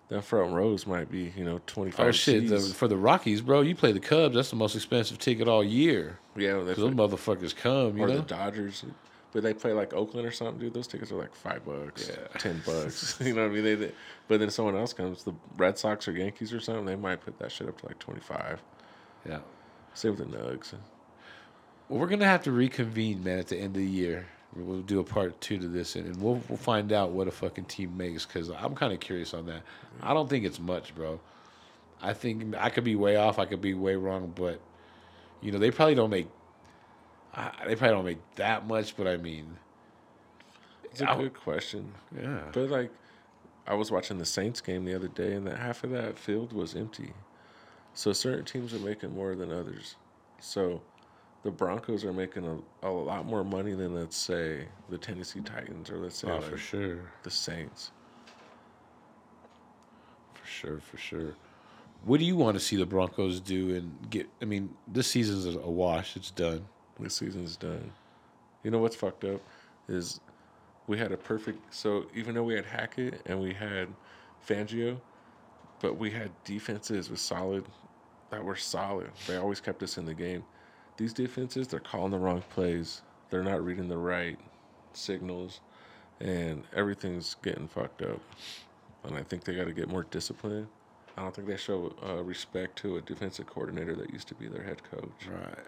that 0.08 0.22
front 0.24 0.52
rows 0.52 0.86
might 0.86 1.10
be, 1.10 1.32
you 1.36 1.44
know, 1.44 1.60
twenty 1.66 1.90
five. 1.90 2.06
oh 2.08 2.12
shit! 2.12 2.48
The, 2.48 2.60
for 2.60 2.86
the 2.86 2.96
Rockies, 2.96 3.40
bro, 3.40 3.62
you 3.62 3.74
play 3.74 3.92
the 3.92 4.00
Cubs. 4.00 4.34
That's 4.36 4.50
the 4.50 4.56
most 4.56 4.76
expensive 4.76 5.18
ticket 5.18 5.48
all 5.48 5.64
year. 5.64 6.18
yeah, 6.36 6.58
they 6.60 6.74
Cause 6.74 6.84
those 6.84 6.94
motherfuckers 6.94 7.56
come, 7.56 7.96
you 7.96 8.04
or 8.04 8.08
know. 8.08 8.16
the 8.18 8.22
Dodgers. 8.22 8.84
But 9.32 9.42
they 9.42 9.52
play 9.52 9.72
like 9.72 9.92
Oakland 9.92 10.26
or 10.26 10.30
something, 10.30 10.58
dude. 10.58 10.72
Those 10.74 10.86
tickets 10.86 11.10
are 11.12 11.16
like 11.16 11.34
five 11.34 11.64
bucks, 11.64 12.08
Yeah. 12.08 12.38
ten 12.38 12.62
bucks. 12.64 13.20
you 13.24 13.34
know 13.34 13.42
what 13.42 13.50
I 13.50 13.54
mean? 13.54 13.64
They, 13.64 13.74
they, 13.74 13.92
but 14.28 14.38
then 14.40 14.48
someone 14.50 14.76
else 14.76 14.92
comes, 14.92 15.24
the 15.24 15.34
Red 15.58 15.76
Sox 15.76 16.06
or 16.08 16.12
Yankees 16.12 16.52
or 16.54 16.60
something. 16.60 16.86
They 16.86 16.96
might 16.96 17.20
put 17.20 17.38
that 17.40 17.50
shit 17.52 17.68
up 17.68 17.78
to 17.80 17.86
like 17.86 17.98
twenty 17.98 18.20
five. 18.20 18.62
yeah. 19.28 19.40
Same 19.94 20.14
with 20.16 20.30
the 20.30 20.36
Nugs. 20.38 20.74
Well, 21.88 22.00
we're 22.00 22.06
gonna 22.08 22.24
have 22.26 22.42
to 22.44 22.52
reconvene, 22.52 23.22
man, 23.22 23.38
at 23.38 23.48
the 23.48 23.56
end 23.56 23.76
of 23.76 23.82
the 23.82 23.86
year. 23.86 24.26
We'll 24.54 24.80
do 24.80 25.00
a 25.00 25.04
part 25.04 25.38
two 25.40 25.58
to 25.58 25.68
this, 25.68 25.96
and 25.96 26.16
we'll 26.20 26.42
we'll 26.48 26.56
find 26.58 26.92
out 26.92 27.10
what 27.10 27.28
a 27.28 27.30
fucking 27.30 27.66
team 27.66 27.96
makes. 27.96 28.24
Cause 28.24 28.50
I'm 28.50 28.74
kind 28.74 28.92
of 28.92 29.00
curious 29.00 29.34
on 29.34 29.46
that. 29.46 29.62
I 30.02 30.14
don't 30.14 30.28
think 30.30 30.44
it's 30.44 30.58
much, 30.58 30.94
bro. 30.94 31.20
I 32.02 32.12
think 32.14 32.54
I 32.56 32.70
could 32.70 32.84
be 32.84 32.96
way 32.96 33.16
off. 33.16 33.38
I 33.38 33.44
could 33.46 33.60
be 33.60 33.74
way 33.74 33.96
wrong, 33.96 34.32
but 34.34 34.60
you 35.42 35.52
know 35.52 35.58
they 35.58 35.70
probably 35.70 35.94
don't 35.94 36.10
make. 36.10 36.28
I 37.34 37.52
they 37.66 37.76
probably 37.76 37.94
don't 37.96 38.04
make 38.06 38.34
that 38.36 38.66
much, 38.66 38.96
but 38.96 39.06
I 39.06 39.16
mean, 39.18 39.58
It's 40.84 41.02
a 41.02 41.10
I- 41.10 41.16
good 41.16 41.34
question. 41.34 41.92
yeah. 42.18 42.40
But 42.52 42.70
like, 42.70 42.90
I 43.66 43.74
was 43.74 43.90
watching 43.90 44.16
the 44.18 44.24
Saints 44.24 44.60
game 44.62 44.84
the 44.86 44.94
other 44.94 45.08
day, 45.08 45.34
and 45.34 45.46
that 45.46 45.58
half 45.58 45.84
of 45.84 45.90
that 45.90 46.18
field 46.18 46.52
was 46.54 46.74
empty. 46.74 47.12
So 47.92 48.12
certain 48.14 48.44
teams 48.46 48.72
are 48.74 48.78
making 48.78 49.14
more 49.14 49.34
than 49.34 49.52
others. 49.52 49.96
So 50.40 50.80
the 51.42 51.50
Broncos 51.50 52.04
are 52.04 52.12
making 52.12 52.44
a, 52.82 52.88
a 52.88 52.90
lot 52.90 53.24
more 53.26 53.44
money 53.44 53.72
than 53.74 53.94
let's 53.94 54.16
say 54.16 54.66
the 54.90 54.98
Tennessee 54.98 55.40
Titans 55.40 55.90
or 55.90 55.98
let's 55.98 56.16
say 56.16 56.28
Oh, 56.28 56.36
like 56.36 56.44
for 56.44 56.56
sure, 56.56 56.98
the 57.22 57.30
Saints. 57.30 57.92
for 60.34 60.46
sure, 60.46 60.80
for 60.80 60.96
sure. 60.96 61.34
What 62.04 62.20
do 62.20 62.26
you 62.26 62.36
want 62.36 62.54
to 62.56 62.60
see 62.60 62.76
the 62.76 62.86
Broncos 62.86 63.40
do 63.40 63.74
and 63.74 64.10
get? 64.10 64.28
I 64.40 64.44
mean, 64.44 64.70
this 64.86 65.08
season's 65.08 65.46
a 65.46 65.58
wash. 65.70 66.16
It's 66.16 66.30
done. 66.30 66.66
This 67.00 67.14
season's 67.16 67.56
done. 67.56 67.90
You 68.62 68.70
know 68.70 68.78
what's 68.78 68.96
fucked 68.96 69.24
up 69.24 69.40
is 69.88 70.20
we 70.86 70.98
had 70.98 71.12
a 71.12 71.16
perfect. 71.16 71.74
So 71.74 72.06
even 72.14 72.34
though 72.34 72.42
we 72.44 72.54
had 72.54 72.64
Hackett 72.64 73.20
and 73.26 73.40
we 73.40 73.52
had 73.54 73.88
Fangio, 74.46 74.98
but 75.80 75.96
we 75.98 76.10
had 76.10 76.30
defenses 76.44 77.10
with 77.10 77.18
solid 77.20 77.64
that 78.30 78.44
were 78.44 78.56
solid. 78.56 79.10
They 79.26 79.36
always 79.36 79.60
kept 79.60 79.82
us 79.82 79.98
in 79.98 80.04
the 80.04 80.14
game. 80.14 80.44
These 80.96 81.12
defenses, 81.12 81.68
they're 81.68 81.80
calling 81.80 82.10
the 82.10 82.18
wrong 82.18 82.42
plays. 82.50 83.02
They're 83.30 83.42
not 83.42 83.64
reading 83.64 83.88
the 83.88 83.98
right 83.98 84.38
signals, 84.92 85.60
and 86.20 86.62
everything's 86.74 87.36
getting 87.42 87.68
fucked 87.68 88.02
up. 88.02 88.20
And 89.04 89.16
I 89.16 89.22
think 89.22 89.44
they 89.44 89.54
got 89.54 89.64
to 89.64 89.72
get 89.72 89.88
more 89.88 90.04
discipline. 90.04 90.68
I 91.16 91.22
don't 91.22 91.34
think 91.34 91.48
they 91.48 91.56
show 91.56 91.94
uh, 92.06 92.22
respect 92.22 92.76
to 92.80 92.96
a 92.96 93.00
defensive 93.00 93.46
coordinator 93.46 93.94
that 93.94 94.12
used 94.12 94.28
to 94.28 94.34
be 94.34 94.48
their 94.48 94.62
head 94.62 94.82
coach. 94.90 95.10
Right. 95.30 95.58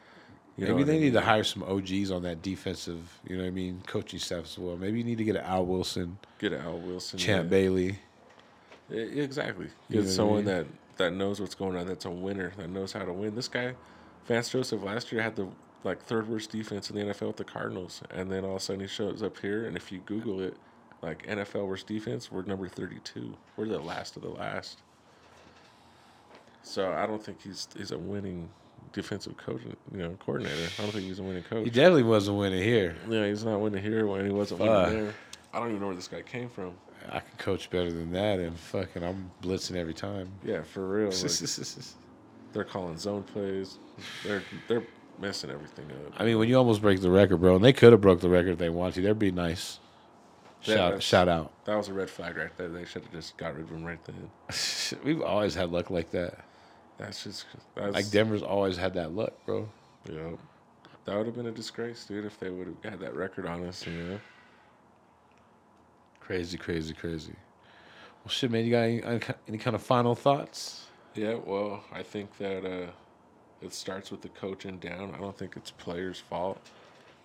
You 0.57 0.67
know 0.67 0.75
Maybe 0.75 0.85
they 0.85 0.97
I 0.97 1.01
need 1.01 1.13
to 1.13 1.21
hire 1.21 1.45
some 1.45 1.63
OGs 1.63 2.11
on 2.11 2.23
that 2.23 2.43
defensive, 2.43 3.21
you 3.27 3.37
know 3.37 3.45
what 3.45 3.49
I 3.49 3.53
mean, 3.53 3.81
coaching 3.87 4.19
staff 4.19 4.45
as 4.45 4.59
well. 4.59 4.77
Maybe 4.77 4.99
you 4.99 5.05
need 5.05 5.19
to 5.19 5.25
get 5.25 5.37
an 5.37 5.45
Al 5.45 5.65
Wilson, 5.65 6.19
Get 6.41 6.53
an 6.53 6.63
Al 6.63 6.79
Wilson. 6.79 7.19
Champ 7.19 7.45
yeah. 7.45 7.49
Bailey. 7.49 7.99
Exactly. 8.91 9.67
You 9.89 9.97
know 9.97 10.03
Get 10.03 10.11
I 10.11 10.13
someone 10.13 10.37
mean? 10.39 10.45
that 10.47 10.67
that 10.97 11.13
knows 11.13 11.41
what's 11.41 11.55
going 11.55 11.77
on. 11.77 11.87
That's 11.87 12.07
a 12.07 12.11
winner. 12.11 12.53
That 12.57 12.71
knows 12.71 12.93
how 12.93 13.05
to 13.05 13.13
win. 13.13 13.37
This 13.37 13.47
guy, 13.47 13.75
Vance 14.27 14.51
Joseph, 14.51 14.83
last 14.83 15.11
year 15.13 15.23
had 15.23 15.37
the 15.37 15.49
like 15.85 16.03
third 16.03 16.29
worst 16.29 16.51
defense 16.51 16.91
in 16.91 16.97
the 16.97 17.03
NFL 17.15 17.29
with 17.29 17.37
the 17.37 17.45
Cardinals, 17.45 18.03
and 18.11 18.31
then 18.31 18.45
all 18.45 18.51
of 18.53 18.57
a 18.57 18.61
sudden 18.61 18.81
he 18.81 18.87
shows 18.87 19.23
up 19.23 19.39
here, 19.39 19.67
and 19.67 19.77
if 19.77 19.91
you 19.93 20.01
Google 20.07 20.41
it, 20.41 20.57
like 21.03 21.27
NFL 21.27 21.67
worst 21.67 21.87
defense, 21.87 22.31
we're 22.31 22.43
number 22.43 22.69
thirty-two. 22.69 23.35
We're 23.57 23.67
the 23.69 23.79
last 23.79 24.17
of 24.17 24.23
the 24.23 24.31
last. 24.31 24.81
So 26.63 26.93
I 26.93 27.07
don't 27.07 27.23
think 27.23 27.41
he's 27.43 27.69
he's 27.77 27.93
a 27.93 27.99
winning 27.99 28.51
defensive 28.93 29.37
coach, 29.37 29.61
you 29.93 29.99
know, 29.99 30.17
coordinator. 30.21 30.69
I 30.79 30.83
don't 30.83 30.91
think 30.93 31.05
he's 31.05 31.19
a 31.19 31.23
winning 31.23 31.45
coach. 31.45 31.65
He 31.65 31.71
definitely 31.71 32.03
wasn't 32.03 32.39
winning 32.39 32.63
here. 32.63 32.97
yeah, 33.09 33.27
he's 33.27 33.45
not 33.45 33.61
winning 33.61 33.83
here 33.83 34.07
when 34.07 34.25
he 34.25 34.33
wasn't 34.33 34.61
Fuck. 34.61 34.89
winning 34.89 35.05
there. 35.05 35.15
I 35.53 35.61
don't 35.61 35.69
even 35.69 35.81
know 35.81 35.87
where 35.87 35.97
this 35.97 36.09
guy 36.09 36.23
came 36.23 36.49
from. 36.49 36.75
I 37.11 37.21
can 37.21 37.39
coach 37.39 37.71
better 37.71 37.91
than 37.91 38.11
that, 38.13 38.39
and 38.39 38.59
fucking, 38.59 39.03
I'm 39.03 39.31
blitzing 39.43 39.77
every 39.77 39.95
time. 39.95 40.31
Yeah, 40.45 40.63
for 40.63 40.87
real. 40.87 41.11
Like, 41.11 41.15
They're 42.53 42.65
calling 42.65 42.97
zone 42.97 43.23
plays. 43.25 43.79
They're 44.25 44.43
they're 44.69 44.85
messing 45.19 45.51
everything 45.51 45.87
up. 45.91 46.13
I 46.17 46.25
mean, 46.25 46.39
when 46.39 46.49
you 46.49 46.57
almost 46.57 46.81
break 46.81 47.01
the 47.01 47.11
record, 47.11 47.39
bro, 47.39 47.57
and 47.57 47.65
they 47.65 47.73
could 47.73 47.93
have 47.93 48.01
broke 48.01 48.21
the 48.21 48.29
record 48.31 48.51
if 48.53 48.59
they 48.59 48.71
wanted 48.71 48.95
to, 48.95 49.03
that'd 49.03 49.19
be 49.19 49.31
nice. 49.33 49.79
Yeah, 50.63 50.75
Shout, 50.75 50.77
that's- 50.91 51.03
shout 51.03 51.29
out. 51.29 51.65
That 51.67 51.77
was 51.77 51.89
a 51.89 51.93
red 51.93 52.11
flag 52.11 52.37
right 52.37 52.57
there. 52.57 52.69
They 52.69 52.85
should 52.85 53.03
have 53.03 53.13
just 53.13 53.37
got 53.37 53.55
rid 53.55 53.65
of 53.65 53.71
him 53.71 53.85
right 53.85 53.99
then. 54.05 54.31
We've 55.05 55.23
always 55.23 55.55
had 55.55 55.71
luck 55.71 55.91
like 55.91 56.11
that. 56.13 56.45
That's 56.97 57.23
just 57.23 57.47
that's 57.77 57.95
Like 57.95 58.11
Denver's 58.11 58.43
always 58.43 58.77
had 58.77 58.95
that 58.95 59.13
luck, 59.15 59.35
bro. 59.47 59.69
Yeah, 60.11 60.31
that 61.05 61.17
would 61.17 61.27
have 61.27 61.37
been 61.37 61.47
a 61.47 61.53
disgrace, 61.53 62.05
dude, 62.07 62.25
if 62.25 62.41
they 62.41 62.51
would 62.51 62.67
have 62.67 62.93
had 62.93 63.01
that 63.01 63.15
record 63.15 63.47
on 63.47 63.65
us. 63.65 63.87
You 63.87 63.93
know. 63.93 64.21
Crazy, 66.21 66.59
crazy, 66.59 66.93
crazy. 66.95 67.35
Well, 68.25 68.31
shit, 68.31 68.51
man, 68.51 68.65
you 68.65 68.71
got 68.73 68.81
any, 68.81 69.03
any 69.49 69.59
kind 69.59 69.75
of 69.77 69.83
final 69.83 70.15
thoughts? 70.15 70.87
Yeah. 71.15 71.35
Well, 71.35 71.85
I 71.93 72.03
think 72.03 72.37
that 72.39 72.65
uh, 72.65 72.91
it 73.61 73.73
starts 73.73 74.11
with 74.11 74.23
the 74.23 74.29
coaching 74.31 74.79
down. 74.79 75.15
I 75.15 75.19
don't 75.19 75.37
think 75.37 75.57
it's 75.57 75.71
players' 75.71 76.21
fault. 76.21 76.71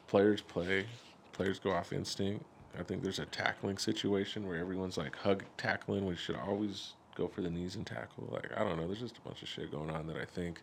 Players 0.07 0.41
play. 0.41 0.85
Players 1.31 1.59
go 1.59 1.71
off 1.71 1.93
instinct. 1.93 2.45
I 2.77 2.83
think 2.83 3.03
there's 3.03 3.19
a 3.19 3.25
tackling 3.25 3.77
situation 3.77 4.47
where 4.47 4.57
everyone's 4.57 4.97
like 4.97 5.15
hug 5.15 5.43
tackling. 5.57 6.05
We 6.05 6.15
should 6.15 6.35
always 6.35 6.93
go 7.15 7.27
for 7.27 7.41
the 7.41 7.49
knees 7.49 7.75
and 7.75 7.85
tackle. 7.85 8.27
Like 8.31 8.49
I 8.57 8.63
don't 8.63 8.77
know. 8.77 8.87
There's 8.87 8.99
just 8.99 9.17
a 9.17 9.21
bunch 9.21 9.41
of 9.41 9.47
shit 9.47 9.71
going 9.71 9.91
on 9.91 10.07
that 10.07 10.17
I 10.17 10.25
think 10.25 10.61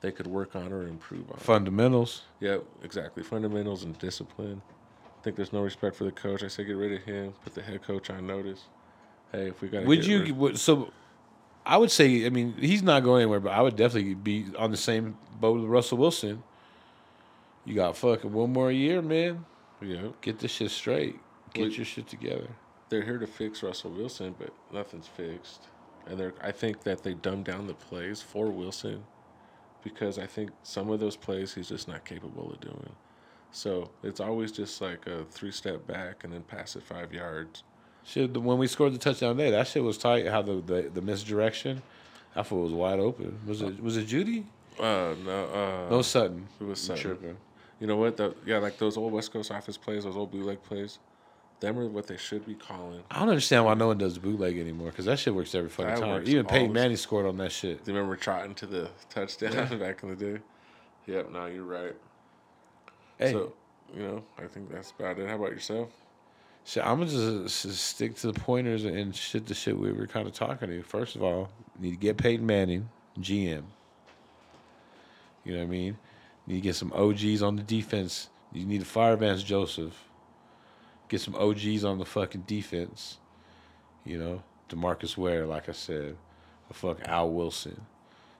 they 0.00 0.12
could 0.12 0.26
work 0.26 0.56
on 0.56 0.72
or 0.72 0.86
improve 0.86 1.30
on. 1.30 1.38
Fundamentals. 1.38 2.22
Yeah, 2.40 2.58
exactly. 2.82 3.22
Fundamentals 3.22 3.84
and 3.84 3.98
discipline. 3.98 4.62
I 5.18 5.22
think 5.22 5.36
there's 5.36 5.52
no 5.52 5.62
respect 5.62 5.96
for 5.96 6.04
the 6.04 6.12
coach. 6.12 6.42
I 6.42 6.48
say 6.48 6.64
get 6.64 6.76
rid 6.76 6.92
of 6.92 7.02
him. 7.02 7.34
Put 7.42 7.54
the 7.54 7.62
head 7.62 7.82
coach 7.82 8.08
on 8.08 8.26
notice. 8.26 8.64
Hey, 9.32 9.48
if 9.48 9.60
we 9.60 9.68
got 9.68 9.84
Would 9.84 10.06
you? 10.06 10.34
Would, 10.34 10.58
so, 10.58 10.92
I 11.68 11.76
would 11.76 11.90
say. 11.90 12.26
I 12.26 12.30
mean, 12.30 12.54
he's 12.58 12.82
not 12.82 13.04
going 13.04 13.22
anywhere, 13.22 13.40
but 13.40 13.52
I 13.52 13.60
would 13.60 13.76
definitely 13.76 14.14
be 14.14 14.46
on 14.58 14.70
the 14.70 14.76
same 14.76 15.16
boat 15.38 15.60
with 15.60 15.68
Russell 15.70 15.98
Wilson. 15.98 16.42
You 17.64 17.74
got 17.74 17.96
fucking 17.96 18.32
one 18.32 18.52
more 18.52 18.72
year, 18.72 19.02
man. 19.02 19.44
Yeah. 19.82 20.08
Get 20.22 20.38
this 20.38 20.50
shit 20.50 20.70
straight. 20.70 21.16
Get 21.52 21.62
Well- 21.62 21.70
your 21.70 21.84
shit 21.84 22.08
together. 22.08 22.48
They're 22.88 23.02
here 23.04 23.18
to 23.18 23.26
fix 23.26 23.62
Russell 23.62 23.90
Wilson, 23.90 24.34
but 24.38 24.50
nothing's 24.72 25.06
fixed. 25.06 25.68
And 26.06 26.18
they're 26.18 26.32
I 26.40 26.52
think 26.52 26.84
that 26.84 27.02
they 27.02 27.12
dumb 27.12 27.42
down 27.42 27.66
the 27.66 27.74
plays 27.74 28.22
for 28.22 28.46
Wilson 28.46 29.04
because 29.84 30.18
I 30.18 30.26
think 30.26 30.50
some 30.62 30.88
of 30.88 30.98
those 30.98 31.16
plays 31.16 31.52
he's 31.54 31.68
just 31.68 31.86
not 31.86 32.06
capable 32.06 32.50
of 32.50 32.60
doing. 32.60 32.96
So 33.50 33.90
it's 34.02 34.20
always 34.20 34.52
just 34.52 34.80
like 34.80 35.06
a 35.06 35.24
three 35.24 35.50
step 35.52 35.86
back 35.86 36.24
and 36.24 36.32
then 36.32 36.42
pass 36.44 36.76
it 36.76 36.82
five 36.82 37.12
yards. 37.12 37.62
Shit, 38.08 38.34
when 38.38 38.56
we 38.56 38.66
scored 38.66 38.94
the 38.94 38.98
touchdown 38.98 39.36
day, 39.36 39.50
that 39.50 39.66
shit 39.68 39.84
was 39.84 39.98
tight. 39.98 40.26
How 40.26 40.40
the 40.40 40.54
the, 40.54 40.90
the 40.94 41.02
misdirection, 41.02 41.82
I 42.34 42.42
thought 42.42 42.60
it 42.60 42.62
was 42.64 42.72
wide 42.72 43.00
open. 43.00 43.38
Was 43.46 43.60
it 43.60 43.82
was 43.82 43.98
it 43.98 44.06
Jeudy? 44.08 44.44
Uh 44.80 45.14
no 45.24 45.84
uh 45.86 45.90
No 45.90 46.00
Sutton. 46.02 46.48
it 46.58 46.64
was 46.64 46.80
Sutton. 46.80 47.02
tripping. 47.02 47.36
You 47.80 47.86
know 47.86 47.96
what? 47.96 48.16
The, 48.16 48.34
yeah, 48.46 48.58
like 48.58 48.78
those 48.78 48.96
old 48.96 49.12
West 49.12 49.32
Coast 49.32 49.50
office 49.52 49.76
plays, 49.76 50.04
those 50.04 50.16
old 50.16 50.32
bootleg 50.32 50.62
plays. 50.62 50.98
Them 51.60 51.78
are 51.78 51.86
what 51.86 52.06
they 52.06 52.16
should 52.16 52.46
be 52.46 52.54
calling. 52.54 53.02
I 53.10 53.18
don't 53.18 53.28
understand 53.28 53.64
why 53.64 53.74
no 53.74 53.88
one 53.88 53.98
does 53.98 54.16
bootleg 54.16 54.58
anymore 54.58 54.90
because 54.90 55.04
that 55.04 55.18
shit 55.18 55.34
works 55.34 55.54
every 55.54 55.68
fucking 55.68 55.94
That 55.94 56.00
time. 56.00 56.22
Even 56.26 56.46
Peyton. 56.46 56.72
Manning 56.72 56.96
scored 56.96 57.26
on 57.26 57.36
that 57.38 57.52
shit. 57.52 57.84
Do 57.84 57.90
you 57.90 57.96
remember 57.98 58.16
trotting 58.16 58.54
to 58.56 58.66
the 58.66 58.88
touchdown 59.10 59.78
back 59.78 60.02
in 60.02 60.10
the 60.10 60.16
day? 60.16 60.40
Yep, 61.06 61.32
no, 61.32 61.46
you're 61.46 61.64
right. 61.64 61.94
Hey, 63.18 63.32
So, 63.32 63.52
you 63.94 64.02
know, 64.02 64.22
I 64.38 64.46
think 64.46 64.70
that's 64.70 64.92
about 64.92 65.18
it. 65.18 65.28
How 65.28 65.34
about 65.34 65.50
yourself? 65.50 65.88
Shit, 66.68 66.84
I'm 66.84 66.98
gonna 66.98 67.10
just, 67.10 67.62
just 67.62 67.84
stick 67.84 68.14
to 68.16 68.30
the 68.30 68.38
pointers 68.38 68.84
and 68.84 69.16
shit. 69.16 69.46
The 69.46 69.54
shit 69.54 69.78
we 69.78 69.90
were 69.90 70.06
kind 70.06 70.26
of 70.28 70.34
talking 70.34 70.68
to. 70.68 70.82
First 70.82 71.16
of 71.16 71.22
all, 71.22 71.48
need 71.78 71.92
to 71.92 71.96
get 71.96 72.18
Peyton 72.18 72.44
Manning, 72.44 72.90
GM. 73.18 73.64
You 75.44 75.52
know 75.52 75.58
what 75.58 75.64
I 75.64 75.66
mean? 75.66 75.98
Need 76.46 76.56
to 76.56 76.60
get 76.60 76.74
some 76.74 76.92
OGs 76.92 77.42
on 77.42 77.56
the 77.56 77.62
defense. 77.62 78.28
You 78.52 78.66
need 78.66 78.80
to 78.80 78.86
fire 78.86 79.16
Vance 79.16 79.42
Joseph. 79.42 79.94
Get 81.08 81.22
some 81.22 81.34
OGs 81.36 81.84
on 81.84 81.98
the 81.98 82.04
fucking 82.04 82.42
defense. 82.46 83.16
You 84.04 84.18
know, 84.18 84.42
Demarcus 84.68 85.16
Ware, 85.16 85.46
like 85.46 85.70
I 85.70 85.72
said, 85.72 86.16
a 86.70 86.74
fuck 86.74 87.00
Al 87.08 87.30
Wilson. 87.30 87.80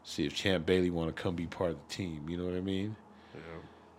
See 0.04 0.26
if 0.26 0.34
Champ 0.34 0.66
Bailey 0.66 0.90
want 0.90 1.14
to 1.14 1.22
come 1.22 1.34
be 1.34 1.46
part 1.46 1.70
of 1.70 1.78
the 1.88 1.94
team. 1.94 2.28
You 2.28 2.36
know 2.36 2.44
what 2.44 2.54
I 2.54 2.60
mean? 2.60 2.96
Yeah. 3.34 3.40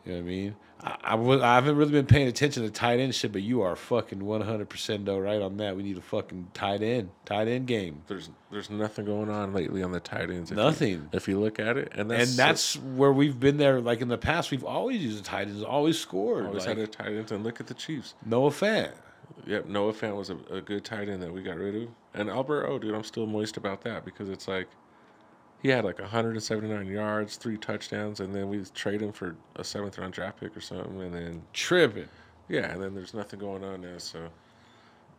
You 0.10 0.16
know 0.16 0.22
what 0.22 0.26
I 0.26 0.34
mean? 0.34 0.56
I, 0.82 1.52
I, 1.52 1.56
haven't 1.56 1.76
really 1.76 1.92
been 1.92 2.08
paying 2.08 2.28
attention 2.28 2.64
to 2.64 2.72
tight 2.72 3.00
end 3.00 3.14
shit, 3.14 3.32
but 3.32 3.44
you 3.44 3.62
are 3.62 3.76
fucking 3.76 4.20
100% 4.20 5.06
though, 5.06 5.20
right 5.20 5.40
on 5.40 5.58
that. 5.58 5.76
We 5.76 5.84
need 5.84 5.98
a 5.98 6.02
fucking 6.02 6.48
tight 6.54 6.82
end, 6.82 7.12
tight 7.26 7.48
end 7.48 7.68
game. 7.68 8.02
There's 8.08 8.30
there's 8.50 8.72
nothing 8.72 9.06
going 9.06 9.30
on 9.30 9.54
lately 9.54 9.84
on 9.84 9.92
the 9.92 10.00
tight 10.00 10.32
ends. 10.32 10.50
if 10.50 10.58
you- 10.58 10.64
Nothing. 10.64 11.10
if 11.12 11.28
you 11.28 11.40
look 11.40 11.60
at 11.60 11.78
it, 11.78 11.92
and 11.96 12.10
that's 12.10 12.32
and 12.32 12.40
that's 12.40 12.76
where 12.78 13.12
we've 13.12 13.40
been 13.40 13.58
there. 13.58 13.82
Like 13.82 14.02
in 14.02 14.08
the 14.08 14.18
past, 14.18 14.50
we've 14.50 14.64
always 14.64 15.04
used 15.04 15.20
the 15.20 15.24
tight 15.24 15.48
ends, 15.48 15.62
always 15.62 16.00
scored. 16.00 16.48
always 16.48 16.66
like, 16.66 16.78
had 16.78 16.88
a 16.88 16.88
tight 16.88 17.14
end. 17.14 17.32
And 17.32 17.44
look 17.44 17.60
at 17.60 17.68
the 17.68 17.76
Chiefs. 17.76 18.16
Noah 18.26 18.50
Fant. 18.50 18.92
Yep, 19.46 19.68
Noah 19.68 19.94
Fant 19.94 20.16
was 20.16 20.32
a, 20.32 20.38
a 20.50 20.62
good 20.62 20.84
tight 20.84 21.08
end 21.08 21.22
that 21.22 21.32
we 21.32 21.44
got 21.44 21.58
rid 21.58 21.76
of. 21.76 21.90
And 22.16 22.30
Albert 22.30 22.66
O, 22.68 22.80
dude, 22.80 22.96
I'm 22.96 23.04
still 23.04 23.28
moist 23.28 23.58
about 23.58 23.82
that 23.84 24.06
because 24.06 24.30
it's 24.30 24.48
like 24.48 24.68
he 25.62 25.70
had 25.70 25.84
like 25.84 26.00
179 26.00 26.88
yards, 26.88 27.36
three 27.36 27.58
touchdowns, 27.58 28.20
and 28.20 28.34
then 28.34 28.50
we 28.50 28.64
trade 28.74 29.02
him 29.02 29.12
for 29.12 29.36
a 29.58 29.64
seventh 29.64 29.98
round 29.98 30.14
draft 30.14 30.40
pick 30.40 30.56
or 30.56 30.62
something, 30.62 31.02
and 31.02 31.14
then 31.14 31.42
Tripping. 31.54 32.08
yeah, 32.48 32.72
and 32.72 32.82
then 32.82 32.96
there's 32.96 33.14
nothing 33.14 33.40
going 33.40 33.64
on 33.64 33.82
there. 33.82 34.00
So 34.00 34.30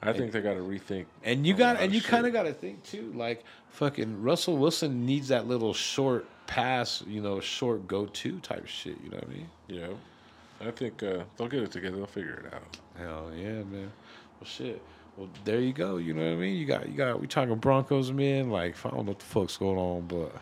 I 0.03 0.13
think 0.13 0.33
they 0.33 0.41
got 0.41 0.55
to 0.55 0.61
rethink. 0.61 1.07
And 1.25 1.47
you 1.47 1.55
got 1.55 1.77
and 1.79 1.93
you 1.95 2.01
kind 2.01 2.27
of 2.27 2.33
got 2.33 2.45
to 2.45 2.55
think 2.55 2.83
too, 2.85 3.13
like 3.15 3.45
fucking 3.69 4.23
Russell 4.23 4.57
Wilson 4.57 5.05
needs 5.05 5.29
that 5.29 5.47
little 5.47 5.75
short 5.75 6.27
pass, 6.47 7.03
you 7.07 7.21
know, 7.21 7.39
short 7.41 7.87
go 7.87 8.07
to 8.07 8.39
type 8.41 8.67
shit. 8.67 8.97
You 9.05 9.11
know 9.11 9.17
what 9.19 9.29
I 9.29 9.33
mean? 9.33 9.49
Yeah, 9.69 10.67
I 10.67 10.71
think 10.71 11.03
uh, 11.03 11.25
they'll 11.37 11.49
get 11.49 11.63
it 11.63 11.71
together. 11.71 11.97
They'll 11.99 12.07
figure 12.07 12.45
it 12.47 12.55
out. 12.55 12.79
Hell 12.97 13.31
yeah, 13.37 13.63
man. 13.63 13.93
Well, 14.41 14.47
shit. 14.47 14.81
Well, 15.21 15.29
there 15.45 15.61
you 15.61 15.75
go. 15.75 15.99
You 15.99 16.15
know 16.15 16.25
what 16.25 16.33
I 16.33 16.37
mean? 16.37 16.57
You 16.57 16.65
got, 16.65 16.89
you 16.89 16.95
got. 16.95 17.21
We 17.21 17.27
talking 17.27 17.55
Broncos, 17.57 18.11
man. 18.11 18.49
Like, 18.49 18.75
I 18.87 18.89
don't 18.89 19.05
know 19.05 19.11
what 19.11 19.19
the 19.19 19.27
fuck's 19.27 19.59
going 19.59 19.77
on, 19.77 20.07
but 20.07 20.35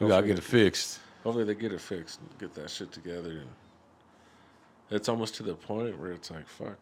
we 0.00 0.08
gotta 0.08 0.26
get 0.26 0.36
it 0.36 0.42
fixed. 0.42 0.98
Hopefully 1.22 1.44
they 1.44 1.54
get 1.54 1.72
it 1.72 1.80
fixed, 1.80 2.18
and 2.18 2.38
get 2.40 2.52
that 2.54 2.70
shit 2.70 2.90
together, 2.90 3.30
and 3.30 3.48
it's 4.90 5.08
almost 5.08 5.36
to 5.36 5.44
the 5.44 5.54
point 5.54 5.96
where 6.00 6.10
it's 6.10 6.28
like, 6.32 6.48
fuck, 6.48 6.76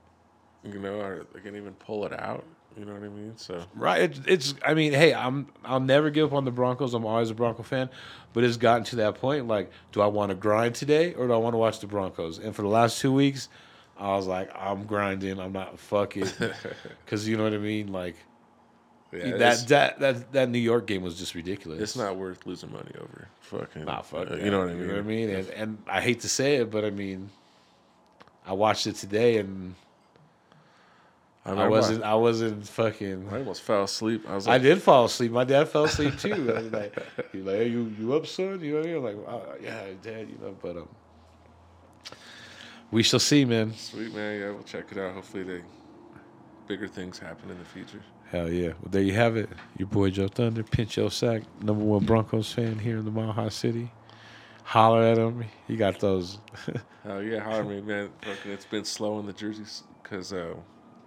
you 0.64 0.78
know, 0.78 1.02
I 1.02 1.20
they 1.34 1.40
can 1.40 1.54
even 1.54 1.74
pull 1.74 2.06
it 2.06 2.18
out? 2.18 2.46
You 2.78 2.86
know 2.86 2.94
what 2.94 3.02
I 3.02 3.08
mean? 3.10 3.34
So 3.36 3.62
Right. 3.74 4.00
It's, 4.00 4.20
it's. 4.26 4.54
I 4.64 4.72
mean, 4.72 4.94
hey, 4.94 5.12
I'm. 5.12 5.48
I'll 5.66 5.80
never 5.80 6.08
give 6.08 6.28
up 6.28 6.32
on 6.32 6.46
the 6.46 6.50
Broncos. 6.50 6.94
I'm 6.94 7.04
always 7.04 7.28
a 7.28 7.34
Bronco 7.34 7.62
fan, 7.62 7.90
but 8.32 8.42
it's 8.42 8.56
gotten 8.56 8.84
to 8.84 8.96
that 8.96 9.16
point. 9.16 9.46
Like, 9.48 9.70
do 9.92 10.00
I 10.00 10.06
want 10.06 10.30
to 10.30 10.34
grind 10.34 10.76
today 10.76 11.12
or 11.12 11.26
do 11.26 11.34
I 11.34 11.36
want 11.36 11.52
to 11.52 11.58
watch 11.58 11.80
the 11.80 11.86
Broncos? 11.86 12.38
And 12.38 12.56
for 12.56 12.62
the 12.62 12.68
last 12.68 13.00
two 13.02 13.12
weeks, 13.12 13.50
I 13.99 14.09
was 14.16 14.26
like, 14.26 14.51
I'm 14.55 14.84
grinding. 14.84 15.38
I'm 15.38 15.53
not 15.53 15.78
fuck 15.78 16.16
it, 16.16 16.34
because 17.05 17.28
you 17.28 17.36
know 17.36 17.45
what 17.45 17.55
I 17.55 17.59
mean. 17.59 17.93
Like 17.93 18.16
yeah, 19.12 19.36
that, 19.36 19.68
that 19.68 20.01
that 20.01 20.32
that 20.32 20.49
New 20.49 20.59
York 20.59 20.86
game 20.86 21.03
was 21.03 21.18
just 21.18 21.34
ridiculous. 21.34 21.80
it's 21.80 21.97
not 21.97 22.16
worth 22.16 22.47
losing 22.47 22.72
money 22.72 22.93
over. 22.99 23.28
Fucking, 23.40 23.84
Nah, 23.84 24.01
fuck. 24.03 24.30
uh, 24.30 24.36
you 24.36 24.51
know 24.51 24.61
what 24.61 24.68
I 24.70 24.72
You 24.72 24.78
mean? 24.78 24.86
know 24.88 24.95
what 24.95 25.01
I 25.01 25.07
mean? 25.07 25.30
And, 25.30 25.49
and 25.51 25.78
I 25.86 26.01
hate 26.01 26.20
to 26.20 26.28
say 26.28 26.57
it, 26.57 26.70
but 26.70 26.84
I 26.84 26.90
mean, 26.90 27.28
I 28.47 28.55
watched 28.55 28.86
it 28.86 28.95
today 28.97 29.36
and 29.38 29.74
I, 31.45 31.51
remember 31.51 31.70
wasn't. 31.70 32.03
I 32.05 32.14
wasn't 32.14 32.66
fucking. 32.68 33.28
I 33.30 33.38
almost 33.38 33.62
fell 33.62 33.82
asleep. 33.84 34.24
I 34.28 34.36
was 34.36 34.47
I 34.47 34.59
did 34.59 34.80
fall 34.80 35.05
asleep. 35.07 35.32
My 35.32 35.43
dad 35.45 35.68
fell 35.68 35.84
asleep 35.84 36.16
too. 36.18 36.32
I 36.57 36.61
was 36.62 36.72
like, 36.72 36.97
he's 37.32 37.45
like, 37.45 37.57
hey, 37.57 37.68
you 37.68 37.93
you 37.99 38.14
up, 38.14 38.26
son? 38.26 38.61
You 38.61 38.74
know 38.74 38.78
what 38.78 38.86
I 38.86 38.88
mean? 38.88 38.97
I'm 38.97 39.03
like, 39.03 39.28
oh, 39.28 39.55
yeah, 39.61 39.84
dad. 40.03 40.28
You 40.30 40.38
know, 40.40 40.57
but 40.62 40.76
um, 40.76 40.88
we 42.93 43.03
shall 43.03 43.18
see, 43.18 43.45
man. 43.45 43.74
Sweet 43.74 44.14
man, 44.14 44.40
yeah, 44.40 44.51
we'll 44.51 44.62
check 44.62 44.84
it 44.93 44.99
out. 44.99 45.14
Hopefully, 45.14 45.43
they 45.43 45.62
bigger 46.68 46.86
things 46.86 47.18
happen 47.18 47.51
in 47.51 47.59
the 47.59 47.64
future. 47.64 48.03
Hell 48.30 48.51
yeah. 48.51 48.68
Well, 48.68 48.90
there 48.90 49.03
you 49.03 49.14
have 49.14 49.36
it. 49.36 49.49
Your 49.76 49.88
boy 49.88 50.11
Joe 50.11 50.28
Thunder, 50.28 50.62
Pinch 50.62 50.97
Yo 50.97 51.09
Sack, 51.09 51.43
number 51.61 51.84
one 51.84 52.05
Broncos 52.05 52.53
fan 52.53 52.78
here 52.78 52.99
in 52.99 53.05
the 53.05 53.11
Mile 53.11 53.32
High 53.32 53.49
City. 53.49 53.90
Holler 54.62 55.03
at 55.03 55.18
him. 55.18 55.45
He 55.66 55.76
got 55.76 55.99
those. 55.99 56.38
Hell 57.03 57.22
yeah, 57.22 57.40
holler 57.40 57.62
at 57.62 57.66
me, 57.66 57.80
man. 57.80 58.11
Fucking, 58.22 58.53
it's 58.53 58.64
been 58.64 58.84
slow 58.84 59.18
in 59.18 59.26
the 59.26 59.32
jerseys 59.32 59.82
because 60.03 60.32
uh, 60.32 60.55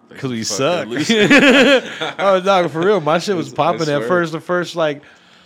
Cause 0.09 0.31
we 0.31 0.43
suck. 0.43 0.87
oh, 2.19 2.41
dog, 2.43 2.69
for 2.69 2.85
real. 2.85 3.01
My 3.01 3.17
shit 3.19 3.35
was 3.35 3.53
popping 3.53 3.89
at 3.89 4.03
first. 4.03 4.31
The 4.31 4.39
first 4.39 4.75
like 4.75 5.03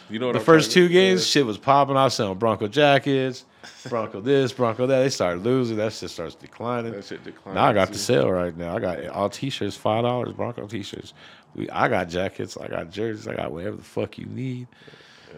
You 0.10 0.20
know 0.20 0.28
what 0.28 0.34
the 0.34 0.40
I'm 0.40 0.46
first 0.46 0.72
two 0.72 0.90
games, 0.90 1.26
shit 1.28 1.46
was 1.46 1.58
popping. 1.58 1.96
I 1.98 2.06
was 2.06 2.16
selling 2.16 2.38
Bronco 2.38 2.68
jackets, 2.68 3.46
Bronco 3.88 4.22
this, 4.22 4.52
Bronco 4.52 4.88
that. 4.88 5.00
They 5.00 5.10
started 5.10 5.44
losing. 5.44 5.78
That 5.78 5.94
shit 5.94 6.10
starts 6.10 6.36
declining. 6.36 6.94
That 6.94 7.06
shit 7.06 7.24
declined. 7.24 7.56
Now 7.56 7.66
I 7.66 7.74
got 7.74 7.90
the 7.90 7.98
sale 7.98 8.32
right 8.32 8.56
now. 8.56 8.76
I 8.76 8.80
got 8.80 9.08
all 9.08 9.30
t-shirts, 9.30 9.76
five 9.76 10.04
dollars. 10.04 10.34
Bronco 10.34 10.66
t-shirts. 10.68 11.14
We, 11.56 11.70
I 11.70 11.88
got 11.88 12.10
jackets. 12.10 12.58
I 12.58 12.68
got 12.68 12.90
jerseys. 12.92 13.28
I 13.28 13.36
got 13.36 13.52
whatever 13.52 13.78
the 13.78 13.84
fuck 13.84 14.18
you 14.18 14.26
need. 14.26 14.68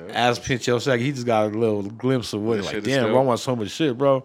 As 0.09 0.39
Pinch 0.39 0.63
said, 0.63 0.99
he 0.99 1.11
just 1.11 1.26
got 1.26 1.47
a 1.53 1.57
little 1.57 1.84
glimpse 1.84 2.34
of 2.34 2.41
what. 2.41 2.63
That 2.63 2.74
Like, 2.74 2.84
damn, 2.84 3.07
bro, 3.09 3.19
I 3.19 3.24
want 3.24 3.39
so 3.39 3.55
much 3.55 3.72
shit, 3.72 3.97
bro. 3.97 4.24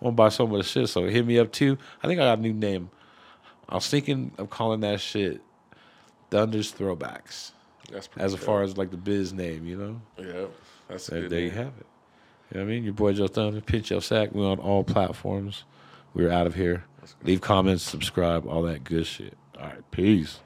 I 0.00 0.04
want 0.04 0.14
to 0.14 0.16
buy 0.16 0.28
so 0.28 0.46
much 0.46 0.66
shit. 0.66 0.88
So 0.88 1.06
hit 1.06 1.26
me 1.26 1.38
up 1.38 1.52
too. 1.52 1.78
I 2.02 2.06
think 2.06 2.20
I 2.20 2.24
got 2.24 2.38
a 2.38 2.42
new 2.42 2.52
name. 2.52 2.90
I 3.68 3.74
was 3.76 3.88
thinking 3.88 4.32
of 4.38 4.50
calling 4.50 4.80
that 4.80 5.00
shit 5.00 5.40
Thunder's 6.30 6.72
Throwbacks, 6.72 7.52
That's 7.90 8.08
as 8.16 8.32
dope. 8.32 8.40
far 8.40 8.62
as 8.62 8.76
like 8.76 8.90
the 8.90 8.96
biz 8.96 9.32
name, 9.32 9.66
you 9.66 9.76
know. 9.76 10.00
yeah, 10.18 10.46
that's 10.88 11.08
a 11.08 11.12
There, 11.12 11.20
good 11.22 11.30
there 11.30 11.40
you 11.40 11.50
have 11.50 11.68
it. 11.78 11.86
You 12.52 12.60
know 12.60 12.64
what 12.64 12.70
I 12.70 12.74
mean? 12.74 12.84
Your 12.84 12.92
boy 12.94 13.12
Joe 13.12 13.26
Thunder, 13.28 13.60
Pinch 13.60 13.90
Yo 13.90 14.00
Sack. 14.00 14.32
We're 14.32 14.48
on 14.48 14.58
all 14.60 14.84
platforms. 14.84 15.64
We're 16.14 16.30
out 16.30 16.46
of 16.46 16.54
here. 16.54 16.84
Leave 17.22 17.40
comments, 17.40 17.82
subscribe, 17.84 18.46
all 18.46 18.62
that 18.62 18.84
good 18.84 19.06
shit. 19.06 19.36
All 19.58 19.66
right, 19.66 19.90
peace. 19.90 20.40